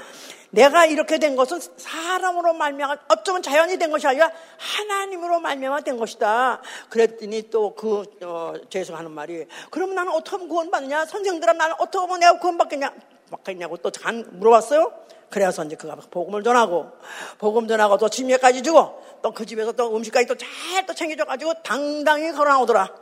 내가 0.51 0.85
이렇게 0.85 1.17
된 1.17 1.35
것은 1.35 1.59
사람으로 1.77 2.53
말미암아 2.53 2.97
어쩌면 3.07 3.41
자연이 3.41 3.79
된 3.79 3.89
것이 3.89 4.05
아니라 4.05 4.29
하나님으로 4.59 5.39
말미암아 5.39 5.81
된 5.81 5.97
것이다. 5.97 6.61
그랬더니 6.89 7.49
또그 7.49 8.03
어, 8.21 8.53
죄수 8.69 8.93
하는 8.93 9.09
말이 9.09 9.47
그럼 9.71 9.95
나는 9.95 10.11
어떻게 10.11 10.35
하면 10.35 10.47
구원받느냐? 10.47 11.05
선생들아 11.05 11.53
나는 11.53 11.73
어떻게 11.79 11.97
하면 11.97 12.19
내가 12.19 12.37
구원받겠냐? 12.37 12.93
받겠냐고 13.31 13.77
또 13.77 13.89
물어봤어요. 14.33 14.91
그래서 15.31 15.63
이제 15.63 15.75
그가 15.75 15.95
복음을 16.11 16.43
전하고 16.43 16.91
복음 17.39 17.67
전하고 17.67 17.97
또 17.97 18.09
침례까지 18.09 18.61
주고 18.61 19.01
또 19.23 19.31
그 19.31 19.45
집에서 19.45 19.71
또 19.71 19.95
음식까지 19.95 20.27
또 20.27 20.35
잘 20.35 20.85
또 20.85 20.93
챙겨줘 20.93 21.25
가지고 21.25 21.53
당당히 21.63 22.31
걸어 22.31 22.51
나오더라. 22.51 23.00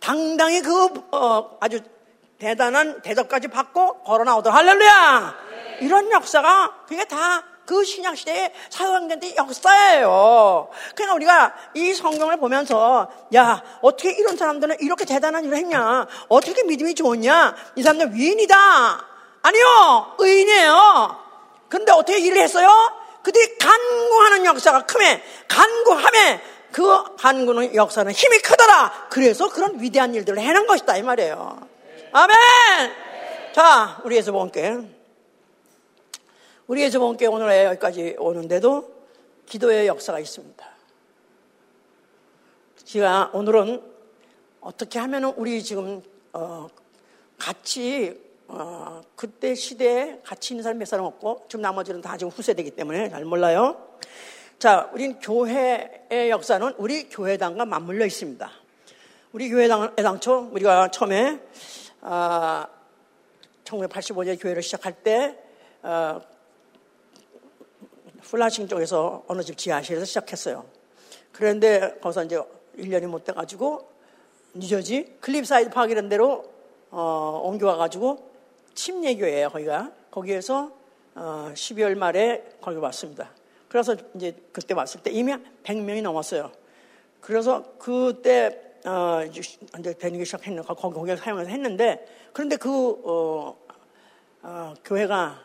당당히 0.00 0.62
그 0.62 0.88
어, 1.12 1.58
아주 1.60 1.80
대단한 2.38 3.02
대접까지 3.02 3.48
받고 3.48 4.02
걸어 4.02 4.24
나오더라. 4.24 4.56
할렐루야! 4.56 5.34
이런 5.80 6.10
역사가 6.10 6.84
그게 6.88 7.04
다 7.04 7.50
그 7.70 7.84
신약 7.84 8.16
시대의 8.16 8.52
사도행전의 8.68 9.36
역사예요. 9.36 10.68
그러니까 10.96 11.14
우리가 11.14 11.54
이 11.74 11.94
성경을 11.94 12.36
보면서 12.38 13.08
야 13.32 13.62
어떻게 13.80 14.10
이런 14.10 14.36
사람들은 14.36 14.78
이렇게 14.80 15.04
대단한 15.04 15.44
일을 15.44 15.56
했냐? 15.56 16.08
어떻게 16.28 16.64
믿음이 16.64 16.96
좋냐? 16.96 17.54
이 17.76 17.82
사람들 17.84 18.12
위인이다. 18.12 18.56
아니요, 19.42 20.16
의인이에요. 20.18 21.16
근데 21.68 21.92
어떻게 21.92 22.18
일을 22.18 22.38
했어요? 22.38 22.68
그들이 23.22 23.56
간구하는 23.58 24.46
역사가 24.46 24.86
크매, 24.86 25.22
간구함에 25.46 26.42
그 26.72 26.82
한국의 27.18 27.74
역사는 27.74 28.12
힘이 28.12 28.38
크더라. 28.38 29.08
그래서 29.10 29.48
그런 29.48 29.80
위대한 29.80 30.14
일들을 30.14 30.38
해낸 30.38 30.66
것이다 30.66 30.96
이 30.96 31.02
말이에요. 31.02 31.68
아멘. 32.12 32.36
자, 33.52 34.00
우리 34.04 34.16
예수 34.16 34.32
본께 34.32 34.78
우리 36.66 36.82
예수 36.82 37.00
본께 37.00 37.26
오늘 37.26 37.64
여기까지 37.64 38.16
오는데도 38.18 38.94
기도의 39.46 39.88
역사가 39.88 40.20
있습니다. 40.20 40.70
제가 42.84 43.30
오늘은 43.34 43.82
어떻게 44.60 44.98
하면 45.00 45.24
우리 45.36 45.62
지금 45.62 46.02
어, 46.32 46.68
같이 47.38 48.20
어, 48.46 49.00
그때 49.16 49.54
시대에 49.54 50.20
같이 50.24 50.54
있는 50.54 50.62
사람 50.62 50.78
몇 50.78 50.86
사람 50.86 51.06
없고 51.06 51.46
지금 51.48 51.62
나머지는 51.62 52.00
다 52.00 52.16
지금 52.16 52.30
후세되기 52.30 52.72
때문에 52.72 53.10
잘 53.10 53.24
몰라요. 53.24 53.88
자, 54.60 54.90
우린 54.92 55.18
교회의 55.18 56.28
역사는 56.28 56.74
우리 56.76 57.08
교회당과 57.08 57.64
맞물려 57.64 58.04
있습니다. 58.04 58.50
우리 59.32 59.48
교회당 59.48 59.94
애당초 59.98 60.50
우리가 60.52 60.90
처음에 60.90 61.40
아, 62.02 62.68
1985년 63.64 64.38
교회를 64.38 64.62
시작할 64.62 65.02
때 65.02 65.38
어, 65.82 66.20
플라싱 68.20 68.68
쪽에서 68.68 69.24
어느 69.28 69.40
집 69.42 69.56
지하실에서 69.56 70.04
시작했어요. 70.04 70.66
그런데 71.32 71.96
거기서 72.02 72.24
이제 72.24 72.38
1년이 72.76 73.06
못 73.06 73.24
돼가지고 73.24 73.90
뉴저지 74.52 75.16
클립사이드 75.22 75.70
파크 75.70 75.90
이런 75.90 76.10
데로 76.10 76.44
어, 76.90 77.40
옮겨와가지고 77.44 78.30
침례교회예요 78.74 79.48
거기가 79.48 79.90
거기에서 80.10 80.70
어, 81.14 81.50
12월 81.54 81.96
말에 81.96 82.44
거기 82.60 82.76
왔습니다. 82.76 83.39
그래서 83.70 83.94
이제 84.16 84.36
그때 84.52 84.74
왔을 84.74 85.00
때 85.00 85.12
이미 85.12 85.32
100명이 85.62 86.02
넘었어요. 86.02 86.50
그래서 87.20 87.72
그때 87.78 88.74
어, 88.84 89.22
이제 89.78 89.94
되기 89.94 90.24
시작했는 90.24 90.64
거기 90.64 90.80
거기를 90.80 91.16
사용해서 91.16 91.48
했는데 91.48 92.04
그런데 92.32 92.56
그 92.56 92.68
어, 92.68 93.56
어, 94.42 94.74
교회가 94.84 95.40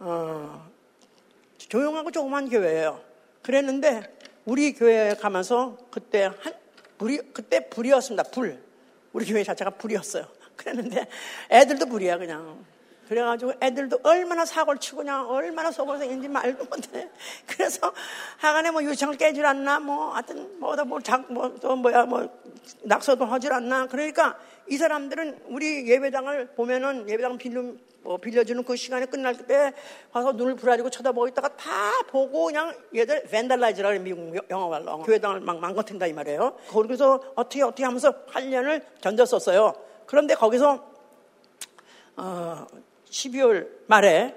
어, 0.00 0.70
조용하고 1.56 2.10
조그만 2.10 2.48
교회예요. 2.48 3.00
그랬는데 3.42 4.12
우리 4.44 4.72
교회에 4.72 5.14
가면서 5.14 5.78
그때 5.92 6.24
한 6.24 6.54
불이 6.98 7.18
그때 7.32 7.68
불이었습니다. 7.68 8.24
불. 8.24 8.60
우리 9.12 9.24
교회 9.24 9.44
자체가 9.44 9.70
불이었어요. 9.70 10.26
그랬는데 10.56 11.06
애들도 11.48 11.86
불이야 11.86 12.18
그냥. 12.18 12.64
그래가지고 13.12 13.52
애들도 13.60 13.98
얼마나 14.04 14.46
사고를 14.46 14.80
치고 14.80 14.98
그냥 14.98 15.28
얼마나 15.28 15.70
속고생인지 15.70 16.28
말도 16.28 16.64
못해. 16.64 17.10
그래서 17.46 17.92
하간에 18.38 18.70
뭐 18.70 18.82
유치원을 18.82 19.18
깨질 19.18 19.44
않나, 19.44 19.80
뭐, 19.80 20.14
하여튼, 20.14 20.58
뭐다, 20.58 20.84
뭐, 20.84 20.98
작, 21.00 21.30
뭐, 21.30 21.54
또 21.60 21.76
뭐야, 21.76 22.06
뭐, 22.06 22.26
낙서도 22.84 23.26
하질 23.26 23.52
않나. 23.52 23.86
그러니까 23.86 24.38
이 24.66 24.78
사람들은 24.78 25.40
우리 25.48 25.86
예배당을 25.90 26.54
보면은 26.56 27.06
예배당 27.06 27.36
빌려, 27.36 27.62
뭐 28.00 28.16
빌려주는 28.16 28.64
그 28.64 28.76
시간에 28.76 29.04
끝날 29.04 29.36
때 29.36 29.74
와서 30.12 30.32
눈을 30.32 30.56
부라지고 30.56 30.88
쳐다보고 30.88 31.28
있다가 31.28 31.54
다 31.56 31.70
보고 32.08 32.46
그냥 32.46 32.74
얘들 32.94 33.24
벤달라이즈라 33.24 33.92
고 33.92 33.98
미국 34.00 34.34
영어 34.50 34.68
말로 34.68 34.98
교회당을 35.02 35.40
막 35.40 35.60
망가뜨린다 35.60 36.06
이 36.06 36.12
말이에요. 36.12 36.56
거기서 36.68 37.34
어떻게 37.36 37.62
어떻게 37.62 37.84
하면서 37.84 38.24
8년을 38.24 38.82
견뎠었어요. 39.00 39.78
그런데 40.06 40.34
거기서 40.34 40.92
어, 42.16 42.66
12월 43.12 43.68
말에 43.86 44.34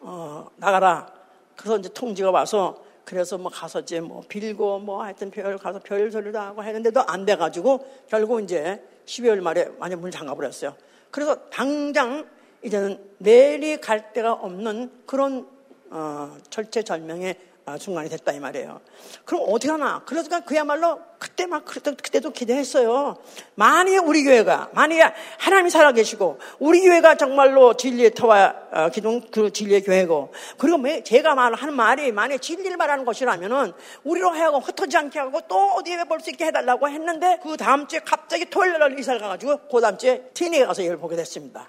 어, 0.00 0.48
나가라. 0.56 1.12
그래서 1.56 1.76
이제 1.78 1.88
통지가 1.92 2.30
와서 2.30 2.82
그래서 3.04 3.38
뭐 3.38 3.50
가서 3.50 3.80
이제 3.80 4.00
뭐 4.00 4.22
빌고 4.28 4.80
뭐 4.80 5.02
하여튼 5.02 5.30
별 5.30 5.58
가서 5.58 5.80
별 5.80 6.10
소리도 6.10 6.38
하고 6.38 6.64
했는데도 6.64 7.02
안 7.02 7.24
돼가지고 7.24 7.86
결국 8.08 8.42
이제 8.42 8.82
12월 9.06 9.40
말에 9.40 9.68
완전 9.78 10.00
문을 10.00 10.10
잠가버렸어요. 10.10 10.74
그래서 11.10 11.36
당장 11.50 12.26
이제는 12.62 12.98
내리 13.18 13.80
갈 13.80 14.12
데가 14.12 14.32
없는 14.32 14.90
그런 15.06 15.46
어, 15.90 16.36
절체절명의 16.50 17.36
아, 17.68 17.76
순간이 17.78 18.08
됐다 18.08 18.30
이 18.30 18.38
말이에요. 18.38 18.80
그럼 19.24 19.42
어떻게 19.48 19.72
하나? 19.72 20.00
그러니까 20.06 20.38
그야말로 20.38 21.00
그때 21.18 21.46
막 21.46 21.64
그때도 21.64 22.30
기대했어요. 22.30 23.16
만약에 23.56 23.98
우리 23.98 24.22
교회가 24.22 24.70
만약에 24.72 25.02
하나님이 25.38 25.70
살아계시고 25.70 26.38
우리 26.60 26.82
교회가 26.82 27.16
정말로 27.16 27.74
진리의 27.74 28.12
터와 28.14 28.54
어, 28.70 28.88
기둥 28.90 29.20
그 29.32 29.52
진리의 29.52 29.82
교회고 29.82 30.32
그리고 30.58 31.02
제가 31.02 31.34
말하는 31.34 31.74
말이 31.74 32.12
만약에 32.12 32.38
진리를 32.38 32.76
말하는 32.76 33.04
것이라면은 33.04 33.72
우리로 34.04 34.30
하여금 34.30 34.60
흩어지지 34.60 34.96
않게 34.96 35.18
하고 35.18 35.40
또 35.48 35.72
어디에 35.72 36.04
볼 36.04 36.20
수 36.20 36.30
있게 36.30 36.46
해달라고 36.46 36.88
했는데 36.88 37.40
그 37.42 37.56
다음 37.56 37.88
주에 37.88 37.98
갑자기 37.98 38.48
토요일 38.48 38.78
날 38.78 38.96
이사를 38.96 39.18
가가지고 39.18 39.66
그 39.68 39.80
다음 39.80 39.98
주에 39.98 40.30
티니에 40.34 40.66
가서 40.66 40.82
이걸 40.82 40.98
보게 40.98 41.16
됐습니다. 41.16 41.68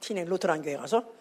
티니 0.00 0.24
루트란 0.24 0.62
교회 0.62 0.76
가서 0.78 1.17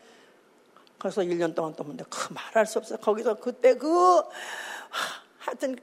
그래서 0.97 1.21
1년 1.21 1.53
동안 1.53 1.73
또 1.75 1.83
보는데 1.83 2.03
그 2.09 2.33
말할 2.33 2.65
수 2.65 2.79
없어. 2.79 2.97
거기서 2.97 3.35
그때 3.35 3.75
그 3.75 4.21
하여튼 5.37 5.77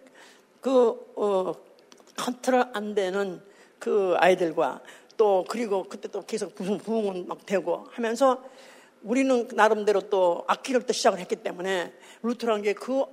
그 0.61 1.13
어, 1.17 1.55
컨트롤 2.17 2.67
안 2.73 2.95
되는 2.95 3.43
그 3.79 4.15
아이들과 4.19 4.81
또 5.17 5.45
그리고 5.49 5.85
그때 5.85 6.09
또 6.09 6.23
계속 6.23 6.55
부흥 6.55 6.79
부흥은 6.79 7.29
막 7.29 7.47
되고 7.47 7.87
하면서 7.91 8.43
우리는 9.03 9.49
나름대로 9.53 10.01
또 10.09 10.45
악기를 10.47 10.87
또 10.87 10.93
시작을 10.93 11.19
했기 11.19 11.37
때문에 11.37 11.93
Lutheran 12.23 12.63
게 12.63 12.80
그 12.80 13.05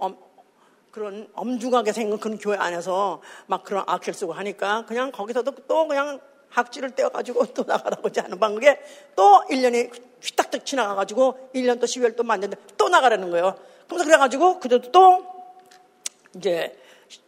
그런 0.91 1.30
엄중하게 1.34 1.93
생긴 1.93 2.20
그런 2.20 2.38
교회 2.38 2.58
안에서 2.58 3.22
막 3.47 3.64
그런 3.64 3.84
악기를 3.88 4.14
쓰고 4.14 4.34
하니까 4.34 4.86
그냥 4.86 5.12
거기서도 5.12 5.52
또 5.68 5.88
그냥 5.88 6.20
딱지를 6.51 6.91
떼어가지고 6.91 7.47
또 7.54 7.64
나가라고 7.64 8.10
하는 8.16 8.39
바람에 8.39 8.80
또 9.16 9.43
1년이 9.49 9.91
휘딱딱 10.22 10.66
지나가가지고 10.66 11.49
1년 11.56 11.80
또 11.80 11.88
12월 11.88 12.16
또 12.16 12.24
만났는데 12.24 12.64
또 12.78 12.89
나가라는 12.89 13.32
거예요. 13.32 13.58
그래서 13.88 14.06
그래가지고 14.06 14.60
그때도 14.60 14.91
또 14.91 15.26
이제 16.36 16.78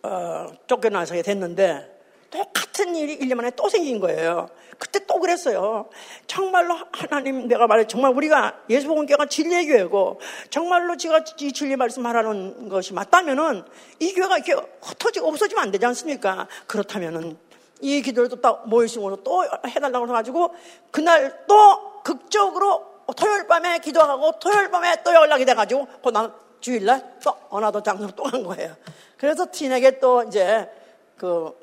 어, 0.04 0.48
쫓겨나서 0.68 1.22
됐는데 1.22 1.94
똑같은 2.30 2.96
일이 2.96 3.18
1년 3.20 3.36
만에 3.36 3.52
또 3.56 3.70
생긴 3.70 4.00
거예요. 4.00 4.50
그때 4.80 5.06
또 5.06 5.20
그랬어요. 5.20 5.90
정말로 6.26 6.76
하나님 6.92 7.48
내가 7.48 7.68
말해 7.68 7.86
정말 7.86 8.12
우리가 8.14 8.64
예수 8.70 8.88
복음교회가 8.88 9.28
진리의 9.28 9.68
교회고 9.68 10.20
정말로 10.50 10.98
제가 10.98 11.24
이 11.40 11.52
진리 11.54 11.76
말씀하라는 11.76 12.70
것이 12.70 12.94
맞다면은 12.94 13.64
이 14.00 14.14
교회가 14.14 14.38
이렇게 14.38 14.54
흩어지고 14.82 15.28
없어지면 15.28 15.64
안 15.64 15.72
되지 15.72 15.86
않습니까? 15.86 16.48
그렇다면은 16.66 17.38
이 17.84 18.02
기도를 18.02 18.30
또 18.30 18.60
모일심으로 18.66 19.18
또 19.18 19.44
해달라고 19.68 20.08
해가지고 20.08 20.54
그날 20.90 21.46
또 21.48 22.02
극적으로 22.02 22.82
토요일 23.18 23.46
밤에 23.46 23.80
기도하고 23.80 24.40
토요일 24.40 24.72
밤에 24.72 25.04
또 25.04 25.14
연락이 25.14 25.44
돼가지고 25.44 25.86
그다음 26.02 26.32
주일날 26.62 27.20
또 27.24 27.36
another 27.50 27.84
장소로 27.84 28.12
또 28.12 28.24
간 28.24 28.42
거예요. 28.44 28.74
그래서 29.18 29.46
티에게 29.52 30.00
또 30.00 30.24
이제 30.24 30.70
그, 31.18 31.54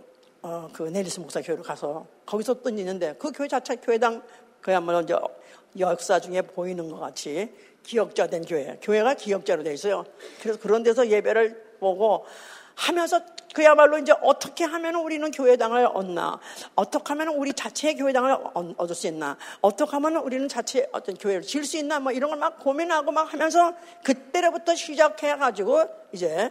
어, 0.43 0.69
그 0.75 0.83
네리스 0.85 1.21
목사 1.21 1.41
교회로 1.41 1.63
가서 1.63 2.07
거기서 2.27 2.55
또 2.63 2.69
있는데 2.69 3.15
그 3.19 3.33
교회 3.33 3.49
자체 3.49 3.77
교회당 3.77 4.23
그야말로 4.61 5.01
이제 5.01 5.17
역사 5.79 6.21
중에 6.21 6.43
보이는 6.43 6.91
것 6.91 6.99
같이 7.01 7.51
기역자 7.83 8.27
된 8.27 8.45
교회. 8.45 8.79
교회가 8.83 9.15
기역자로 9.15 9.63
돼 9.63 9.73
있어요. 9.73 10.05
그래서 10.43 10.59
그런 10.61 10.83
데서 10.83 11.09
예배를 11.09 11.77
보고 11.81 12.27
하면서 12.75 13.21
그야말로 13.53 13.99
이제 13.99 14.13
어떻게 14.23 14.65
하면 14.65 14.95
우리는 14.95 15.29
교회당을 15.31 15.87
얻나? 15.93 16.39
어떻게 16.77 17.09
하면 17.09 17.29
우리 17.29 17.53
자체의 17.53 17.97
교회당을 17.97 18.39
얻을 18.77 18.95
수 18.95 19.07
있나? 19.09 19.37
어떻게 19.61 19.91
하면 19.91 20.17
우리는 20.17 20.47
자체 20.49 20.89
어떤 20.93 21.17
교회를 21.17 21.43
지을 21.43 21.65
수 21.65 21.77
있나? 21.77 21.99
뭐 22.01 22.13
이런 22.13 22.31
걸 22.31 22.39
막 22.39 22.59
고민하고 22.61 23.11
막 23.13 23.33
하면서 23.33 23.75
그때로부터 24.05 24.75
시작해가지고 24.75 25.85
이제 26.13 26.51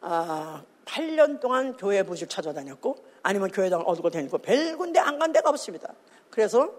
아, 0.00 0.62
8년 0.86 1.40
동안 1.40 1.76
교회 1.76 2.02
부지를 2.02 2.28
찾아다녔고 2.28 2.96
아니면 3.22 3.50
교회당을 3.50 3.84
얻고 3.86 4.10
다니고 4.10 4.38
별 4.38 4.76
군데 4.76 4.98
안 4.98 5.18
간 5.18 5.32
데가 5.32 5.50
없습니다. 5.50 5.92
그래서 6.30 6.70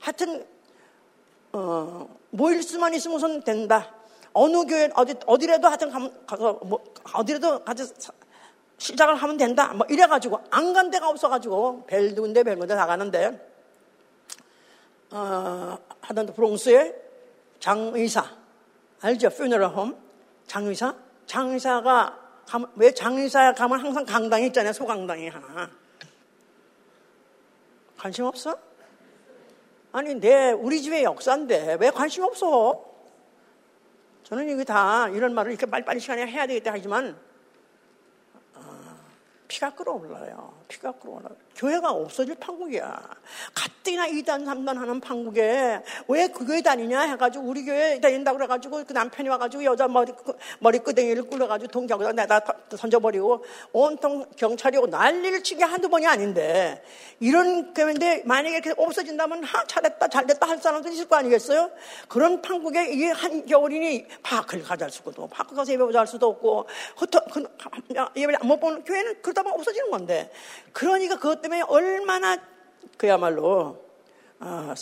하여튼 0.00 0.46
어, 1.52 2.08
모일 2.30 2.62
수만 2.62 2.94
있으면 2.94 3.16
우선 3.18 3.42
된다. 3.44 3.94
어느 4.38 4.66
교회 4.66 4.90
어디 4.94 5.14
어디라도 5.24 5.66
하여튼 5.68 5.90
가서 6.26 6.60
뭐 6.64 6.84
어디라도 7.14 7.64
가서 7.64 7.84
시작을 8.76 9.14
하면 9.16 9.36
된다. 9.38 9.72
뭐 9.72 9.86
이래 9.88 10.06
가지고 10.06 10.40
안 10.50 10.74
간 10.74 10.90
데가 10.90 11.08
없어 11.08 11.30
가지고 11.30 11.84
벨드군데 11.86 12.42
벨군데 12.42 12.74
나가는데 12.74 13.54
어, 15.10 15.78
하던 16.02 16.26
브롱스의 16.34 16.94
장의사 17.60 18.24
알죠? 19.00 19.30
퓨너럴 19.30 19.68
홈 19.68 19.96
장의사 20.46 20.94
장의사가 21.24 22.18
왜 22.74 22.92
장의사 22.92 23.54
가면 23.54 23.80
항상 23.80 24.04
강당이 24.04 24.46
있잖아요. 24.48 24.74
소강당이 24.74 25.28
하나. 25.28 25.70
관심 27.96 28.26
없어? 28.26 28.54
아니 29.92 30.14
내 30.14 30.50
우리 30.52 30.82
집의 30.82 31.04
역사인데 31.04 31.78
왜 31.80 31.90
관심 31.90 32.22
없어? 32.24 32.95
저는 34.26 34.48
이게 34.48 34.64
다 34.64 35.08
이런 35.10 35.34
말을 35.34 35.52
이렇게 35.52 35.66
빨리빨리 35.66 36.00
시간에 36.00 36.26
해야 36.26 36.48
되겠다 36.48 36.72
하지만 36.72 37.16
어, 38.56 38.98
피가 39.46 39.72
끓어올라요. 39.76 40.52
피가 40.68 40.92
끓어올라요. 40.92 41.36
교회가 41.56 41.90
없어질 41.90 42.34
판국이야. 42.36 43.02
가뜩이나 43.54 44.08
2단, 44.08 44.44
3단 44.44 44.74
하는 44.76 45.00
판국에 45.00 45.82
왜 46.08 46.26
그 46.36 46.44
교회 46.44 46.60
다니냐 46.60 47.00
해가지고 47.00 47.46
우리 47.46 47.64
교회 47.64 47.98
다닌다고 47.98 48.36
그래가지고 48.36 48.84
그 48.84 48.92
남편이 48.92 49.28
와가지고 49.28 49.64
여자 49.64 49.88
머리, 49.88 50.12
머리 50.58 50.78
끄댕이를 50.78 51.22
꿀려가지고 51.24 51.70
동경에다 51.70 52.12
내다 52.12 52.40
던져버리고 52.68 53.44
온통 53.72 54.26
경찰이 54.36 54.76
오고 54.76 54.88
난리를 54.88 55.42
치게 55.42 55.64
한두 55.64 55.88
번이 55.88 56.06
아닌데 56.06 56.82
이런 57.20 57.72
교회인데 57.72 58.22
만약에 58.26 58.56
이렇게 58.56 58.74
없어진다면 58.76 59.44
하, 59.44 59.64
잘했다, 59.64 60.08
잘됐다 60.08 60.46
할 60.46 60.58
사람도 60.58 60.88
있을 60.90 61.08
거 61.08 61.16
아니겠어요? 61.16 61.70
그런 62.08 62.42
판국에 62.42 62.92
이 62.92 63.04
한겨울이니 63.04 64.06
파크를 64.22 64.62
가져갈 64.62 64.90
수도 64.90 65.10
없고 65.10 65.28
파크 65.28 65.54
가서 65.54 65.72
예배 65.72 65.84
보자 65.84 66.00
할 66.00 66.06
수도 66.06 66.28
없고 66.28 66.66
흩어, 66.96 67.20
그, 67.32 67.44
예배를 68.14 68.40
못 68.44 68.60
보는 68.60 68.84
교회는 68.84 69.22
그러다 69.22 69.42
보면 69.42 69.58
없어지는 69.58 69.90
건데 69.90 70.30
그러니까 70.72 71.16
그것 71.16 71.42
때문에 71.42 71.62
얼마나 71.62 72.38
그야말로 72.96 73.84
어, 74.40 74.74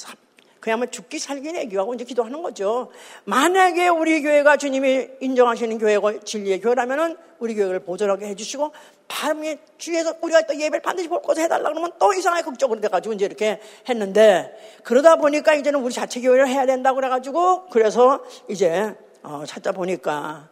그야말로 0.64 0.90
죽기 0.90 1.18
살기 1.18 1.52
내기하고 1.52 1.92
이제 1.92 2.04
기도하는 2.04 2.42
거죠. 2.42 2.90
만약에 3.24 3.88
우리 3.88 4.22
교회가 4.22 4.56
주님이 4.56 5.08
인정하시는 5.20 5.76
교회고 5.78 6.20
진리의 6.20 6.62
교회라면은 6.62 7.18
우리 7.38 7.54
교회를 7.54 7.80
보존하게 7.80 8.28
해주시고 8.28 8.72
밤에 9.06 9.58
주에서 9.76 10.14
우리가 10.22 10.46
또 10.46 10.54
예배를 10.54 10.80
반드시 10.80 11.08
볼 11.08 11.20
것을 11.20 11.42
해달라 11.42 11.68
그러면 11.68 11.92
또 11.98 12.14
이상하게 12.14 12.44
걱정을 12.44 12.80
돼가지고 12.80 13.14
이제 13.14 13.26
이렇게 13.26 13.60
했는데 13.86 14.56
그러다 14.84 15.16
보니까 15.16 15.52
이제는 15.54 15.82
우리 15.82 15.92
자체 15.92 16.22
교회를 16.22 16.48
해야 16.48 16.64
된다고 16.64 16.96
그래가지고 16.96 17.66
그래서 17.66 18.24
이제 18.48 18.94
어, 19.22 19.44
찾아보니까 19.46 20.48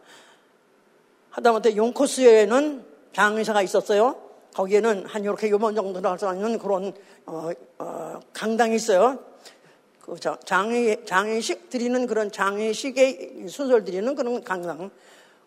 하다못해 1.31 1.75
용코스에는 1.75 2.85
장의사가 3.13 3.63
있었어요. 3.63 4.22
거기에는 4.53 5.05
한 5.05 5.23
이렇게 5.23 5.49
요번 5.49 5.75
정도 5.75 6.07
할 6.07 6.17
수 6.17 6.25
있는 6.33 6.57
그런 6.57 6.93
어, 7.25 7.49
어, 7.79 8.19
강당이 8.33 8.75
있어요. 8.75 9.19
그 10.01 10.15
장애 10.45 11.03
장애식 11.05 11.69
드리는 11.69 12.05
그런 12.07 12.31
장애식의 12.31 13.45
순서를 13.49 13.85
드리는 13.85 14.15
그런 14.15 14.43
강당. 14.43 14.91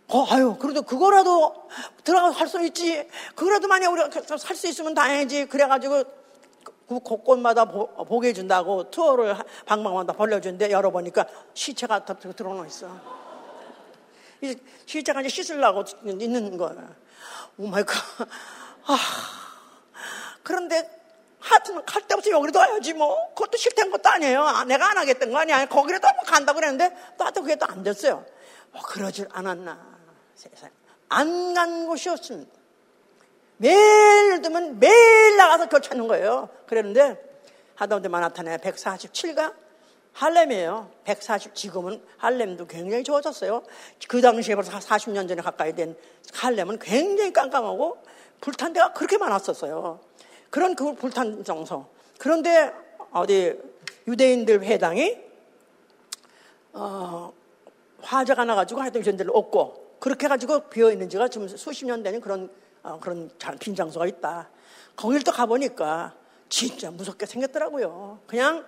어, 0.09 0.25
아유, 0.31 0.57
그래도 0.59 0.83
그거라도 0.83 1.69
들어가서 2.05 2.39
할 2.39 2.49
수 2.49 2.63
있지. 2.65 3.07
그거라도 3.35 3.69
만약 3.69 3.91
우리가 3.93 4.11
살 4.39 4.57
수 4.57 4.69
있으면 4.69 4.95
다행이지. 4.95 5.47
그래가지고 5.47 6.05
그 6.89 7.01
곳곳마다 7.01 7.65
보, 7.65 8.21
게 8.21 8.29
해준다고 8.29 8.91
투어를 8.91 9.37
방방마다 9.67 10.13
벌려주는데 10.13 10.71
열어보니까 10.71 11.27
시체가 11.53 12.05
다 12.05 12.15
들어놓아 12.15 12.67
있어. 12.67 12.89
시체가 14.87 15.21
이제 15.21 15.29
씻으려고 15.29 15.85
있는 16.05 16.57
거야. 16.57 16.95
Oh 17.59 17.67
my 17.67 17.85
God. 17.85 17.97
아, 18.87 18.97
그런데 20.43 20.89
하여튼 21.41 21.85
갈 21.85 22.03
때부터 22.03 22.31
여기로 22.31 22.59
와야지 22.59 22.95
뭐. 22.95 23.29
그것도 23.35 23.57
싫다는 23.57 23.91
것도 23.93 24.09
아니에요. 24.09 24.43
아, 24.43 24.65
내가 24.65 24.91
안 24.91 24.99
하겠다는 24.99 25.33
거 25.33 25.39
아니야. 25.41 25.67
거기라도 25.67 26.09
한번 26.09 26.25
간다고 26.25 26.57
그랬는데 26.57 26.95
나도 27.19 27.43
그게 27.43 27.57
또 27.57 27.67
안 27.69 27.83
됐어요. 27.83 28.25
뭐 28.73 28.83
그러질 28.83 29.29
않았나. 29.31 29.79
세상에. 30.35 30.73
안 31.09 31.40
간 31.40 31.87
곳이 31.87 32.09
없습니다. 32.09 32.53
매일 33.59 34.43
들면 34.43 34.79
매일 34.81 35.37
나가서 35.37 35.65
그걸 35.67 35.83
찾는 35.83 36.09
거예요. 36.09 36.49
그랬는데 36.67 37.17
하다못해 37.77 38.09
마나탄에 38.09 38.59
147가 38.59 39.55
할렘이에요. 40.13 40.91
140, 41.05 41.55
지금은 41.55 42.03
할렘도 42.17 42.67
굉장히 42.67 43.05
좋아졌어요. 43.05 43.63
그 44.09 44.21
당시에 44.21 44.55
벌써 44.55 44.79
40년 44.79 45.29
전에 45.29 45.43
가까이 45.43 45.75
된 45.75 45.97
할렘은 46.35 46.79
굉장히 46.79 47.33
깜깜하고 47.33 48.03
불탄 48.41 48.73
데가 48.73 48.93
그렇게 48.93 49.19
많았었어요. 49.19 50.01
그런 50.51 50.75
그 50.75 50.95
불탄 50.95 51.45
정서. 51.45 51.89
그런데 52.19 52.73
어디 53.13 53.59
유대인들 54.07 54.63
회당이 54.63 55.19
어, 56.73 57.33
화재가 58.03 58.45
나가지고 58.45 58.81
하여튼 58.81 59.03
데를 59.03 59.31
없고 59.35 59.97
그렇게 59.99 60.27
해가지고 60.27 60.69
비어 60.69 60.91
있는 60.93 61.09
지가 61.09 61.29
지금 61.29 61.49
수십 61.49 61.87
년 61.87 62.03
되는 62.03 62.21
그런 62.21 62.51
어, 62.83 62.99
그런 63.01 63.31
빈 63.59 63.75
장소가 63.75 64.07
있다. 64.07 64.49
거길 64.95 65.23
또 65.25 65.33
가보니까 65.33 66.15
진짜 66.49 66.91
무섭게 66.91 67.27
생겼더라고요. 67.27 68.21
그냥 68.27 68.65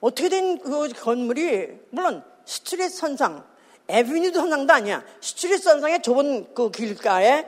어떻게 0.00 0.28
된 0.28 0.58
그 0.58 0.88
건물이 0.88 1.78
물론 1.90 2.24
street 2.44 2.90
선상, 2.90 3.44
avenue도 3.88 4.38
선상도 4.38 4.72
아니야. 4.72 5.04
street 5.20 5.62
선상의 5.62 6.02
좁은 6.02 6.54
그 6.54 6.70
길가에 6.70 7.46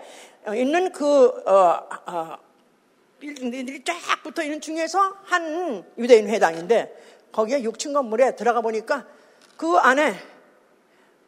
있는 0.56 0.90
그 0.92 1.26
어, 1.46 1.88
어, 2.06 2.36
빌딩들이 3.20 3.84
쫙 3.84 3.94
붙어 4.22 4.42
있는 4.42 4.60
중에서 4.60 5.14
한 5.24 5.84
유대인 5.96 6.28
회당인데 6.28 7.28
거기에 7.30 7.62
6층 7.62 7.94
건물에 7.94 8.34
들어가 8.34 8.60
보니까 8.60 9.06
그 9.56 9.76
안에 9.76 10.14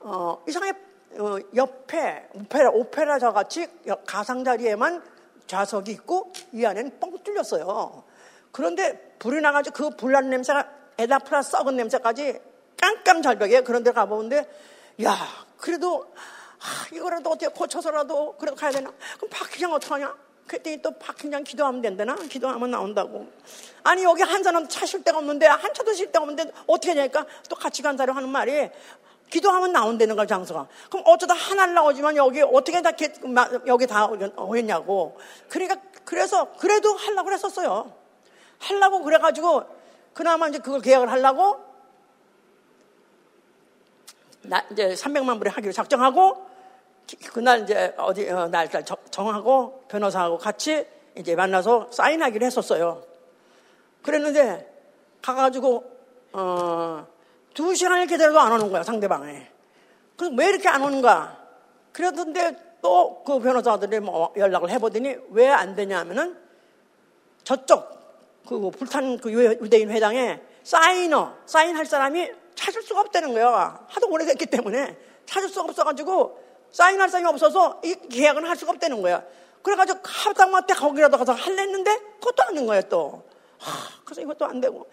어, 0.01 0.43
이상하게 0.49 0.79
어, 1.19 1.39
옆에 1.55 2.29
오페라, 2.35 2.71
오페라자 2.71 3.33
같이 3.33 3.69
가상자리에만 4.05 5.03
좌석이 5.47 5.93
있고 5.93 6.33
이 6.53 6.65
안에는 6.65 6.99
뻥 6.99 7.17
뚫렸어요. 7.23 8.03
그런데 8.51 9.15
불이 9.19 9.41
나가지고 9.41 9.91
그 9.91 9.97
불난 9.97 10.31
냄새가 10.31 10.69
에다프라 10.99 11.43
썩은 11.43 11.77
냄새까지 11.77 12.41
깜깜잘벽에 12.81 13.63
그런 13.63 13.83
데 13.83 13.93
가보는데 13.93 14.49
야 15.03 15.17
그래도 15.59 16.13
아, 16.65 16.87
이거라도 16.91 17.31
어떻게 17.31 17.49
고쳐서라도 17.49 18.37
그래도 18.39 18.57
가야 18.57 18.71
되나? 18.71 18.91
그럼 19.19 19.29
박희장 19.31 19.71
어떡하냐? 19.75 20.17
그랬더니 20.47 20.81
또 20.81 20.93
박희장 20.93 21.45
기도하면 21.45 21.83
된다나? 21.83 22.15
기도하면 22.17 22.71
나온다고. 22.71 23.27
아니, 23.83 24.03
여기 24.03 24.23
한 24.23 24.43
사람 24.43 24.67
차실 24.67 25.05
데가 25.05 25.19
없는데, 25.19 25.47
한 25.47 25.75
차도 25.75 25.93
쉴 25.93 26.07
데가 26.11 26.23
없는데, 26.23 26.51
어떻게 26.67 26.91
하냐니까 26.91 27.27
또 27.51 27.57
같이 27.57 27.83
간 27.83 27.99
사람 27.99 28.17
하는 28.17 28.31
말이, 28.31 28.71
기도하면 29.31 29.73
나온다는 29.73 30.17
거야, 30.17 30.27
장소가. 30.27 30.67
그럼 30.91 31.05
어쩌다 31.07 31.35
하나를 31.35 31.75
나오지만 31.75 32.17
여기 32.17 32.41
어떻게 32.41 32.81
다, 32.81 32.93
여기 33.67 33.87
다 33.87 34.09
했냐고. 34.55 35.19
그러니까, 35.51 35.77
그래서, 36.07 36.51
그래도 36.53 36.95
하려고 36.95 37.25
그랬었어요. 37.25 37.93
하려고 38.59 39.03
그래가지고, 39.03 39.65
그나마 40.15 40.49
이제 40.49 40.59
그걸 40.59 40.81
계약을 40.81 41.11
하려고, 41.11 41.63
나, 44.43 44.65
이제 44.73 44.95
300만 44.95 45.39
불에 45.39 45.51
하기로 45.51 45.73
작정하고, 45.73 46.54
그날 47.33 47.63
이제 47.63 47.95
어디 47.99 48.29
어, 48.31 48.49
날짜 48.49 48.83
정하고 48.83 49.85
변호사하고 49.89 50.39
같이 50.39 50.87
이제 51.17 51.35
만나서 51.37 51.91
사인하기로 51.93 52.47
했었어요. 52.47 53.03
그랬는데 54.03 54.71
가가지고 55.23 55.85
어, 56.33 57.07
두 57.55 57.75
시간을 57.75 58.07
기다려도 58.07 58.41
안 58.41 58.53
오는 58.53 58.71
거야 58.71 58.83
상대방에. 58.83 59.49
그래서 60.17 60.35
왜 60.37 60.49
이렇게 60.49 60.69
안 60.69 60.83
오는가? 60.83 61.39
그랬는데 61.93 62.79
또 62.83 63.25
그 63.25 63.39
변호사들이 63.39 64.01
뭐 64.01 64.33
연락을 64.37 64.69
해보더니 64.71 65.17
왜 65.31 65.49
안 65.49 65.75
되냐면은 65.75 66.37
저쪽 67.43 67.89
그 68.47 68.71
불탄 68.71 69.17
그 69.19 69.33
유대인 69.33 69.91
회당에 69.91 70.41
사인어 70.63 71.35
사인할 71.47 71.87
사람이 71.87 72.31
찾을 72.55 72.83
수가 72.83 73.01
없다는 73.01 73.33
거야. 73.33 73.87
하도 73.89 74.09
오래됐기 74.11 74.47
때문에 74.47 74.99
찾을 75.27 75.49
수가 75.49 75.65
없어가지고 75.65 76.44
사인할 76.75 77.09
사람이 77.09 77.29
없어서 77.29 77.81
이 77.85 77.95
계약은 77.95 78.45
할 78.45 78.57
수가 78.57 78.73
없다는 78.73 79.01
거야. 79.01 79.23
그래가지고 79.63 80.01
하다못해 80.03 80.75
거기라도 80.75 81.17
가서 81.17 81.33
할랬는데 81.33 81.99
그것도 82.21 82.43
안 82.49 82.55
된 82.57 82.67
거예요 82.67 82.83
또. 82.89 83.23
하, 83.59 84.03
그래서 84.05 84.21
이것도 84.23 84.45
안 84.45 84.61
되고 84.61 84.91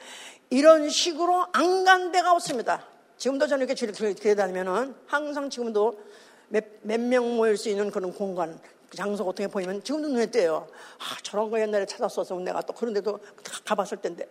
이런 0.52 0.90
식으로 0.90 1.48
안 1.54 1.84
간 1.84 2.12
데가 2.12 2.34
없습니다. 2.34 2.86
지금도 3.18 3.48
저는 3.48 3.68
이렇게 3.68 4.14
교회 4.14 4.36
다니면은 4.36 4.96
항상 5.08 5.50
지금도 5.50 6.00
몇 6.50 7.00
명 7.00 7.36
모일 7.36 7.58
수 7.58 7.70
있는 7.70 7.90
그런 7.90 8.14
공간 8.14 8.60
장소 8.96 9.26
같은 9.26 9.46
게 9.46 9.52
보이면 9.52 9.84
지금도 9.84 10.08
눈에 10.10 10.28
띄어요. 10.28 10.68
아, 11.00 11.18
저런 11.24 11.50
거 11.50 11.60
옛날에 11.60 11.86
찾았어서 11.88 12.36
내가 12.36 12.62
또 12.62 12.74
그런 12.74 12.94
데도 12.94 13.20
가봤을 13.66 13.98
텐데. 14.02 14.30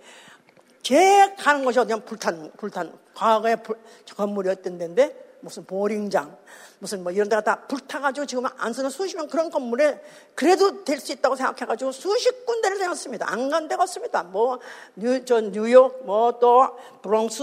제 0.83 1.35
가는 1.37 1.65
곳이 1.65 1.79
어디냐 1.81 1.97
불탄, 2.05 2.53
불탄. 2.57 2.97
과거에 3.15 3.57
불, 3.57 3.77
건물이었던 4.17 4.79
데인데 4.79 5.30
무슨 5.41 5.65
보링장, 5.65 6.37
무슨 6.79 7.03
뭐 7.03 7.13
이런 7.13 7.29
데가 7.29 7.41
다 7.43 7.67
불타가지고 7.67 8.27
지금 8.27 8.45
안 8.59 8.73
쓰는 8.73 8.91
수십 8.91 9.17
명 9.17 9.27
그런 9.29 9.51
건물에 9.51 10.03
그래도 10.35 10.85
될 10.85 11.01
수 11.01 11.13
있다고 11.13 11.37
생각해가지고 11.37 11.93
수십 11.93 12.45
군데를 12.47 12.79
다녔습니다. 12.79 13.31
안 13.31 13.51
간 13.51 13.69
데가 13.69 13.83
없습니다. 13.85 14.23
뭐, 14.23 14.59
뉴, 14.97 15.25
저 15.25 15.41
뉴욕, 15.41 16.05
뭐 16.05 16.39
또 16.39 16.79
브롱스, 17.03 17.43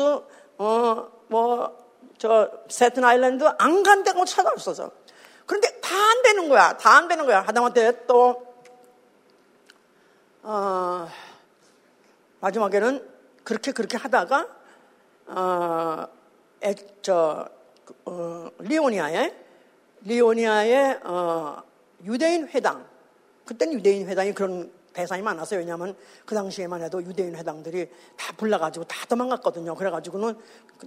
어, 0.57 1.07
뭐, 1.27 1.87
저 2.17 2.49
Staten 2.69 3.03
Island 3.03 3.43
안 3.57 3.83
간 3.83 4.03
데가 4.03 4.23
찾아없어서. 4.25 4.91
그런데 5.45 5.79
다 5.81 5.95
안 5.95 6.21
되는 6.23 6.49
거야. 6.49 6.77
다 6.77 6.97
안 6.97 7.07
되는 7.07 7.25
거야. 7.25 7.41
하다못해 7.41 8.05
또, 8.05 8.45
어, 10.43 11.07
마지막에는 12.39 13.07
그렇게 13.43 13.71
그렇게 13.71 13.97
하다가, 13.97 14.47
어, 15.27 16.07
애, 16.63 16.75
저, 17.01 17.47
어, 18.05 18.49
리오니아에 18.59 19.33
리오니아의 20.03 20.99
어, 21.03 21.63
유대인 22.05 22.47
회당 22.47 22.85
그때는 23.45 23.73
유대인 23.73 24.07
회당이 24.07 24.33
그런 24.33 24.71
대상이 24.93 25.21
많았어요. 25.21 25.59
왜냐하면 25.59 25.95
그 26.25 26.33
당시에만 26.33 26.81
해도 26.81 27.01
유대인 27.03 27.35
회당들이 27.35 27.87
다 28.15 28.33
불나가지고 28.35 28.85
다 28.85 29.05
도망갔거든요. 29.05 29.75
그래가지고는 29.75 30.35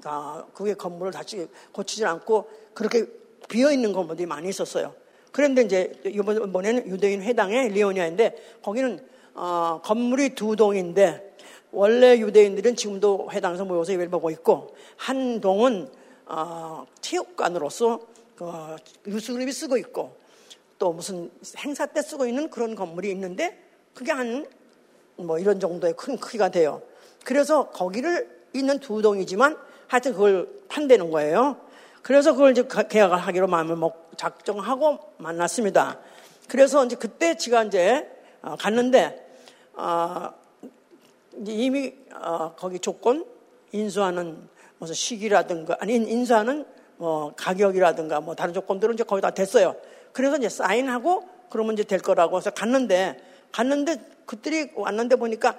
다 0.02 0.44
그게 0.52 0.74
건물을 0.74 1.12
다시 1.12 1.48
고치질 1.72 2.06
않고 2.06 2.50
그렇게 2.74 3.06
비어 3.48 3.70
있는 3.70 3.92
건물들이 3.92 4.26
많이 4.26 4.48
있었어요. 4.48 4.94
그런데 5.30 5.62
이제 5.62 5.92
이번에는 6.04 6.88
유대인 6.88 7.22
회당의 7.22 7.68
리오니아인데 7.68 8.58
거기는 8.62 9.06
어, 9.34 9.80
건물이 9.84 10.34
두 10.34 10.56
동인데 10.56 11.36
원래 11.70 12.18
유대인들은 12.18 12.74
지금도 12.74 13.28
회당에서 13.30 13.64
모여서 13.64 13.92
예배를 13.92 14.10
보고 14.10 14.30
있고 14.30 14.74
한 14.96 15.40
동은 15.40 15.88
어, 16.30 16.86
체육관으로서 17.00 18.00
그 18.36 18.76
유수그룹이 19.06 19.52
쓰고 19.52 19.76
있고 19.78 20.16
또 20.78 20.92
무슨 20.92 21.30
행사 21.58 21.86
때 21.86 22.00
쓰고 22.00 22.26
있는 22.26 22.48
그런 22.48 22.74
건물이 22.74 23.10
있는데 23.10 23.62
그게 23.94 24.12
한 24.12 24.60
뭐 25.24 25.38
이런 25.38 25.60
정도의 25.60 25.94
큰 25.94 26.18
크기가 26.18 26.48
돼요. 26.48 26.82
그래서 27.24 27.70
거기를 27.70 28.28
있는 28.52 28.78
두 28.78 29.02
동이지만 29.02 29.56
하여튼 29.86 30.12
그걸 30.12 30.48
판대는 30.68 31.10
거예요. 31.10 31.56
그래서 32.02 32.32
그걸 32.32 32.52
이제 32.52 32.64
계약을 32.66 33.18
하기로 33.18 33.46
마음을 33.46 33.76
먹, 33.76 34.10
작정하고 34.16 34.98
만났습니다. 35.18 35.98
그래서 36.48 36.84
이제 36.84 36.96
그때 36.96 37.36
제가 37.36 37.64
이제 37.64 38.08
어, 38.42 38.56
갔는데, 38.58 39.26
어, 39.74 40.30
이미 41.46 41.92
어, 42.14 42.54
거기 42.56 42.78
조건, 42.78 43.26
인수하는 43.72 44.48
무슨 44.80 44.94
시기라든가, 44.94 45.76
아니, 45.78 45.94
인수하는 45.94 46.64
뭐 46.96 47.32
가격이라든가 47.36 48.20
뭐 48.20 48.34
다른 48.34 48.52
조건들은 48.54 48.94
이제 48.94 49.04
거의 49.04 49.22
다 49.22 49.30
됐어요. 49.30 49.76
그래서 50.12 50.36
이제 50.38 50.48
사인하고 50.48 51.28
그러면 51.50 51.74
이제 51.74 51.84
될 51.84 52.00
거라고 52.00 52.38
해서 52.38 52.50
갔는데, 52.50 53.18
갔는데 53.52 53.96
그들이 54.24 54.70
왔는데 54.74 55.16
보니까 55.16 55.56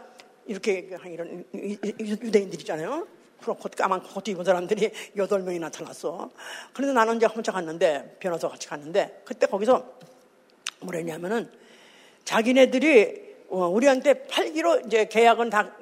이렇게 0.48 0.90
이런 1.06 1.46
유대인들이잖아요. 1.54 3.08
프로코트 3.42 3.76
까만 3.76 4.04
코트 4.04 4.32
입은 4.32 4.44
사람들이 4.44 4.92
여덟 5.18 5.42
명이 5.42 5.60
나타났어. 5.60 6.30
그런데 6.74 6.94
나는 6.94 7.18
이제 7.18 7.26
혼자 7.26 7.52
갔는데 7.52 8.18
변호사 8.20 8.48
같이 8.48 8.68
갔는데 8.68 9.22
그때 9.26 9.46
거기서 9.46 9.84
뭐랬냐면은 10.82 11.50
자기네들이 12.24 13.32
어, 13.50 13.68
우리한테 13.68 14.28
팔기로 14.28 14.82
이제 14.82 15.06
계약은 15.06 15.50
다 15.50 15.76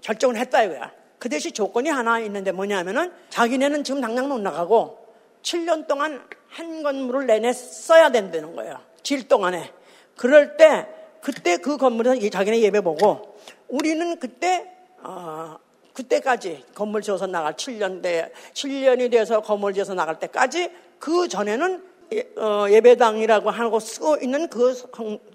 결정을 0.00 0.36
했다 0.36 0.62
이거야. 0.62 0.99
그 1.20 1.28
대신 1.28 1.52
조건이 1.52 1.90
하나 1.90 2.18
있는데 2.20 2.50
뭐냐면은 2.50 3.12
자기네는 3.28 3.84
지금 3.84 4.00
당장 4.00 4.28
못 4.28 4.40
나가고 4.40 4.98
7년 5.42 5.86
동안 5.86 6.26
한 6.48 6.82
건물을 6.82 7.26
내내 7.26 7.52
써야 7.52 8.10
된다는 8.10 8.56
거예요. 8.56 8.80
질 9.02 9.28
동안에. 9.28 9.70
그럴 10.16 10.56
때 10.56 10.88
그때 11.20 11.58
그 11.58 11.76
건물에서 11.76 12.26
자기네 12.30 12.62
예배 12.62 12.80
보고 12.80 13.36
우리는 13.68 14.18
그때 14.18 14.72
어, 15.02 15.58
그때까지 15.92 16.64
건물 16.74 17.02
지어서 17.02 17.26
나갈 17.26 17.52
7년 17.52 18.00
대 18.00 18.32
7년이 18.54 19.10
돼서 19.10 19.42
건물 19.42 19.74
지어서 19.74 19.92
나갈 19.92 20.18
때까지 20.18 20.70
그 20.98 21.28
전에는 21.28 21.84
예, 22.14 22.30
어, 22.36 22.64
배당이라고 22.82 23.50
하고 23.50 23.78
쓰고 23.78 24.16
있는 24.22 24.48
그, 24.48 24.74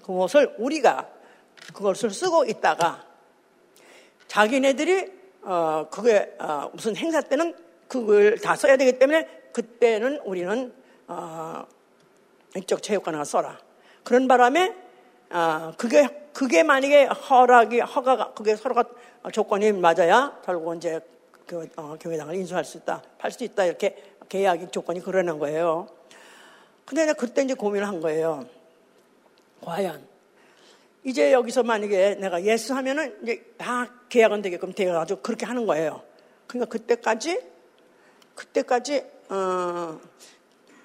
그것을 0.01 0.55
우리가 0.57 1.07
그것을 1.75 2.09
쓰고 2.09 2.45
있다가 2.45 3.05
자기네들이 4.27 5.24
어, 5.45 5.87
그게 5.91 6.35
어, 6.39 6.69
무슨 6.73 6.95
행사 6.95 7.21
때는 7.21 7.55
그걸 7.87 8.37
다 8.39 8.55
써야 8.55 8.77
되기 8.77 8.97
때문에 8.97 9.27
그때는 9.53 10.19
우리는 10.25 10.73
어, 11.07 11.65
이쪽 12.57 12.81
체육관 12.81 13.15
을 13.15 13.23
써라. 13.25 13.57
그런 14.03 14.27
바람에 14.27 14.75
아, 15.29 15.73
그게, 15.77 16.07
그게 16.33 16.63
만약에 16.63 17.05
허락이, 17.05 17.79
허가가, 17.79 18.33
그게 18.33 18.55
서로가 18.55 18.85
조건이 19.31 19.71
맞아야 19.71 20.39
결국 20.45 20.75
이제 20.75 20.99
그, 21.45 21.67
어, 21.75 21.95
교회당을 21.99 22.35
인수할 22.35 22.65
수 22.65 22.77
있다, 22.77 23.01
팔 23.17 23.31
수 23.31 23.43
있다, 23.43 23.65
이렇게 23.65 24.01
계약이 24.29 24.71
조건이 24.71 25.01
그러는 25.01 25.37
거예요. 25.39 25.87
근데 26.85 27.11
그때 27.13 27.43
이제 27.43 27.53
고민을 27.53 27.87
한 27.87 28.01
거예요. 28.01 28.45
과연, 29.61 30.07
이제 31.05 31.31
여기서 31.31 31.61
만약에 31.61 32.15
내가 32.15 32.43
yes 32.43 32.73
하면은 32.73 33.15
이제 33.21 33.45
다 33.57 33.87
계약은 34.09 34.41
되게끔 34.41 34.73
되어가지고 34.73 35.21
그렇게 35.21 35.45
하는 35.45 35.67
거예요. 35.67 36.01
그러니까 36.47 36.71
그때까지, 36.71 37.39
그때까지, 38.33 39.05
어, 39.29 39.99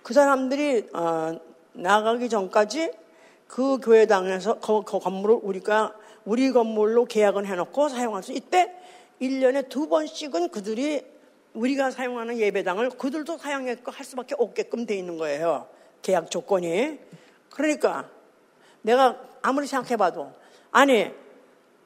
그 0.02 0.12
사람들이, 0.12 0.90
어, 0.92 1.40
나가기 1.72 2.28
전까지 2.28 2.92
그 3.46 3.78
교회당에서 3.78 4.60
그, 4.60 4.82
그 4.82 4.98
건물을 4.98 5.38
우리가 5.42 5.94
우리 6.26 6.52
건물로 6.52 7.06
계약을 7.06 7.46
해놓고 7.46 7.88
사용할 7.88 8.22
수 8.22 8.32
있대 8.32 8.74
1년에 9.22 9.70
두 9.70 9.88
번씩은 9.88 10.50
그들이 10.50 11.02
우리가 11.54 11.90
사용하는 11.90 12.38
예배당을 12.38 12.90
그들도 12.90 13.38
사용할 13.38 13.78
수밖에 14.02 14.34
없게끔 14.36 14.84
돼 14.84 14.96
있는 14.96 15.16
거예요. 15.16 15.66
계약 16.02 16.30
조건이. 16.30 16.98
그러니까 17.48 18.08
내가 18.82 19.16
아무리 19.42 19.66
생각해봐도 19.66 20.32
아니 20.70 21.10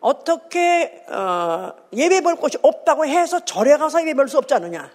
어떻게 0.01 1.05
어, 1.09 1.73
예배 1.93 2.21
볼 2.21 2.37
곳이 2.37 2.59
없다고 2.63 3.07
해서 3.07 3.45
절에 3.45 3.77
가서 3.77 4.03
예배 4.03 4.15
볼 4.15 4.29
수 4.29 4.39
없지 4.39 4.55
않느냐. 4.55 4.91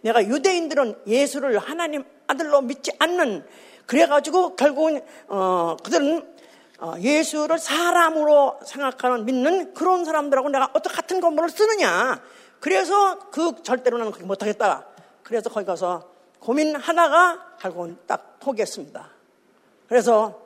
내가 0.00 0.24
유대인들은 0.24 1.02
예수를 1.06 1.58
하나님 1.58 2.04
아들로 2.26 2.60
믿지 2.60 2.90
않는 2.98 3.46
그래가지고 3.86 4.56
결국은 4.56 5.02
어, 5.28 5.76
그들은 5.82 6.26
어, 6.80 6.94
예수를 6.98 7.58
사람으로 7.58 8.58
생각하는 8.64 9.24
믿는 9.26 9.74
그런 9.74 10.04
사람들하고 10.04 10.48
내가 10.48 10.70
어떻게 10.72 10.96
같은 10.96 11.20
건물을 11.20 11.50
쓰느냐. 11.50 12.20
그래서 12.58 13.18
그 13.30 13.62
절대로 13.62 13.98
나는 13.98 14.12
그렇게 14.12 14.26
못하겠다. 14.26 14.86
그래서 15.22 15.50
거기 15.50 15.66
가서 15.66 16.10
고민하다가 16.40 17.56
결국은 17.60 17.98
딱 18.06 18.40
포기했습니다. 18.40 19.10
그래서 19.88 20.40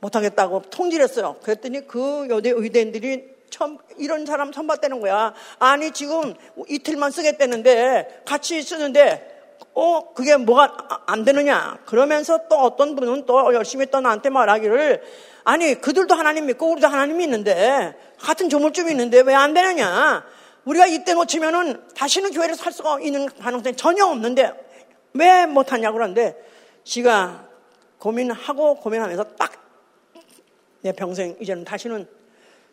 못하겠다고 0.00 0.62
통지했어요. 0.70 1.36
그랬더니 1.42 1.86
그 1.86 2.26
여대 2.30 2.50
의대인들이 2.50 3.28
처음 3.50 3.78
이런 3.98 4.26
사람 4.26 4.52
선봤다는 4.52 5.00
거야. 5.00 5.34
아니 5.58 5.90
지금 5.90 6.34
이틀만 6.68 7.10
쓰겠다는데 7.10 8.22
같이 8.24 8.62
쓰는데 8.62 9.38
어, 9.74 10.12
그게 10.14 10.36
뭐가 10.36 11.04
안 11.06 11.24
되느냐. 11.24 11.78
그러면서 11.86 12.48
또 12.48 12.56
어떤 12.56 12.96
분은 12.96 13.26
또 13.26 13.54
열심히 13.54 13.86
또 13.86 14.00
나한테 14.00 14.28
말하기를, 14.30 15.02
아니, 15.44 15.74
그들도 15.80 16.14
하나님 16.14 16.46
믿고 16.46 16.70
우리도 16.72 16.88
하나님 16.88 17.18
믿는데, 17.18 17.94
같은 18.18 18.48
조물쯤이 18.48 18.90
있는데 18.90 19.20
왜 19.20 19.34
안 19.34 19.54
되느냐. 19.54 20.24
우리가 20.64 20.86
이때 20.86 21.14
놓치면은 21.14 21.82
다시는 21.94 22.32
교회를 22.32 22.56
살 22.56 22.72
수가 22.72 23.00
있는 23.00 23.26
가능성이 23.26 23.76
전혀 23.76 24.04
없는데, 24.06 24.52
왜 25.14 25.46
못하냐고 25.46 25.94
그러는데, 25.94 26.36
지가 26.84 27.46
고민하고 27.98 28.74
고민하면서 28.76 29.24
딱 29.38 29.52
내 30.82 30.92
평생 30.92 31.36
이제는 31.40 31.64
다시는 31.64 32.06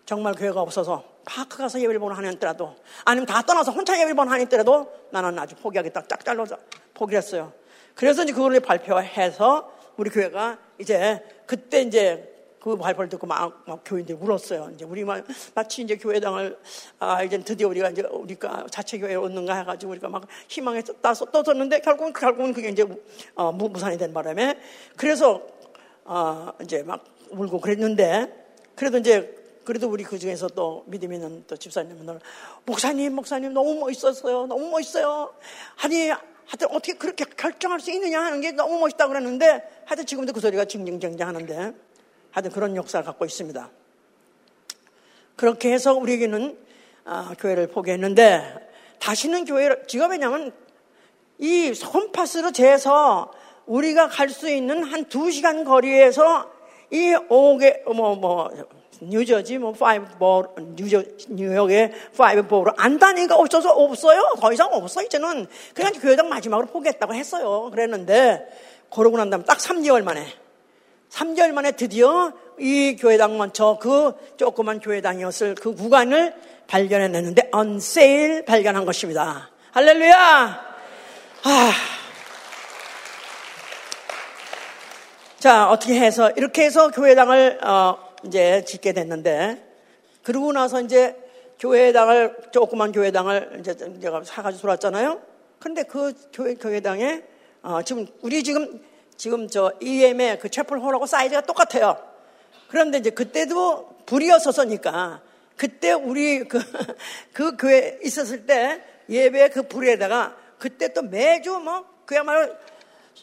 정말 0.06 0.34
교회가 0.34 0.62
없어서 0.62 1.04
파크 1.26 1.58
가서 1.58 1.80
예배를 1.82 2.00
보는 2.00 2.16
한해 2.16 2.40
때라도 2.40 2.76
아니면 3.04 3.26
다 3.26 3.42
떠나서 3.42 3.72
혼자 3.72 3.94
예배를 3.96 4.16
보는 4.16 4.32
한해 4.32 4.46
때라도 4.46 4.92
나는 5.12 5.38
아주 5.38 5.56
포기하겠다 5.56 6.08
짝 6.08 6.24
잘라서 6.24 6.58
포기했어요. 6.94 7.52
그래서 7.94 8.24
이제 8.24 8.32
그걸 8.32 8.60
발표해서 8.60 9.72
우리 9.98 10.10
교회가 10.10 10.58
이제 10.80 11.22
그때 11.46 11.82
이제 11.82 12.34
그 12.60 12.76
발표를 12.76 13.10
듣고 13.10 13.28
막, 13.28 13.64
막 13.66 13.82
교인들이 13.86 14.18
울었어요. 14.18 14.72
이제 14.74 14.84
우리 14.84 15.04
만 15.04 15.26
마치 15.56 15.82
이제 15.82 15.96
교회당을 15.96 16.58
아 17.00 17.24
이제 17.24 17.38
드디어 17.40 17.68
우리가 17.70 17.90
이제 17.90 18.04
우리가 18.10 18.66
자체 18.70 18.98
교회에 19.00 19.16
얻는가 19.16 19.56
해가지고 19.60 19.92
우리가 19.94 20.10
막 20.10 20.26
희망에 20.48 20.82
따서 21.02 21.26
떠졌는데 21.26 21.80
결국은 21.80 22.14
결국은 22.14 22.54
그게 22.54 22.70
이제 22.70 22.86
어, 23.36 23.52
무산이 23.52 23.98
된 23.98 24.14
바람에 24.14 24.60
그래서 24.96 25.42
어, 26.04 26.52
이제 26.62 26.84
막 26.84 27.04
울고 27.32 27.62
그랬는데 27.62 28.46
그래도 28.76 28.98
이제 28.98 29.36
그래도 29.64 29.90
우리 29.90 30.04
그 30.04 30.18
중에서 30.18 30.48
또 30.48 30.84
믿음 30.88 31.12
있는 31.12 31.44
또 31.48 31.58
집사님은 31.58 32.20
목사님, 32.66 33.14
목사님 33.14 33.54
너무 33.54 33.76
멋있었어요. 33.80 34.46
너무 34.46 34.70
멋있어요. 34.70 35.34
아니, 35.84 36.10
하여튼 36.10 36.68
어떻게 36.70 36.94
그렇게 36.94 37.26
결정할 37.26 37.82
수 37.82 37.92
있느냐 37.92 38.22
하는 38.22 38.40
게 38.40 38.52
너무 38.54 38.80
멋있다 38.80 39.10
그랬는데 39.10 39.84
하여튼 39.86 40.06
지금도 40.06 40.32
그 40.32 40.40
소리가 40.40 40.64
징징쟁쟁 40.66 41.28
하는데 41.28 41.74
하여튼 42.32 42.52
그런 42.52 42.78
역사를 42.78 43.06
갖고 43.06 43.26
있습니다. 43.26 43.70
그렇게 45.36 45.74
해서 45.74 45.94
우리에게는 45.96 46.58
아, 47.04 47.34
교회를 47.38 47.68
포기했는데 47.68 48.70
다시는 49.00 49.44
교회를, 49.46 49.84
지금 49.88 50.12
왜냐면 50.12 50.54
이 51.40 51.72
홈파스로 51.72 52.52
재서 52.52 53.32
우리가 53.66 54.08
갈 54.08 54.30
수 54.30 54.50
있는 54.50 54.84
한 54.84 55.10
두 55.10 55.30
시간 55.30 55.66
거리에서 55.66 56.52
이 56.92 57.16
오게, 57.30 57.84
뭐, 57.86 58.16
뭐, 58.16 58.50
뉴저지 59.02 59.58
뭐 59.58 59.74
five 59.74 60.18
borough 60.18 60.48
뉴저 60.76 61.04
뉴욕의 61.30 61.92
five 62.18 62.48
borough를 62.48 62.72
안 62.78 62.98
다닌 62.98 63.19
데가 63.19 63.36
없어서 63.36 63.72
없어요. 63.72 64.36
더 64.40 64.52
이상 64.52 64.70
없어 64.74 65.04
이제는 65.04 65.48
그냥 65.74 65.94
교회당 65.94 66.30
마지막으로 66.30 66.68
포기했다고 66.68 67.14
했어요. 67.14 67.70
그랬는데 67.72 68.48
그러고 68.94 69.18
난 69.18 69.30
다음에 69.30 69.44
딱 69.46 69.58
3개월 69.58 70.04
만에 70.04 70.26
3개월 71.10 71.52
만에 71.52 71.72
드디어 71.72 72.34
이 72.60 72.96
교회당 73.00 73.38
먼저 73.38 73.78
그 73.80 74.14
조그만 74.38 74.80
교회당이었을 74.80 75.56
그 75.56 75.76
구간을 75.76 76.34
발견해냈는데 76.68 77.50
on 77.52 77.83
sale 77.83 78.46
발견한 78.46 78.86
것입니다. 78.86 79.50
할렐루야! 79.72 80.68
아. 81.44 81.97
자, 85.40 85.70
어떻게 85.70 86.00
해서, 86.00 86.32
이렇게 86.32 86.64
해서 86.64 86.90
교회당을, 86.90 87.64
어, 87.64 87.98
이제 88.26 88.66
짓게 88.66 88.94
됐는데, 88.94 89.64
그러고 90.24 90.52
나서 90.52 90.82
이제 90.82 91.16
교회당을, 91.60 92.50
조그만 92.52 92.92
교회당을 92.92 93.58
이제 93.60 93.76
제가 93.76 94.24
사가지고 94.24 94.62
들어왔잖아요. 94.62 95.22
그런데 95.60 95.84
그 95.84 96.14
교회, 96.34 96.56
교회당에, 96.56 97.22
어, 97.62 97.84
지금, 97.84 98.08
우리 98.22 98.44
지금, 98.44 98.82
지금 99.16 99.48
저 99.48 99.72
EM의 99.80 100.40
그 100.40 100.50
채플 100.50 100.80
홀하고 100.80 101.06
사이즈가 101.06 101.42
똑같아요. 101.42 101.98
그런데 102.68 102.98
이제 102.98 103.12
그때도 103.12 103.98
불이었었으니까, 104.08 105.22
그때 105.56 105.92
우리 105.92 106.48
그, 106.48 106.60
그 107.34 107.58
교회 107.58 108.00
있었을 108.04 108.48
때 108.48 108.82
예배 109.08 109.50
그 109.50 109.64
불에다가 109.68 110.36
그때 110.58 110.94
또 110.94 111.04
매주 111.04 111.60
뭐 111.60 111.86
그야말로 112.06 112.54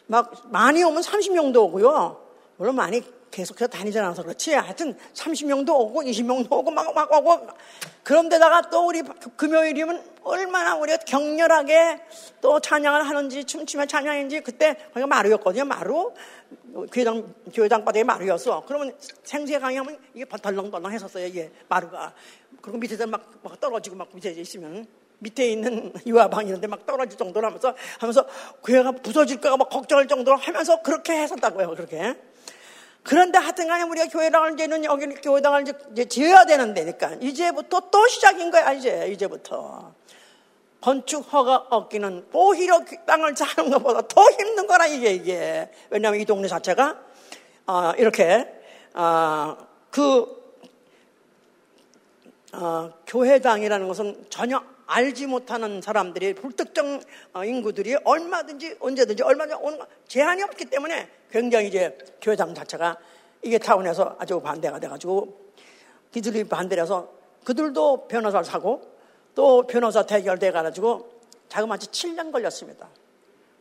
막 0.07 0.31
많이 0.51 0.83
오면 0.83 1.01
30명도 1.01 1.57
오고요. 1.57 2.21
물론 2.57 2.75
많이 2.75 3.01
계속해서 3.35 3.67
다니지 3.67 3.99
않아서 3.99 4.23
그렇지. 4.23 4.53
하여튼 4.53 4.97
30명도 5.13 5.69
오고 5.69 6.03
20명도 6.03 6.51
오고 6.51 6.71
막, 6.71 6.93
막 6.95 7.11
오고. 7.11 7.47
그런데다가 8.03 8.69
또 8.69 8.87
우리 8.87 9.01
금요일이면 9.35 10.15
얼마나 10.23 10.75
우리가 10.77 10.99
격렬하게 10.99 12.01
또 12.39 12.61
찬양을 12.61 13.07
하는지 13.07 13.43
춤추며 13.43 13.87
찬양인지 13.87 14.39
그때 14.41 14.75
거기가 14.93 15.07
마루였거든요. 15.07 15.65
마루. 15.65 16.13
교회당, 16.91 17.33
교회당 17.53 17.83
바닥에 17.83 18.03
마루였어. 18.03 18.63
그러면 18.65 18.95
생수에 19.23 19.59
강의하면 19.59 19.97
이게 20.13 20.25
덜렁덜렁 20.25 20.91
했었어요. 20.93 21.25
이게 21.25 21.51
마루가. 21.67 22.13
그리고 22.61 22.77
밑에서 22.77 23.05
막, 23.05 23.29
막 23.43 23.59
떨어지고 23.59 23.97
막 23.97 24.09
밑에 24.13 24.31
있으면 24.31 24.87
밑에 25.19 25.47
있는 25.49 25.93
유아방 26.05 26.47
이런 26.47 26.61
데 26.61 26.67
막 26.67 26.85
떨어질 26.85 27.17
정도로 27.17 27.47
하면서 27.47 27.73
하면서 27.99 28.25
교회가 28.63 28.91
부서질까가 28.91 29.57
막 29.57 29.69
걱정할 29.69 30.07
정도로 30.07 30.37
하면서 30.37 30.81
그렇게 30.81 31.13
했었다고요. 31.13 31.69
그렇게. 31.69 32.15
그런데 33.03 33.37
하여튼 33.37 33.67
간에 33.67 33.83
우리가 33.83 34.07
교회당을 34.07 34.53
이제는 34.53 34.83
여기 34.83 35.05
교회당을 35.05 35.65
이제 35.91 36.05
지어야 36.05 36.45
되는 36.45 36.73
데니까 36.73 37.13
이제부터 37.21 37.89
또 37.91 38.07
시작인 38.07 38.49
거야, 38.49 38.73
이제, 38.73 39.07
이제부터. 39.11 39.93
건축 40.81 41.31
허가 41.31 41.67
얻기는 41.69 42.27
오히려 42.33 42.83
땅을 43.05 43.35
사는 43.35 43.69
것보다 43.69 44.01
더 44.07 44.23
힘든 44.31 44.65
거라, 44.65 44.87
이게, 44.87 45.11
이게. 45.11 45.69
왜냐하면 45.91 46.19
이 46.19 46.25
동네 46.25 46.47
자체가, 46.47 46.99
어, 47.67 47.91
이렇게, 47.97 48.47
어, 48.95 49.55
그, 49.91 50.57
어, 52.53 52.91
교회당이라는 53.05 53.87
것은 53.87 54.25
전혀 54.31 54.63
알지 54.87 55.27
못하는 55.27 55.81
사람들이 55.81 56.33
불특정 56.35 57.01
어, 57.33 57.43
인구들이 57.43 57.95
얼마든지 58.03 58.77
언제든지 58.79 59.23
얼마든지 59.23 59.81
제한이 60.07 60.43
없기 60.43 60.65
때문에 60.65 61.09
굉장히 61.31 61.67
이제 61.67 61.97
교회당 62.21 62.53
자체가 62.53 62.97
이게 63.41 63.57
타운에서 63.57 64.15
아주 64.19 64.39
반대가 64.39 64.79
돼가지고 64.79 65.45
그들이 66.13 66.43
반대를 66.45 66.83
해서 66.83 67.11
그들도 67.43 68.07
변호사를 68.07 68.45
사고 68.45 68.95
또 69.35 69.67
변호사 69.67 70.05
대결돼 70.05 70.51
가지고 70.51 71.11
자그마치 71.49 71.87
7년 71.89 72.31
걸렸습니다. 72.31 72.89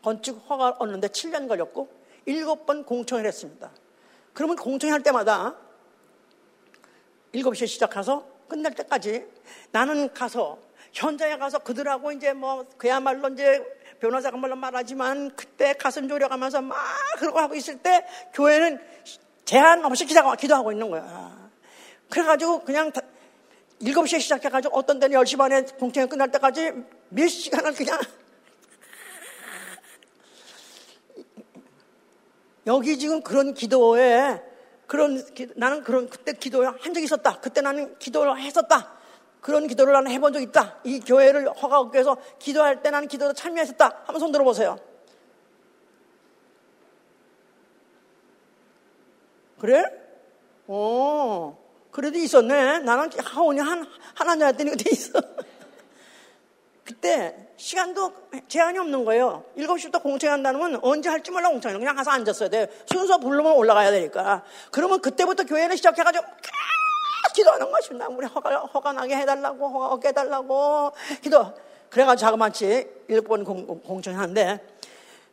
건축 0.03 0.43
허가 0.49 0.77
얻는데 0.79 1.09
7년 1.09 1.49
걸렸고 1.49 1.89
7번 2.27 2.87
공청을 2.87 3.27
했습니다. 3.27 3.71
그러면 4.33 4.57
공청할 4.57 5.03
때마다 5.03 5.57
7시에 7.35 7.67
시작해서 7.67 8.27
끝날 8.49 8.75
때까지 8.75 9.27
나는 9.73 10.13
가서 10.13 10.59
현장에 10.95 11.37
가서 11.37 11.59
그들하고 11.59 12.13
이제 12.13 12.33
뭐 12.33 12.65
그야말로 12.79 13.29
이제 13.29 13.63
변호사가 14.01 14.37
물론 14.37 14.61
말하지만 14.61 15.35
그때 15.35 15.73
가슴 15.75 16.07
졸여가면서 16.09 16.63
막 16.63 16.79
그러고 17.19 17.41
하고 17.41 17.57
있을 17.57 17.79
때 17.79 18.07
교회는 18.33 18.79
제한 19.45 19.85
없이 19.85 20.07
기도하고 20.07 20.73
있는 20.73 20.91
거야. 20.91 21.51
그래가지고 22.09 22.65
그냥 22.65 22.93
7시에 23.83 24.21
시작해가지고 24.21 24.77
어떤 24.77 25.01
때는 25.01 25.21
10시 25.21 25.37
반에 25.37 25.63
공청회 25.63 26.07
끝날 26.07 26.31
때까지 26.31 26.73
몇 27.09 27.29
시간을 27.29 27.75
그냥 27.75 27.99
여기 32.67 32.99
지금 32.99 33.23
그런 33.23 33.53
기도에 33.53 34.43
그런 34.87 35.23
나는 35.57 35.83
그런 35.83 36.09
그때 36.09 36.33
기도를 36.33 36.69
한 36.69 36.95
적이 36.95 37.05
있었다. 37.05 37.39
그때 37.41 37.61
나는 37.61 37.99
기도를 37.99 38.39
했었다. 38.39 39.04
그런 39.45 39.67
기도를 39.67 39.93
나는 39.93 40.11
해본 40.11 40.33
적 40.33 40.41
있다. 40.41 40.79
이 40.85 41.01
교회를 41.01 41.51
허가 41.51 41.79
얻기 41.79 41.97
위해서 41.97 42.17
기도할 42.39 42.83
때 42.83 42.89
나는 42.89 43.07
기도에 43.09 43.35
참여했었다. 43.35 44.05
한번 44.07 44.19
손 44.19 44.33
들어보세요. 44.33 44.79
그래? 49.59 49.85
어, 50.67 51.59
그래도 51.91 52.17
있었네. 52.17 52.79
나는 52.79 53.11
하원이 53.23 53.61
한, 53.61 53.87
하나냐 54.15 54.47
했더니 54.47 54.71
그때 54.71 54.89
있어. 54.91 55.21
그때 56.83 57.37
시간도 57.59 58.15
제한이 58.49 58.79
없는 58.79 59.05
거예요. 59.05 59.45
7시부터 59.59 60.03
공청회 60.03 60.31
한다는 60.31 60.59
건 60.59 60.79
언제 60.81 61.11
할지 61.11 61.31
몰라 61.31 61.51
공청회. 61.51 61.77
그냥 61.77 61.95
가서 61.95 62.13
앉았어야 62.13 62.49
돼. 62.49 62.71
순서 62.91 63.19
부르면 63.19 63.53
올라가야 63.53 63.91
되니까. 63.91 64.43
그러면 64.71 65.03
그때부터 65.03 65.45
교회는 65.45 65.77
시작해가지고 65.77 66.25
기도하는 67.33 67.71
것입니다. 67.71 68.09
우리 68.09 68.27
허가, 68.27 68.59
허가 68.59 68.93
나게 68.93 69.17
해달라고, 69.17 69.69
허가 69.69 69.89
얻게 69.89 70.09
해달라고, 70.09 70.93
기도. 71.23 71.53
그래가지고 71.91 72.27
자그마치 72.27 72.89
일본 73.09 73.45
공청회 73.45 74.17
하는데, 74.17 74.61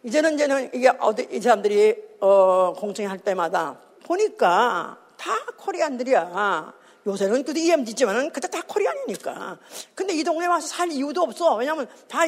이제는, 0.04 0.36
이제는 0.36 0.72
이게 0.74 0.89
어디, 1.00 1.28
이 1.32 1.42
사람들이, 1.42 1.96
어, 2.20 2.74
공청회 2.74 3.08
할 3.08 3.20
때마다 3.20 3.78
보니까 4.06 4.98
다 5.18 5.32
코리안들이야. 5.58 6.74
요새는 7.08 7.44
그도 7.44 7.60
EMD지만은 7.60 8.32
그때 8.32 8.48
다 8.48 8.62
코리안이니까. 8.68 9.58
근데 9.96 10.14
이 10.14 10.24
동네에 10.24 10.48
와서 10.48 10.68
살 10.68 10.92
이유도 10.92 11.24
없어. 11.24 11.56
왜냐면 11.56 11.88
다 12.08 12.20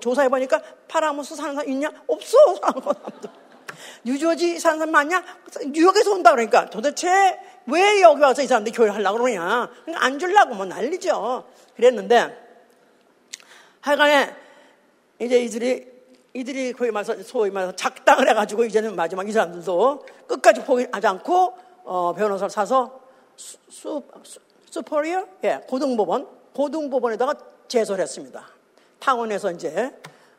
조사해보니까 0.00 0.62
파라무스 0.86 1.34
사는 1.34 1.54
사람 1.54 1.68
있냐? 1.68 1.90
없어. 2.06 2.38
뉴저지 4.04 4.60
사는 4.60 4.78
사람 4.78 4.92
많냐? 4.92 5.24
뉴욕에서 5.66 6.12
온다 6.12 6.30
그러니까 6.30 6.70
도대체 6.70 7.38
왜 7.66 8.02
여기 8.02 8.20
와서 8.20 8.42
이 8.42 8.46
사람들이 8.46 8.74
교회를 8.74 8.94
하려고 8.94 9.18
그러냐. 9.18 9.70
그러니까 9.84 10.04
안 10.04 10.18
주려고 10.18 10.54
뭐 10.54 10.66
난리죠. 10.66 11.44
그랬는데 11.76 12.44
하여간에 13.80 14.34
이제 15.18 15.40
이들이 15.40 15.94
이들이 16.34 16.72
거기 16.72 16.90
말해서 16.90 17.22
소위 17.22 17.50
말해서 17.50 17.76
작당을 17.76 18.28
해가지고 18.28 18.64
이제는 18.64 18.96
마지막 18.96 19.28
이 19.28 19.32
사람들도 19.32 20.06
끝까지 20.26 20.64
포기하지 20.64 21.06
않고 21.06 21.56
어, 21.84 22.12
변호사를 22.14 22.50
사서 22.50 23.00
수, 23.36 23.56
수, 23.68 24.02
수 24.68 24.82
퍼리어 24.82 25.26
예, 25.44 25.60
고등법원 25.68 26.26
고등법원에다가 26.54 27.34
제소를 27.68 28.02
했습니다. 28.02 28.48
타운에서 28.98 29.52
이제 29.52 29.90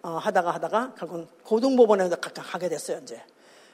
어, 0.01 0.17
하다가 0.17 0.51
하다가 0.51 0.93
결국은 0.97 1.28
고등법원에 1.43 2.09
서 2.09 2.15
가게 2.17 2.67
됐어요 2.67 2.99
이제. 3.03 3.21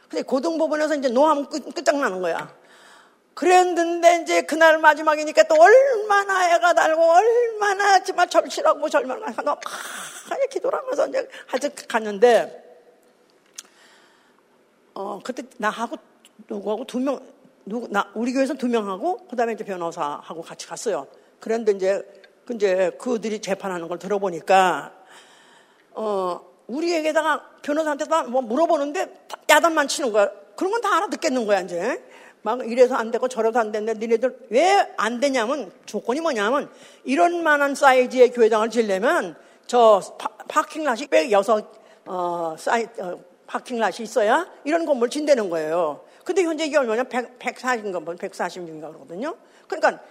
근데 0.08 0.24
고등법원에서 0.24 0.96
이제 0.96 1.10
노하면 1.10 1.50
끝, 1.50 1.74
끝장나는 1.74 2.22
거야. 2.22 2.54
그랬는데 3.34 4.22
이제 4.22 4.42
그날 4.44 4.78
마지막이니까 4.78 5.44
또 5.44 5.56
얼마나 5.60 6.54
애가 6.56 6.74
달고 6.74 7.02
얼마나 7.02 8.04
정말 8.04 8.30
절실하고 8.30 8.90
절망하고 8.90 9.44
막 9.44 9.60
기도를 10.50 10.80
하면서 10.80 11.08
이제 11.08 11.28
하여튼 11.48 11.72
갔는데 11.88 12.62
어 14.94 15.20
그때 15.24 15.44
나하고 15.58 15.96
누구하고 16.50 16.86
두 16.86 17.00
명 17.00 17.20
누구 17.66 17.88
나 17.90 18.10
우리 18.16 18.34
교회에서 18.34 18.56
두 18.56 18.68
명하고 18.68 19.28
그다음에 19.28 19.54
이제 19.54 19.64
변호사하고 19.64 20.42
같이 20.42 20.68
갔어요. 20.68 21.08
그런데 21.40 21.72
이제 21.72 22.04
그 22.46 22.54
이제 22.56 22.92
그들이 23.00 23.40
재판하는 23.40 23.88
걸 23.88 23.98
들어보니까 24.00 24.92
어 25.94 26.42
우리에게다가 26.68 27.50
변호사한테 27.62 28.06
다 28.06 28.24
뭐 28.24 28.42
물어보는데 28.42 29.28
야단만 29.50 29.88
치는 29.88 30.12
거야. 30.12 30.30
그런 30.56 30.72
건 30.72 30.82
다 30.82 30.96
알아 30.98 31.08
듣겠는 31.08 31.46
거야 31.46 31.62
이제. 31.62 32.04
막 32.44 32.70
이래서 32.70 32.96
안 32.96 33.12
되고 33.12 33.28
저래서 33.28 33.60
안 33.60 33.72
되는데 33.72 33.94
니네들 34.00 34.48
왜 34.50 34.94
안 34.98 35.20
되냐면 35.20 35.72
조건이 35.86 36.22
뭐냐면 36.22 36.70
이런 37.04 37.44
만한 37.44 37.76
사이즈의 37.76 38.32
교회당을 38.32 38.70
지려면 38.70 39.36
저 39.68 40.02
파, 40.48 40.62
킹랏이 40.64 41.10
106 41.10 41.82
어, 42.06 42.56
사이, 42.58 42.86
어, 43.00 43.20
파킹랏이 43.48 44.02
있어야 44.02 44.48
이런 44.64 44.86
건물 44.86 45.10
진대는 45.10 45.50
거예요. 45.50 46.02
근데 46.24 46.44
현재 46.44 46.66
이게 46.66 46.78
얼마냐? 46.78 47.04
100, 47.04 47.40
140인가 47.40 48.06
140인가 48.06 48.88
그러거든요. 48.88 49.36
그러니까 49.68 50.02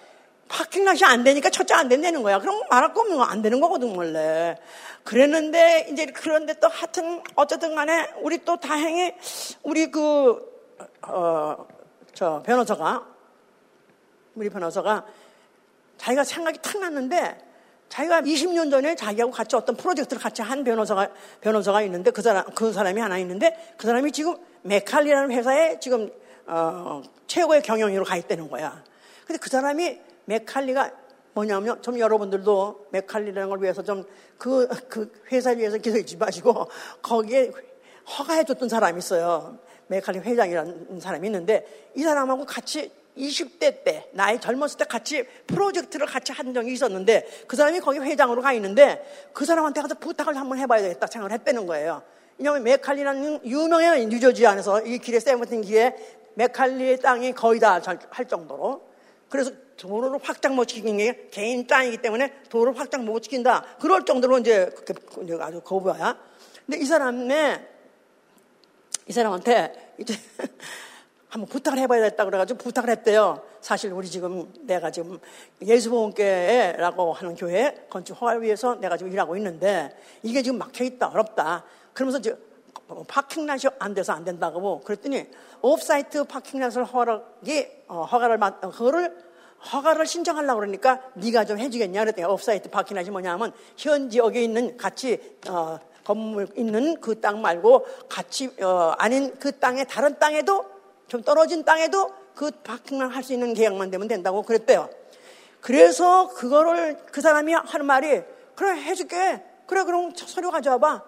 파킹랏이 0.49 1.05
안 1.05 1.22
되니까 1.24 1.51
첫째 1.51 1.74
안 1.74 1.89
된다는 1.89 2.22
거야. 2.22 2.39
그럼 2.41 2.61
말할 2.68 2.93
거 2.93 3.01
없는 3.03 3.16
거 3.16 3.22
안 3.22 3.41
되는 3.41 3.61
거거든, 3.61 3.95
원래. 3.95 4.57
그랬는데, 5.05 5.89
이제 5.93 6.07
그런데 6.07 6.55
또 6.55 6.68
하여튼, 6.68 7.22
어쨌든 7.37 7.74
간에 7.76 8.11
우리 8.20 8.45
또 8.45 8.57
다행히 8.57 9.14
우리 9.62 9.91
그 9.91 10.51
어, 11.03 11.66
저 12.15 12.43
변호사가 12.45 13.07
우리 14.35 14.49
변호사가 14.49 15.07
자기가 15.97 16.25
생각이 16.25 16.59
탁 16.63 16.81
났는데 16.81 17.51
자기가 17.89 18.23
20년 18.23 18.71
전에 18.71 18.95
자기하고 18.95 19.33
같이 19.33 19.57
어떤 19.57 19.77
프로젝트를 19.77 20.23
같이 20.23 20.43
한 20.43 20.65
변호사가 20.65 21.11
변호사가 21.41 21.83
있는데 21.83 22.11
그 22.11 22.23
사람 22.23 22.45
그 22.55 22.73
사람이 22.73 23.01
하나 23.01 23.19
있는데 23.19 23.75
그 23.77 23.87
사람이 23.87 24.13
지금 24.13 24.37
메칼리라는 24.63 25.33
회사에 25.33 25.81
지금 25.81 26.11
어, 26.47 27.03
최고의 27.27 27.63
경영위로 27.63 28.05
가 28.05 28.17
있다는 28.17 28.49
거야. 28.49 28.83
근데 29.27 29.39
그 29.39 29.51
사람이 29.51 30.01
메칼리가 30.25 30.91
뭐냐면 31.33 31.81
좀 31.83 31.99
여러분들도 31.99 32.89
메칼리라는 32.91 33.49
걸 33.49 33.63
위해서 33.63 33.83
좀그그 33.83 35.23
회사를 35.33 35.59
위해서 35.59 35.79
기도하지 35.79 36.17
마시고 36.17 36.69
거기에 37.03 37.51
허가해 38.19 38.45
줬던 38.45 38.69
사람이 38.69 38.99
있어요. 38.99 39.59
메칼리 39.91 40.20
회장이라는 40.20 41.01
사람이 41.01 41.26
있는데 41.26 41.91
이 41.97 42.03
사람하고 42.03 42.47
같이 42.47 42.93
20대 43.18 43.82
때, 43.84 44.09
나이 44.12 44.41
젊었을 44.41 44.78
때 44.78 44.84
같이 44.84 45.24
프로젝트를 45.49 46.07
같이 46.07 46.32
한 46.32 46.55
적이 46.55 46.72
있었는데 46.72 47.45
그 47.49 47.57
사람이 47.57 47.80
거기 47.80 47.99
회장으로 47.99 48.41
가 48.41 48.53
있는데 48.53 49.05
그 49.32 49.45
사람한테 49.45 49.82
가서 49.82 49.97
부탁을 49.97 50.36
한번 50.36 50.59
해봐야 50.59 50.80
되겠다 50.80 51.09
생각을 51.09 51.32
했다는 51.32 51.66
거예요. 51.66 52.03
왜냐하면 52.38 52.62
메칼리라는 52.62 53.45
유명해요. 53.45 54.05
뉴저지 54.05 54.47
안에서 54.47 54.80
이 54.82 54.99
길에 54.99 55.18
세븐틴 55.18 55.62
길에 55.62 55.95
메칼리의 56.34 57.01
땅이 57.01 57.32
거의 57.32 57.59
다 57.59 57.80
할 58.11 58.24
정도로. 58.26 58.88
그래서 59.28 59.51
도로를 59.76 60.20
확장 60.22 60.55
못 60.55 60.68
시키는 60.68 60.99
게 60.99 61.28
개인 61.30 61.66
땅이기 61.66 61.99
때문에 61.99 62.32
도로를 62.49 62.78
확장 62.78 63.05
못 63.05 63.24
시킨다. 63.24 63.64
그럴 63.80 64.05
정도로 64.05 64.38
이제 64.38 64.70
아주 65.41 65.61
거부야. 65.61 66.16
근데 66.64 66.78
이 66.78 66.84
사람의 66.84 67.70
이 69.11 69.13
사람한테 69.13 69.95
이제 69.99 70.15
한번 71.29 71.49
부탁을 71.49 71.81
해봐야 71.81 72.01
겠다 72.11 72.25
그래가지고 72.25 72.61
부탁을 72.61 72.91
했대요. 72.91 73.43
사실 73.61 73.93
우리 73.93 74.09
지금 74.09 74.53
내가 74.61 74.93
지금 74.93 75.19
예수보험교회라고 75.61 77.13
하는 77.13 77.35
교회 77.35 77.89
건축 77.91 78.15
허가를 78.23 78.43
위해서 78.43 78.77
내가 78.77 78.97
지금 78.97 79.11
일하고 79.11 79.37
있는데 79.37 79.91
이게 80.23 80.43
지금 80.43 80.61
막혀 80.61 80.85
있다 80.85 81.09
어렵다. 81.09 81.65
그러면서 81.93 82.21
이제 82.21 82.39
파킹란이 83.09 83.63
안 83.81 83.95
돼서 83.95 84.13
안 84.13 84.25
된다고 84.25 84.81
그랬더니 84.83 85.27
옵사이트 85.61 86.23
파킹란을 86.23 86.85
허락이 86.85 87.67
어, 87.89 88.05
허가를 88.05 88.39
받 88.39 88.61
그거를 88.61 89.13
허가를 89.73 90.07
신청하려고 90.07 90.61
그러니까 90.61 91.03
네가 91.15 91.47
좀 91.47 91.59
해주겠냐 91.59 91.99
그랬더니 91.99 92.27
옵사이트 92.27 92.71
파킹란이 92.71 93.11
뭐냐면 93.11 93.53
현 93.77 94.09
지역에 94.09 94.41
있는 94.41 94.77
같이 94.77 95.19
어, 95.49 95.81
건물 96.11 96.49
있는 96.57 97.01
그 97.01 97.21
땅 97.21 97.41
말고 97.41 97.87
같이 98.09 98.51
어, 98.61 98.95
아닌 98.99 99.33
그 99.39 99.57
땅에 99.61 99.85
다른 99.85 100.19
땅에도 100.19 100.65
좀 101.07 101.23
떨어진 101.23 101.65
땅에도 101.65 102.13
그 102.35 102.51
파킹만 102.51 103.11
할수 103.11 103.33
있는 103.33 103.55
계약만 103.55 103.91
되면 103.91 104.09
된다고 104.09 104.43
그랬대요. 104.43 104.91
그래서 105.61 106.29
그거를 106.31 106.99
그 107.13 107.21
사람이 107.21 107.53
하는 107.53 107.87
말이 107.87 108.23
그래 108.57 108.73
해줄게. 108.73 109.45
그래 109.67 109.85
그럼 109.85 110.13
서류 110.17 110.51
가져와봐. 110.51 111.03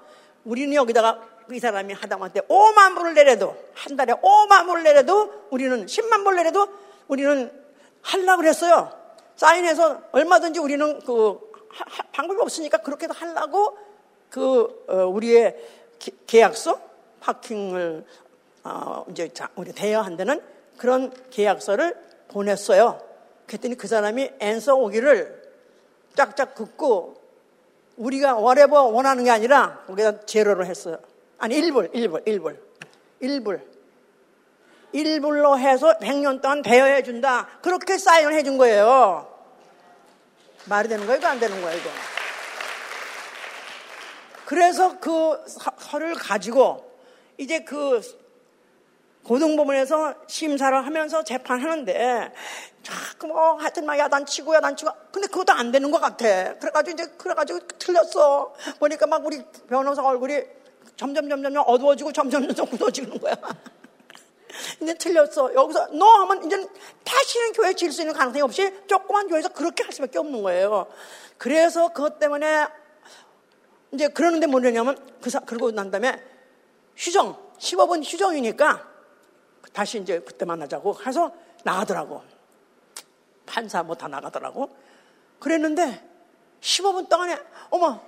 우리는 0.44 0.72
여기다가 0.74 1.20
이 1.50 1.58
사람이 1.58 1.94
하다못해 1.94 2.42
5만 2.42 2.94
불을 2.94 3.14
내려도 3.14 3.56
한 3.74 3.96
달에 3.96 4.12
5만 4.12 4.66
불을 4.66 4.84
내려도 4.84 5.32
우리는 5.50 5.86
10만 5.86 6.22
불을 6.22 6.36
내려도 6.36 6.68
우리는 7.08 7.50
할라 8.02 8.36
그랬어요. 8.36 8.92
사인해서 9.34 10.00
얼마든지 10.12 10.60
우리는 10.60 11.00
그 11.00 11.40
하, 11.70 12.02
방법이 12.12 12.40
없으니까 12.40 12.78
그렇게도 12.78 13.14
하려고 13.14 13.76
그 14.32 14.84
어, 14.88 15.04
우리의 15.04 15.54
계약서 16.26 16.80
파킹을 17.20 18.02
어, 18.64 19.04
이제 19.10 19.30
우리 19.56 19.72
대여한 19.72 20.16
다는 20.16 20.40
그런 20.78 21.12
계약서를 21.30 21.94
보냈어요. 22.28 22.98
그랬더니 23.46 23.74
그 23.74 23.86
사람이 23.86 24.30
앤서 24.40 24.74
오기를 24.76 25.52
짝짝 26.16 26.54
긋고 26.54 27.20
우리가 27.98 28.36
월에버 28.36 28.84
원하는 28.84 29.24
게 29.24 29.30
아니라 29.30 29.82
거기다 29.86 30.24
제로로 30.24 30.64
했어요. 30.64 30.96
아니 31.38 31.60
1불, 31.60 31.92
1불, 31.92 32.26
1불. 32.26 32.56
1불. 33.20 33.60
1불로 34.94 35.58
해서 35.58 35.98
100년 35.98 36.40
동안 36.40 36.62
대여해 36.62 37.02
준다. 37.02 37.48
그렇게 37.60 37.98
사인을 37.98 38.32
해 38.32 38.42
준 38.42 38.56
거예요. 38.56 39.28
말이 40.64 40.88
되는 40.88 41.06
거예요? 41.06 41.26
안 41.26 41.38
되는 41.38 41.60
거예요, 41.60 41.78
이거. 41.78 41.90
그래서 44.52 44.98
그 45.00 45.42
서를 45.78 46.12
가지고 46.12 46.84
이제 47.38 47.60
그 47.60 48.02
고등법원에서 49.24 50.12
심사를 50.26 50.76
하면서 50.76 51.24
재판하는데 51.24 52.30
자꾸 52.82 53.28
뭐 53.28 53.54
하여튼 53.54 53.86
막 53.86 53.98
야단치고 53.98 54.54
야단치고 54.56 54.90
근데 55.10 55.26
그것도 55.28 55.54
안 55.54 55.72
되는 55.72 55.90
것 55.90 56.02
같아. 56.02 56.52
그래가지고 56.58 56.90
이제 56.90 57.10
그래가지고 57.16 57.60
틀렸어. 57.78 58.52
보니까 58.78 59.06
막 59.06 59.24
우리 59.24 59.42
변호사 59.70 60.02
얼굴이 60.02 60.42
점점 60.98 61.30
점점 61.30 61.56
어두워지고 61.56 62.12
점점 62.12 62.42
점점 62.42 62.66
굳어지는 62.66 63.18
거야. 63.20 63.34
이제 64.82 64.92
틀렸어. 64.92 65.54
여기서 65.54 65.86
너 65.94 66.04
하면 66.04 66.44
이제 66.44 66.62
다시는 67.04 67.52
교회 67.54 67.72
질 67.72 67.90
수 67.90 68.02
있는 68.02 68.12
가능성이 68.12 68.42
없이 68.42 68.70
조그만 68.86 69.28
교회에서 69.28 69.48
그렇게 69.48 69.82
할 69.82 69.94
수밖에 69.94 70.18
없는 70.18 70.42
거예요. 70.42 70.88
그래서 71.38 71.88
그것 71.88 72.18
때문에 72.18 72.66
이제 73.92 74.08
그러는데 74.08 74.46
뭐냐면 74.46 74.96
그 75.20 75.30
사, 75.30 75.40
그러고 75.40 75.70
난 75.70 75.90
다음에 75.90 76.22
휴정 76.96 77.36
15분 77.58 78.02
휴정이니까 78.04 78.88
다시 79.72 80.00
이제 80.00 80.20
그때 80.20 80.44
만나자고 80.44 80.96
해서 81.06 81.32
나가더라고. 81.64 82.22
판사 83.46 83.82
뭐 83.82 83.94
다 83.96 84.08
나가더라고. 84.08 84.74
그랬는데 85.38 86.08
15분 86.60 87.08
동안에 87.08 87.38
어머 87.70 88.00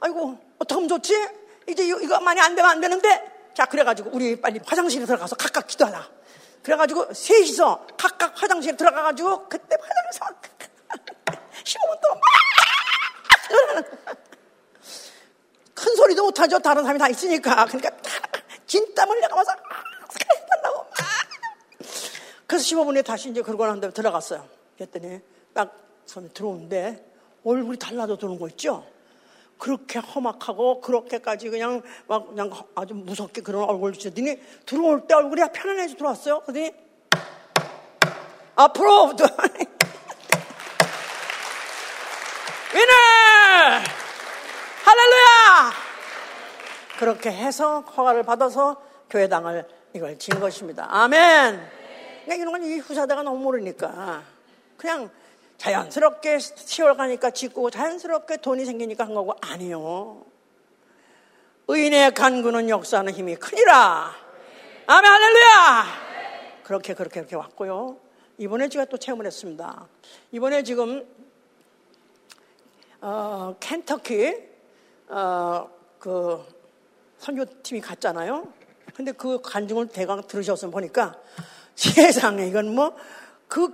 아이고 0.00 0.38
어떡하면 0.58 0.88
좋지? 0.88 1.14
이제 1.68 1.84
이거 1.86 2.20
많이 2.20 2.40
안 2.40 2.54
되면 2.54 2.70
안 2.70 2.80
되는데 2.80 3.50
자 3.54 3.66
그래가지고 3.66 4.10
우리 4.12 4.40
빨리 4.40 4.60
화장실에 4.64 5.04
들어가서 5.04 5.36
각각 5.36 5.66
기도하라. 5.66 6.08
그래가지고 6.62 7.12
셋이서 7.12 7.86
각각 7.96 8.40
화장실에 8.42 8.76
들어가가지고 8.76 9.48
그때 9.48 9.76
화장실에서 9.78 10.40
15분 11.64 12.00
동안 12.00 12.20
큰 15.80 15.96
소리도 15.96 16.22
못하죠. 16.24 16.58
다른 16.58 16.82
사람이 16.82 16.98
다 16.98 17.08
있으니까. 17.08 17.64
그러니까 17.64 17.90
진땀 18.66 19.08
흘려가면서 19.08 19.52
한다고 20.50 20.86
그래서 22.46 22.64
15분에 22.64 23.04
다시 23.04 23.30
이제 23.30 23.40
그러고 23.42 23.66
난 23.66 23.80
다음에 23.80 23.94
들어갔어요. 23.94 24.46
그랬더니 24.76 25.20
딱 25.54 25.74
손에 26.04 26.28
들어오는데 26.28 27.06
얼굴이 27.44 27.78
달라져 27.78 28.16
드는 28.16 28.38
거 28.38 28.48
있죠? 28.48 28.86
그렇게 29.56 29.98
험악하고 29.98 30.80
그렇게까지 30.80 31.50
그냥 31.50 31.82
막 32.06 32.28
그냥 32.28 32.50
아주 32.74 32.94
무섭게 32.94 33.42
그런 33.42 33.64
얼굴을 33.64 33.94
주더니 33.94 34.40
들어올 34.66 35.06
때 35.06 35.14
얼굴이 35.14 35.42
편안해져 35.52 35.96
들어왔어요. 35.96 36.40
그러더니 36.40 36.72
앞으로 38.56 39.14
위너 42.74 42.92
할렐루야 44.84 45.72
그렇게 47.00 47.32
해서 47.32 47.80
허가를 47.80 48.24
받아서 48.24 48.76
교회당을 49.08 49.66
이걸 49.94 50.18
진 50.18 50.38
것입니다. 50.38 50.86
아멘. 50.90 51.58
그러니까 52.24 52.34
이런 52.34 52.52
건 52.52 52.62
이 52.62 52.76
후사대가 52.76 53.22
너무 53.22 53.38
모르니까 53.38 54.22
그냥 54.76 55.10
자연스럽게 55.56 56.38
시월 56.38 56.98
가니까 56.98 57.30
짓고 57.30 57.70
자연스럽게 57.70 58.36
돈이 58.36 58.66
생기니까 58.66 59.04
한 59.06 59.14
거고 59.14 59.32
아니요. 59.40 60.26
의인의 61.68 62.12
간구는 62.12 62.68
역사하는 62.68 63.14
힘이 63.14 63.34
크니라. 63.36 64.12
아멘 64.86 65.10
할렐루야. 65.10 65.84
그렇게 66.64 66.92
그렇게 66.92 67.20
그렇게 67.20 67.34
왔고요. 67.34 67.96
이번에 68.36 68.68
제가 68.68 68.84
또 68.84 68.98
체험을 68.98 69.24
했습니다. 69.24 69.88
이번에 70.32 70.62
지금 70.64 71.08
어, 73.00 73.56
켄터키 73.58 74.36
어, 75.08 75.70
그 75.98 76.59
선교팀이 77.20 77.80
갔잖아요. 77.80 78.52
근데 78.94 79.12
그 79.12 79.40
간증을 79.40 79.86
대강 79.88 80.26
들으셨으면 80.26 80.72
보니까 80.72 81.14
세상에 81.76 82.46
이건 82.48 82.74
뭐 82.74 82.96
그 83.50 83.68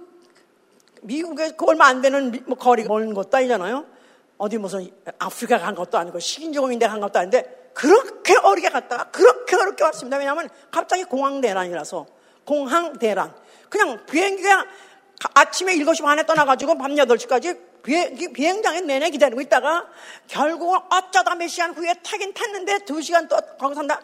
미국에 1.02 1.50
그 1.50 1.66
얼마 1.66 1.86
안 1.86 2.00
되는 2.00 2.42
뭐 2.46 2.56
거리 2.56 2.82
멀는 2.82 3.14
것도 3.14 3.36
아니잖아요. 3.36 3.84
어디 4.38 4.58
무슨 4.58 4.90
아프리카 5.18 5.58
간 5.58 5.74
것도 5.74 5.98
아니고 5.98 6.18
식인종인 6.18 6.77
데 6.77 6.88
간 6.88 6.98
것도 7.00 7.18
아닌데 7.18 7.70
그렇게 7.74 8.36
어렵게 8.38 8.70
갔다가 8.70 9.10
그렇게 9.10 9.54
어렵게 9.54 9.84
왔습니다. 9.84 10.16
왜냐하면 10.16 10.48
갑자기 10.70 11.04
공항 11.04 11.42
대란이라서 11.42 12.06
공항 12.44 12.98
대란. 12.98 13.34
그냥 13.68 14.04
비행기가 14.06 14.64
아침에 15.34 15.74
7시 15.74 16.02
반에 16.02 16.24
떠나가지고 16.24 16.78
밤 16.78 16.94
8시까지 16.94 17.60
비행, 17.86 18.32
비행장에 18.32 18.80
내내 18.82 19.10
기다리고 19.10 19.40
있다가 19.40 19.86
결국은 20.26 20.78
어쩌다 20.90 21.34
몇 21.36 21.46
시간 21.48 21.72
후에 21.72 21.94
타긴 22.02 22.34
탔는데 22.34 22.78
2시간 22.78 23.28
또 23.28 23.36
거기서 23.58 23.76
산다. 23.76 24.00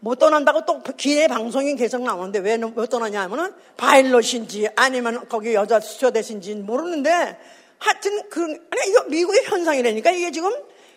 못 0.00 0.18
떠난다고 0.18 0.64
또 0.64 0.82
기내 0.96 1.28
방송이 1.28 1.76
계속 1.76 2.02
나오는데 2.02 2.40
왜 2.40 2.56
못 2.56 2.88
떠나냐 2.88 3.22
하면은 3.22 3.54
파일럿인지 3.76 4.70
아니면 4.74 5.28
거기 5.28 5.54
여자 5.54 5.78
스튜어디스인지 5.78 6.56
모르는데 6.56 7.38
하여튼 7.78 8.28
그 8.28 8.42
아니 8.42 8.90
이거 8.90 9.04
미국의 9.04 9.44
현상이라니까 9.44 10.10
이게 10.10 10.32
지금 10.32 10.50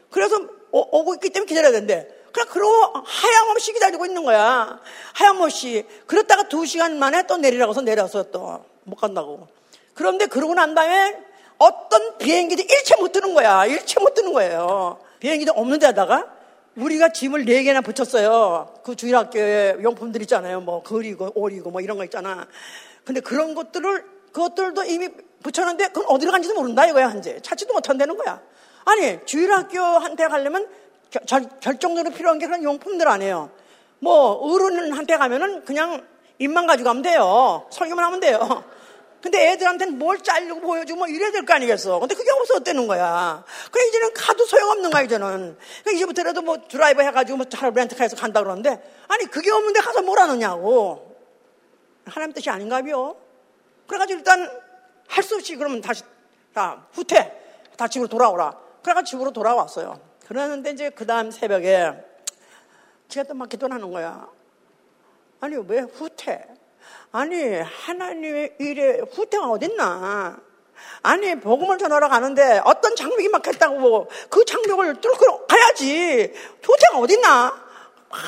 그래서 0.10 0.38
오, 0.72 1.04
고 1.04 1.14
있기 1.16 1.30
때문에 1.30 1.48
기다려야 1.48 1.72
된대. 1.72 2.08
그래 2.32 2.46
그러고 2.50 2.74
하염없이 3.06 3.74
기다리고 3.74 4.06
있는 4.06 4.24
거야. 4.24 4.80
하염없이. 5.14 5.86
그랬다가 6.08 6.50
두 6.50 6.66
시간 6.66 6.98
만에 6.98 7.28
또 7.28 7.38
내리라고 7.38 7.72
해서 7.72 7.82
내려서 7.82 8.32
또 8.32 8.66
못 8.86 8.96
간다고. 8.96 9.48
그런데 9.94 10.28
그러고 10.28 10.54
난 10.54 10.76
다음에 10.76 11.18
어떤 11.58 12.18
비행기도 12.18 12.64
일체 12.64 12.96
못 12.98 13.12
뜨는 13.12 13.34
거야. 13.34 13.66
일체 13.66 14.00
못 14.00 14.14
뜨는 14.14 14.34
거예요. 14.34 15.00
비행기도 15.20 15.54
없는 15.54 15.80
데다가 15.80 16.26
우리가 16.76 17.10
짐을 17.10 17.46
네 17.46 17.64
개나 17.64 17.82
붙였어요. 17.82 18.74
그 18.84 18.96
주일학교에 18.96 19.78
용품들 19.82 20.22
있잖아요. 20.24 20.60
뭐 20.62 20.84
그리고 20.84 21.32
오리고 21.34 21.72
뭐 21.72 21.82
이런 21.82 21.98
거 21.98 22.04
있잖아. 22.04 22.48
근데 23.06 23.22
그런 23.22 23.56
것들을 23.56 24.04
그것들도 24.34 24.84
이미 24.84 25.10
붙였는데 25.42 25.88
그건 25.88 26.06
어디로 26.08 26.32
간지도 26.32 26.56
모른다 26.56 26.86
이거야 26.86 27.08
한제 27.08 27.40
찾지도 27.42 27.74
못한다는 27.74 28.18
거야. 28.18 28.42
아니 28.84 29.20
주일학교한테 29.26 30.28
가려면 30.28 30.68
결, 31.10 31.44
결정적으로 31.62 32.14
필요한 32.14 32.40
게 32.40 32.46
그런 32.46 32.64
용품들 32.64 33.08
아니에요. 33.08 33.50
뭐 34.00 34.32
어른한테 34.34 35.18
가면은 35.18 35.64
그냥 35.64 36.06
입만 36.40 36.68
가지고 36.68 36.90
가면 36.90 37.04
돼요. 37.04 37.66
설교만 37.72 38.04
하면 38.06 38.20
돼요. 38.20 38.64
근데 39.26 39.54
애들한테는 39.54 39.98
뭘 39.98 40.20
짜려고 40.22 40.62
보여주고 40.62 41.00
뭐 41.00 41.08
이래야 41.08 41.32
될 41.32 41.44
거 41.48 41.56
아니겠어. 41.56 41.98
근데 41.98 42.14
그게 42.14 42.30
없었다는 42.30 42.86
거야. 42.86 43.44
그래, 43.72 43.88
이제는 43.88 44.14
가도 44.14 44.46
소용없는 44.46 44.92
거야, 44.92 45.02
이제는. 45.02 45.58
그러니까 45.58 45.92
이제부터라도 45.96 46.44
뭐 46.44 46.58
드라이브 46.68 47.02
해가지고 47.02 47.38
뭐 47.38 47.46
차를 47.50 47.74
렌트카에서 47.74 48.18
간다 48.18 48.44
그러는데, 48.44 48.80
아니, 49.08 49.26
그게 49.26 49.50
없는데 49.50 49.80
가서 49.80 50.04
뭘 50.04 50.20
하느냐고. 50.20 51.18
하나님 52.06 52.34
뜻이 52.34 52.52
아닌가요? 52.52 53.16
그래가지고 53.88 54.20
일단 54.20 54.48
할 55.08 55.24
수 55.24 55.34
없이 55.34 55.56
그러면 55.56 55.82
다시 55.82 56.04
다 56.54 56.86
후퇴. 56.92 57.36
다 57.78 57.88
집으로 57.88 58.08
돌아오라. 58.08 58.56
그래가지고 58.84 59.10
집으로 59.10 59.32
돌아왔어요. 59.34 60.00
그러는데 60.28 60.70
이제 60.70 60.92
그 60.92 61.08
다음 61.08 61.32
새벽에 61.32 61.94
제가 63.10 63.28
또 63.28 63.34
막 63.34 63.50
기도하는 63.50 63.90
거야. 63.92 64.28
아니, 65.40 65.56
왜 65.68 65.80
후퇴? 65.80 66.46
아니 67.16 67.46
하나님의 67.62 68.56
일에 68.60 69.00
후퇴가 69.10 69.50
어딨나? 69.50 70.38
아니 71.02 71.40
복음을 71.40 71.78
전하러 71.78 72.10
가는데 72.10 72.62
어떤 72.66 72.94
장벽이 72.94 73.30
막혔다고 73.30 74.10
그 74.30 74.44
장벽을 74.44 75.00
뚫고 75.00 75.48
가야지. 75.48 76.34
후퇴가 76.62 77.00
어딨나? 77.00 77.66
막 78.10 78.20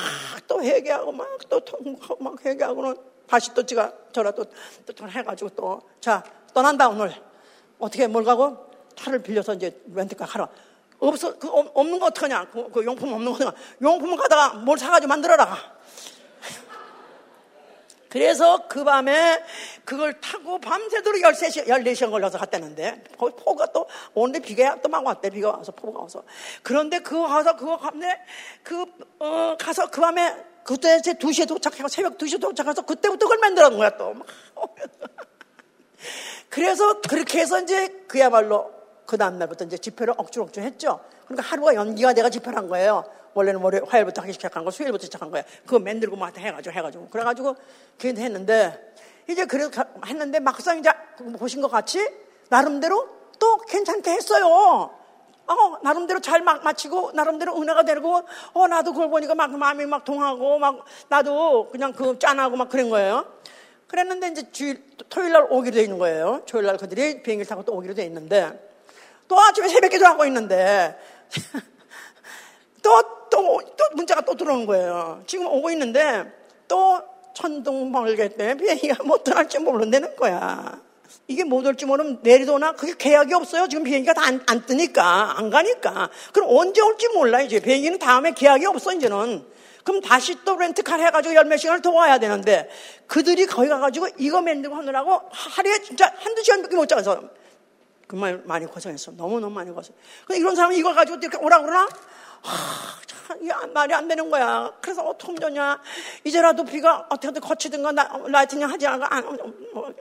또 0.48 0.62
회개하고 0.62 1.12
막 1.12 1.28
또 1.50 1.60
통곡하고 1.60 2.24
막 2.24 2.42
회개하고는 2.42 2.96
다시 3.26 3.52
또 3.52 3.62
제가 3.66 3.92
저라 4.12 4.30
또, 4.30 4.46
또 4.96 5.06
해가지고 5.06 5.50
또. 5.50 5.82
자 6.00 6.24
떠난다 6.54 6.88
오늘. 6.88 7.12
어떻게 7.78 8.06
뭘 8.06 8.24
가고? 8.24 8.70
차를 8.96 9.22
빌려서 9.22 9.52
이제 9.52 9.78
렌트카 9.94 10.24
가라. 10.24 10.48
없어 10.98 11.38
그 11.38 11.46
없는 11.50 11.98
거 11.98 12.06
어떡하냐? 12.06 12.48
그, 12.50 12.70
그 12.72 12.84
용품 12.86 13.12
없는 13.12 13.32
거 13.32 13.36
어떡하냐? 13.36 13.56
용품을 13.82 14.16
가다가 14.16 14.54
뭘 14.54 14.78
사가지고 14.78 15.08
만들어라 15.08 15.76
그래서 18.08 18.66
그 18.68 18.84
밤에 18.84 19.42
그걸 19.84 20.20
타고 20.20 20.58
밤새도록 20.58 21.20
13시, 21.22 21.66
14시간 21.66 22.10
걸려서 22.10 22.38
갔다는데, 22.38 23.04
포가 23.18 23.66
또 23.72 23.86
오는데 24.14 24.40
비가 24.40 24.80
또 24.80 24.88
막 24.88 25.04
왔대, 25.04 25.30
비가 25.30 25.50
와서, 25.50 25.72
포가 25.72 26.00
와서. 26.00 26.22
그런데 26.62 27.00
그거 27.00 27.26
가서, 27.26 27.56
그거 27.56 27.76
갔네, 27.76 28.18
그, 28.62 28.84
어, 29.18 29.56
가서 29.58 29.90
그 29.90 30.00
밤에, 30.00 30.34
그때 30.64 31.00
제 31.02 31.14
2시에 31.14 31.46
도착해서, 31.46 31.88
새벽 31.88 32.16
2시에 32.18 32.40
도착해서, 32.40 32.82
그때부터 32.82 33.26
그걸 33.26 33.38
만들어 33.38 33.68
놓은 33.68 33.78
거야, 33.78 33.90
또. 33.96 34.14
그래서 36.48 37.00
그렇게 37.02 37.40
해서 37.40 37.60
이제 37.60 37.88
그야말로 38.08 38.72
그 39.06 39.16
다음날부터 39.18 39.66
이제 39.66 39.78
집회를 39.78 40.14
억지로 40.16 40.44
억지로 40.44 40.64
했죠. 40.66 41.00
그러니까 41.26 41.46
하루가 41.48 41.74
연기가 41.74 42.12
돼가 42.14 42.30
집회를 42.30 42.56
한 42.58 42.68
거예요. 42.68 43.04
원래는 43.34 43.60
월요 43.60 43.84
화요일부터 43.86 44.22
하기 44.22 44.32
시작한 44.32 44.64
거, 44.64 44.70
수요일부터 44.70 45.04
시작한 45.04 45.30
거야. 45.30 45.42
그거 45.64 45.78
만들고 45.78 46.16
막 46.16 46.36
해가지고 46.36 46.74
해가지고 46.74 47.08
그래가지고 47.08 47.56
그게 47.98 48.20
했는데 48.20 48.94
이제 49.28 49.44
그래서 49.44 49.70
했는데 50.06 50.40
막상 50.40 50.78
이제 50.78 50.90
보신 51.38 51.60
것 51.60 51.68
같이 51.70 52.06
나름대로 52.48 53.08
또 53.38 53.58
괜찮게 53.58 54.10
했어요. 54.10 54.90
어, 55.50 55.78
나름대로 55.82 56.20
잘 56.20 56.42
막 56.42 56.62
마치고, 56.62 57.12
나름대로 57.14 57.56
은혜가 57.56 57.84
되고, 57.84 58.22
어, 58.52 58.66
나도 58.68 58.92
그걸 58.92 59.08
보니까 59.08 59.34
막 59.34 59.50
마음이 59.50 59.86
막 59.86 60.04
동하고, 60.04 60.58
막, 60.58 60.84
나도 61.08 61.70
그냥 61.70 61.92
그 61.94 62.18
짠하고 62.18 62.56
막 62.56 62.68
그런 62.68 62.90
거예요. 62.90 63.24
그랬는데 63.86 64.28
이제 64.28 64.52
주일, 64.52 64.84
토요일 65.08 65.32
날 65.32 65.46
오기로 65.48 65.74
돼 65.74 65.82
있는 65.84 65.98
거예요. 65.98 66.42
토요일 66.46 66.66
날 66.66 66.76
그들이 66.76 67.22
비행기를 67.22 67.46
타고 67.46 67.64
또 67.64 67.72
오기로 67.72 67.94
돼 67.94 68.04
있는데, 68.04 68.60
또 69.26 69.40
아침에 69.40 69.68
새벽 69.68 69.90
기도 69.90 70.04
하고 70.04 70.26
있는데, 70.26 70.98
또, 72.88 73.28
또, 73.30 73.60
또 73.76 73.84
문자가 73.94 74.22
또 74.22 74.34
들어온 74.34 74.64
거예요. 74.66 75.22
지금 75.26 75.46
오고 75.46 75.70
있는데 75.72 76.24
또 76.66 77.00
천둥번개 77.34 78.28
때문에 78.30 78.54
비행기가 78.56 79.04
못 79.04 79.22
떠날지 79.24 79.58
모른다는 79.60 80.16
거야. 80.16 80.80
이게 81.26 81.44
못 81.44 81.64
올지 81.66 81.84
모르면 81.86 82.20
내리도나 82.22 82.72
그게 82.72 82.94
계약이 82.96 83.32
없어요. 83.34 83.68
지금 83.68 83.84
비행기가 83.84 84.14
다 84.14 84.22
안 84.22 84.40
안 84.46 84.64
뜨니까 84.66 85.38
안 85.38 85.50
가니까. 85.50 86.08
그럼 86.32 86.48
언제 86.50 86.80
올지 86.80 87.08
몰라 87.08 87.40
이제 87.42 87.60
비행기는 87.60 87.98
다음에 87.98 88.32
계약이 88.32 88.66
없어 88.66 88.92
이제는. 88.92 89.44
그럼 89.84 90.00
다시 90.02 90.36
또 90.44 90.56
렌트카 90.56 90.96
해가지고 90.96 91.34
열 91.34 91.44
몇 91.44 91.56
시간을 91.58 91.80
더 91.82 91.92
와야 91.92 92.18
되는데 92.18 92.68
그들이 93.06 93.46
거기 93.46 93.68
가가지고 93.68 94.08
이거 94.18 94.40
만들고 94.42 94.74
하느라고 94.76 95.20
하루에 95.30 95.80
진짜 95.82 96.12
한두 96.18 96.42
시간밖에 96.42 96.76
못 96.76 96.86
자서 96.86 97.22
그말 98.06 98.42
많이 98.44 98.66
고생했어. 98.66 99.12
너무너무 99.12 99.54
많이 99.54 99.70
고생. 99.70 99.94
근데 100.26 100.40
이런 100.40 100.56
사람이 100.56 100.76
이걸 100.78 100.94
가지고 100.94 101.18
이렇게 101.18 101.36
오라 101.38 101.60
그러나? 101.60 101.88
하, 102.42 103.00
참, 103.06 103.38
이 103.42 103.48
말이 103.72 103.94
안 103.94 104.08
되는 104.08 104.30
거야. 104.30 104.72
그래서 104.80 105.02
어떻게 105.02 105.34
되냐. 105.34 105.80
이제라도 106.24 106.64
비가 106.64 107.06
어떻게든 107.08 107.40
걷히든가 107.40 107.92
나, 107.92 108.08
lightning 108.26 108.68
하지 108.68 108.86
않아. 108.86 109.06
아, 109.10 109.20
뭐, 109.72 109.92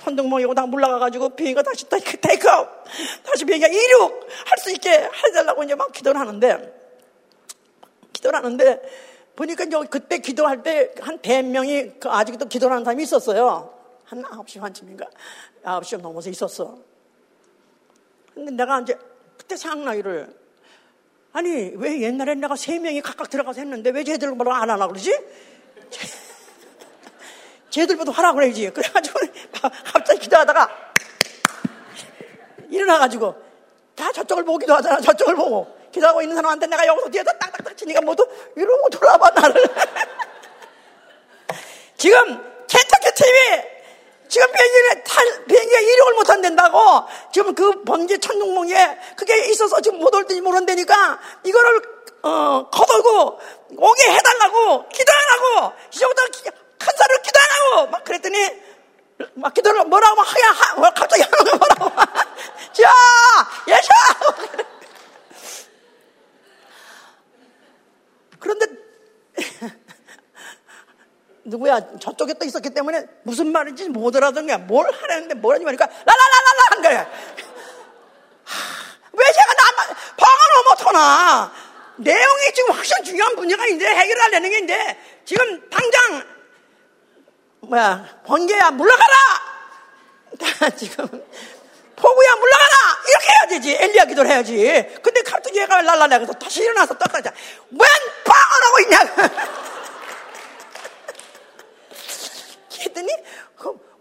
천둥 0.00 0.28
뭐고 0.28 0.54
다 0.54 0.66
물러가가지고 0.66 1.30
비행기가 1.30 1.62
다시 1.62 1.88
take 1.88 2.28
off. 2.28 2.68
다시 3.24 3.44
비행기가 3.44 3.72
이륙 3.72 4.26
할 4.46 4.58
수 4.58 4.70
있게 4.72 4.90
해달라고 4.90 5.62
이제 5.64 5.74
막 5.74 5.92
기도를 5.92 6.20
하는데, 6.20 6.74
기도를 8.12 8.38
하는데, 8.38 8.82
보니까 9.36 9.64
그때 9.88 10.18
기도할 10.18 10.62
때한 10.62 11.18
대명이 11.20 12.00
그 12.00 12.08
아직도 12.08 12.46
기도를 12.46 12.74
하는 12.74 12.84
사람이 12.84 13.02
있었어요. 13.04 13.72
한 14.04 14.22
9시 14.22 14.60
반쯤인가? 14.60 15.06
9시 15.62 16.00
넘어서 16.00 16.28
있었어. 16.30 16.78
근데 18.34 18.50
내가 18.52 18.80
이제 18.80 18.98
그때 19.36 19.56
생각나기를 19.56 20.34
아니 21.32 21.72
왜 21.76 22.00
옛날엔 22.00 22.40
내가 22.40 22.56
세 22.56 22.78
명이 22.78 23.02
각각 23.02 23.28
들어가서 23.30 23.60
했는데 23.60 23.90
왜 23.90 24.04
쟤들 24.04 24.32
뭐로 24.32 24.52
안 24.52 24.70
하나 24.70 24.86
그러지? 24.86 25.16
쟤들보다 27.70 28.12
하라 28.12 28.32
그래야지. 28.32 28.70
그래가지고 28.70 29.20
갑자기 29.92 30.20
기도하다가 30.20 30.68
일어나가지고 32.70 33.34
다 33.94 34.12
저쪽을 34.12 34.44
보기도 34.44 34.74
하잖아. 34.74 35.00
저쪽을 35.00 35.34
보고 35.36 35.76
기도하고 35.92 36.22
있는 36.22 36.36
사람한테 36.36 36.66
내가 36.66 36.86
여기서 36.86 37.10
뒤에서 37.10 37.30
딱딱딱 37.32 37.76
치니까 37.76 38.00
모두 38.00 38.26
이러고 38.56 38.88
돌아봐 38.90 39.30
나를. 39.30 39.62
지금 41.96 42.24
켄터키 42.66 43.14
팀이 43.14 43.77
지금 44.28 44.46
비행기에 44.52 45.02
탈, 45.04 45.44
비행기가 45.46 45.80
이륙을 45.80 46.14
못 46.14 46.28
한다고. 46.28 47.04
지금 47.32 47.54
그 47.54 47.82
번개 47.84 48.18
천둥봉에 48.18 48.98
그게 49.16 49.46
있어서 49.50 49.80
지금 49.80 49.98
못 49.98 50.14
올지 50.14 50.40
모른다니까. 50.40 51.18
이거를 51.44 51.82
어, 52.22 52.68
거들고 52.70 53.40
오게 53.76 54.10
해달라고 54.10 54.88
기도하라고. 54.88 55.72
이제부터 55.92 56.22
큰 56.78 56.92
소리로 56.96 57.22
기도하라고. 57.22 57.90
막 57.90 58.04
그랬더니 58.04 58.68
막 59.34 59.52
기도를 59.52 59.84
뭐라고 59.84 60.16
막 60.16 60.26
하야 60.26 60.50
하, 60.52 60.74
뭐 60.76 60.90
갑자기 60.94 61.22
하는 61.22 61.58
뭐라고 61.58 61.90
자 62.72 62.94
예샤 63.66 63.88
그런데 68.38 68.66
누구야 71.48 71.80
저쪽에 71.98 72.34
또 72.34 72.44
있었기 72.44 72.70
때문에 72.70 73.04
무슨 73.22 73.50
말인지 73.52 73.88
못 73.88 74.14
알아듣는 74.14 74.46
거야. 74.46 74.58
뭘 74.58 74.92
하라는데 74.92 75.34
뭘 75.34 75.54
하지 75.54 75.64
말니까 75.64 75.86
라라라라라 75.86 76.62
한 76.70 76.82
거야. 76.82 77.00
하, 78.44 78.56
왜 79.12 79.24
제가 79.32 79.54
나만 79.54 79.96
방언을 80.16 80.64
못하나? 80.68 81.52
내용이 81.96 82.52
지금 82.54 82.72
확실히 82.74 83.04
중요한 83.04 83.34
문제가 83.34 83.66
있는데 83.66 83.86
해결하려는 83.86 84.50
게 84.50 84.58
있는데 84.58 85.02
지금 85.24 85.68
당장 85.70 86.24
뭐야 87.60 88.20
번개야 88.26 88.70
물러가라. 88.72 89.48
지금 90.76 91.06
포구야 91.96 92.36
물러가라 92.36 92.76
이렇게 93.08 93.26
해야 93.28 93.48
되지 93.48 93.76
엘리야 93.82 94.04
기도를 94.04 94.30
해야지 94.30 94.98
근데 95.02 95.22
갑자기 95.22 95.58
얘가 95.58 95.80
그래서 95.80 96.32
다시 96.34 96.62
일어나서 96.62 96.96
떡하자 96.96 97.32
웬 97.70 97.80
방언하고 98.24 98.80
있냐 98.82 99.77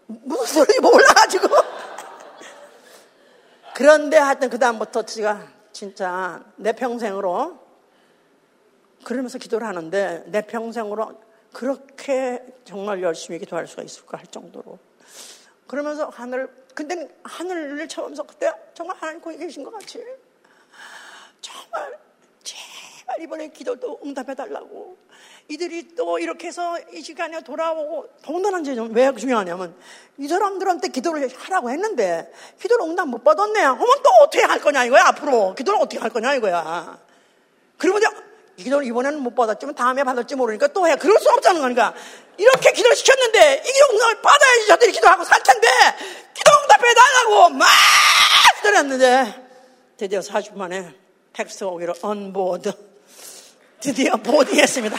무슨 0.08 0.46
소리인지 0.66 0.80
몰라가지고. 0.82 1.48
그런데 3.76 4.18
하여튼 4.18 4.50
그다음부터 4.50 5.04
제가 5.04 5.48
진짜 5.72 6.44
내 6.56 6.72
평생으로 6.72 7.60
그러면서 9.04 9.38
기도를 9.38 9.68
하는데 9.68 10.24
내 10.28 10.42
평생으로 10.42 11.22
그렇게 11.54 12.44
정말 12.66 13.02
열심히 13.02 13.38
기도할 13.40 13.68
수가 13.68 13.84
있을까 13.84 14.18
할 14.18 14.26
정도로 14.28 14.80
그러면서 15.68 16.10
하늘 16.10 16.50
근데 16.74 17.08
하늘을 17.24 17.88
쳐면서 17.88 18.24
그때 18.24 18.52
정말 18.74 18.98
하나님 18.98 19.22
거기 19.22 19.38
계신 19.38 19.64
것 19.64 19.72
같이 19.72 20.04
제발 23.18 23.22
이번에 23.22 23.48
기도도 23.50 24.00
응답해 24.06 24.36
달라고 24.36 24.98
이들이 25.50 25.96
또 25.96 26.20
이렇게 26.20 26.48
해서 26.48 26.78
이 26.94 27.02
시간에 27.02 27.42
돌아오고 27.42 28.08
더군다나 28.24 28.60
이제 28.60 28.76
왜 28.92 29.14
중요하냐면 29.16 29.76
이 30.18 30.28
사람들한테 30.28 30.90
기도를 30.90 31.30
하라고 31.36 31.70
했는데 31.70 32.32
기도를 32.62 32.86
응답 32.86 33.08
못 33.08 33.24
받았네. 33.24 33.54
그러면 33.54 33.78
또 34.04 34.10
어떻게 34.22 34.44
할 34.44 34.60
거냐 34.60 34.86
이거야 34.86 35.06
앞으로 35.08 35.56
기도를 35.56 35.80
어떻게 35.80 35.98
할 36.00 36.10
거냐 36.10 36.36
이거야. 36.36 37.00
그러면 37.78 38.02
이 38.58 38.64
기도를 38.64 38.88
이번에는 38.88 39.22
못 39.22 39.36
받았지만 39.36 39.76
다음에 39.76 40.04
받을지 40.04 40.36
모르니까 40.36 40.68
또 40.68 40.88
해. 40.88 40.96
그럴 40.96 41.20
수 41.20 41.30
없다는 41.30 41.62
거니까 41.62 41.94
이렇게 42.38 42.72
기도를 42.72 42.96
시켰는데 42.96 43.64
이 43.66 43.72
기도 43.72 43.86
응답을 43.94 44.22
받아야지 44.22 44.68
저들이 44.68 44.92
기도하고 44.92 45.24
살 45.24 45.42
텐데 45.44 45.68
기도 46.34 46.52
응답해 46.64 46.94
달라고 46.94 47.50
막 47.50 47.68
기도했는데 48.58 49.48
드디어 49.98 50.20
40분 50.20 50.58
만에 50.58 50.94
텍스트가 51.34 51.72
오기로 51.72 51.94
언보드 52.02 52.97
드디어 53.82 54.16
보딩했습니다. 54.18 54.98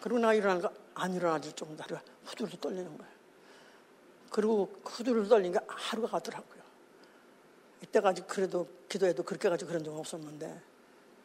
그러고 0.00 0.20
나 0.20 0.32
일어나니까 0.32 0.70
안 0.94 1.14
일어나질 1.14 1.52
정도로 1.52 1.76
다리가 1.76 2.00
후들후들 2.24 2.60
떨리는 2.60 2.96
거예요. 2.96 3.12
그리고 4.30 4.72
후들후들 4.84 5.28
떨리니까 5.28 5.60
하루가 5.66 6.08
가더라고요. 6.08 6.62
이때까지 7.82 8.22
그래도 8.22 8.68
기도해도 8.88 9.22
그렇게까지 9.22 9.64
그런 9.64 9.82
적은 9.84 9.98
없었는데 9.98 10.62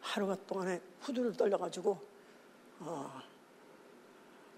하루가 0.00 0.36
동안에 0.46 0.80
후들후들 1.00 1.36
떨려가지고 1.36 2.12
어, 2.80 3.22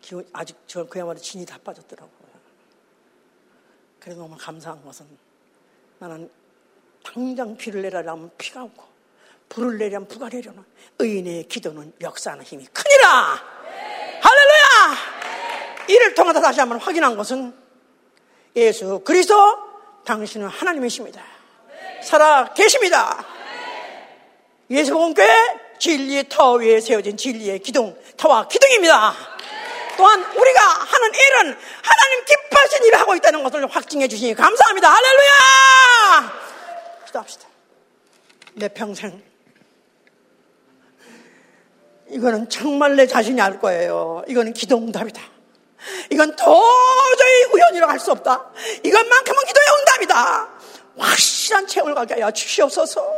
기운 0.00 0.26
아직 0.32 0.56
저 0.66 0.84
그야말로 0.86 1.18
진이 1.18 1.44
다 1.44 1.58
빠졌더라고요. 1.62 2.34
그래서 4.00 4.20
너무 4.20 4.36
감사한 4.38 4.82
것은 4.84 5.06
나는 5.98 6.30
당장 7.04 7.56
비를 7.56 7.82
내라라면 7.82 8.30
피가 8.38 8.64
없고 8.64 8.84
불을 9.48 9.78
내려면 9.78 10.08
부가 10.08 10.28
내려는 10.28 10.64
의인의 10.98 11.44
기도는 11.48 11.92
역사하는 12.00 12.44
힘이 12.44 12.66
크니라 12.72 13.40
네. 13.64 14.20
할렐루야 14.20 15.86
네. 15.86 15.94
이를 15.94 16.14
통해서 16.14 16.40
다시 16.40 16.60
한번 16.60 16.80
확인한 16.80 17.16
것은 17.16 17.54
예수 18.56 19.00
그리스도 19.04 19.58
당신은 20.04 20.48
하나님이십니다 20.48 21.22
네. 21.68 22.02
살아 22.02 22.52
계십니다 22.54 23.24
예수 24.70 24.94
공교회 24.94 25.28
진리의 25.78 26.28
터 26.28 26.54
위에 26.54 26.80
세워진 26.80 27.16
진리의 27.16 27.58
기둥 27.60 27.96
터와 28.16 28.48
기둥입니다 28.48 29.14
또한 29.96 30.20
우리가 30.20 30.60
하는 30.62 31.14
일은 31.14 31.58
하나님 31.82 32.24
기뻐하신 32.24 32.84
일을 32.86 32.98
하고 32.98 33.14
있다는 33.14 33.44
것을 33.44 33.66
확증해 33.66 34.08
주시니 34.08 34.34
감사합니다 34.34 34.92
할렐루야 34.92 36.43
기도합시다. 37.14 37.48
내 38.54 38.68
평생. 38.68 39.22
이거는 42.10 42.48
정말 42.48 42.96
내 42.96 43.06
자신이 43.06 43.40
알 43.40 43.60
거예요. 43.60 44.24
이거는 44.28 44.52
기도응답이다. 44.52 45.20
이건 46.10 46.34
도저히 46.36 47.44
우연이라고 47.52 47.92
할 47.92 48.00
수 48.00 48.10
없다. 48.12 48.50
이것만큼은 48.82 49.44
기도의 49.46 49.66
응답이다. 49.78 50.48
확실한 50.98 51.66
체험을 51.66 51.94
가게 51.94 52.14
하여 52.14 52.30
주시옵소서. 52.30 53.12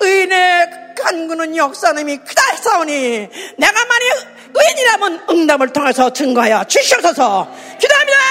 의인의 0.00 0.94
간구는 0.98 1.56
역사님이 1.56 2.18
크다 2.18 2.42
했사오니 2.52 3.28
내가 3.58 3.84
만약 3.86 4.36
의인이라면 4.54 5.26
응답을 5.30 5.72
통해서 5.72 6.12
증거하여 6.12 6.64
주시옵소서. 6.64 7.48
기도합니다. 7.78 8.29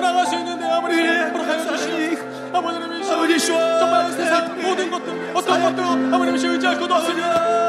나갈 0.00 0.26
수 0.26 0.34
있는데 0.36 0.66
아버님 0.66 0.98
허락하여 1.32 1.58
주시옵소서 1.64 2.34
아버님이셔 2.52 3.78
정말 3.78 4.12
세상 4.12 4.62
모든 4.62 4.90
것들 4.90 5.32
어떤 5.34 5.62
것도 5.62 5.82
아버님이셔 6.14 6.52
의지할 6.52 6.78
것 6.78 6.90
없으니 6.90 7.20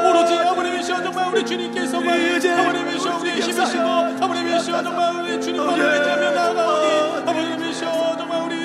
오로지 0.08 0.34
아버님이셔 0.34 1.02
정말 1.02 1.28
우리 1.28 1.44
주님께서 1.44 1.98
아버님이셔 1.98 3.18
우리 3.18 3.30
힘이시고 3.40 3.88
아버님이셔 4.20 4.82
정말 4.82 5.14
우리 5.22 5.40
주님만을 5.40 5.94
의지하며 5.94 6.30
나아가오니 6.30 7.22
아버님이셔 7.26 8.16
정말 8.16 8.42
우리 8.42 8.56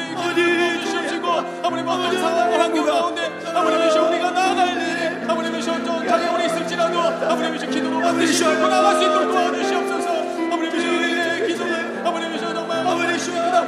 주시옵시고 0.82 1.28
아버님 1.64 1.88
어떤 1.88 2.18
상황과 2.20 2.60
환경 2.60 2.86
가운데 2.86 3.22
아버님이셔 3.54 4.08
우리가 4.08 4.32
나아갈 4.32 4.76
때 4.76 5.26
아버님이셔 5.28 5.84
좀 5.84 6.08
장애물이 6.08 6.46
있을지라도 6.46 7.00
아버님이셔 7.00 7.68
기도로 7.68 8.00
뚫고 8.00 8.68
나갈 8.68 8.96
수 8.96 9.04
있도록 9.04 9.32
도와주시옵소서 9.32 10.01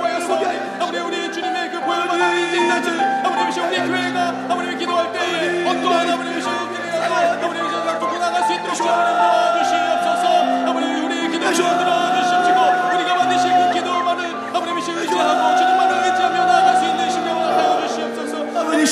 하여서 0.01 0.39
아버님 0.79 1.05
우리 1.05 1.31
주님의 1.31 1.71
그 1.71 1.79
보혈과 1.81 2.33
인자들 2.33 2.99
아버님이셔 3.25 3.67
우리 3.67 3.77
교회가 3.77 4.19
아버님이 4.49 4.77
기도할 4.77 5.11
때 5.13 5.67
어떠한 5.69 6.09
아버님이셔 6.09 6.49
아버님이셔 6.49 7.99
뚫고 7.99 8.17
나갈 8.17 8.43
수 8.43 8.53
있도록 8.53 8.77
도와주시옵소서. 8.77 10.25
아버님 10.69 11.05
우리 11.05 11.29
기도를 11.29 11.53
들어주시옵시고 11.53 12.59
우리가 12.95 13.17
반드시 13.17 13.47
그 13.47 13.73
기도만을 13.73 14.21
아버님이셔 14.55 14.99
의지하고 14.99 15.57
주님만을 15.57 16.09
의지하며 16.09 16.45
나아갈 16.45 16.77
수 16.77 16.85
있는 16.85 17.09
신경을 17.09 17.57
하여 17.57 17.87
주시옵소서. 17.87 18.59
아버님이 18.59 18.85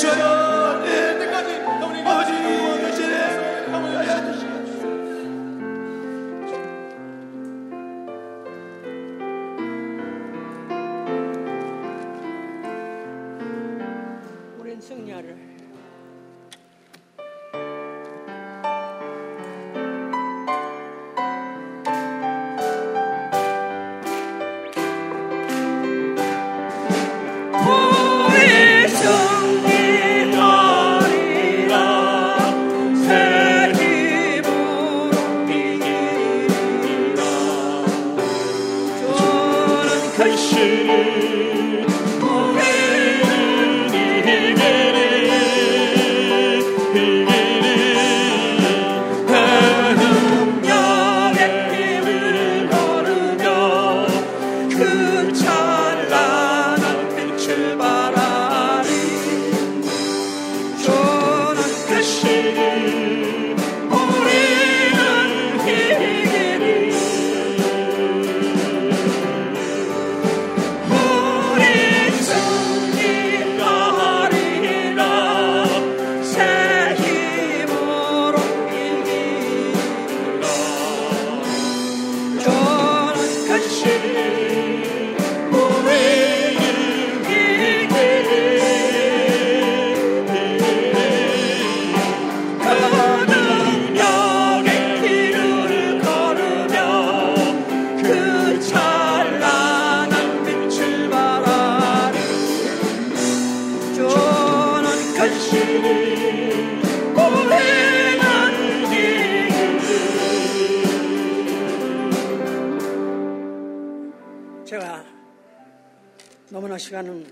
너무나 116.52 116.76
시간은 116.76 117.26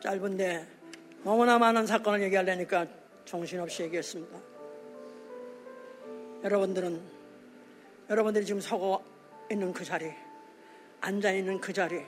짧은데 0.00 0.64
너무나 1.24 1.58
많은 1.58 1.84
사건을 1.84 2.22
얘기하려니까 2.22 2.86
정신없이 3.24 3.82
얘기했습니다. 3.82 4.38
여러분들은 6.44 7.02
여러분들이 8.08 8.46
지금 8.46 8.60
서고 8.60 9.02
있는 9.50 9.72
그 9.72 9.84
자리, 9.84 10.12
앉아 11.00 11.32
있는 11.32 11.60
그 11.60 11.72
자리 11.72 12.00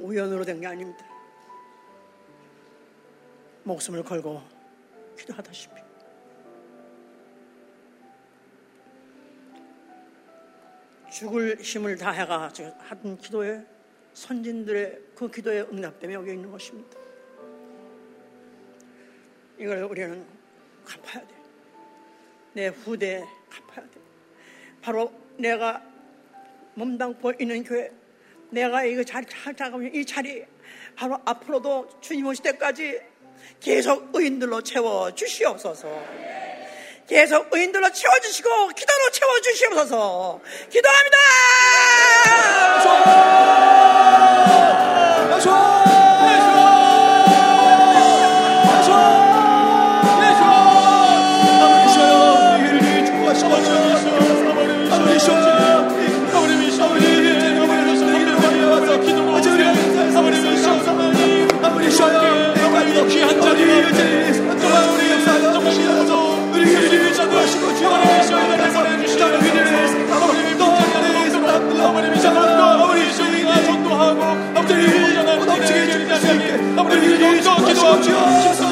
우연으로 0.00 0.44
된 0.44 0.60
게 0.60 0.66
아닙니다. 0.66 1.06
목숨을 3.62 4.02
걸고 4.02 4.42
기도하다시피 5.16 5.74
죽을 11.12 11.60
힘을 11.60 11.96
다해가 11.96 12.50
하던 12.80 13.16
기도에 13.18 13.73
선진들의 14.14 15.00
그 15.14 15.30
기도에 15.30 15.60
응답되며 15.60 16.14
여기 16.14 16.32
있는 16.32 16.50
것입니다. 16.50 16.98
이걸 19.58 19.82
우리는 19.82 20.24
갚아야 20.84 21.26
돼. 21.26 21.34
내 22.54 22.66
후대에 22.68 23.22
갚아야 23.50 23.84
돼. 23.86 24.00
바로 24.80 25.12
내가 25.36 25.82
몸담고 26.74 27.32
있는 27.40 27.62
교회, 27.64 27.90
내가 28.50 28.84
이 28.84 29.04
자리 29.04 29.26
찾아가면 29.26 29.94
이 29.94 30.04
자리, 30.04 30.44
바로 30.94 31.18
앞으로도 31.24 32.00
주님 32.00 32.26
오실 32.26 32.42
때까지 32.44 33.00
계속 33.60 34.10
의인들로 34.14 34.62
채워 34.62 35.12
주시옵소서. 35.12 36.53
계속 37.06 37.48
의인들로 37.52 37.92
채워주시고 37.92 38.68
기도로 38.68 39.10
채워주시옵소서. 39.10 40.40
기도합니다. 40.70 41.18
Don't 77.06 77.42
talk 77.42 77.58
about 77.60 78.06
you. 78.06 78.63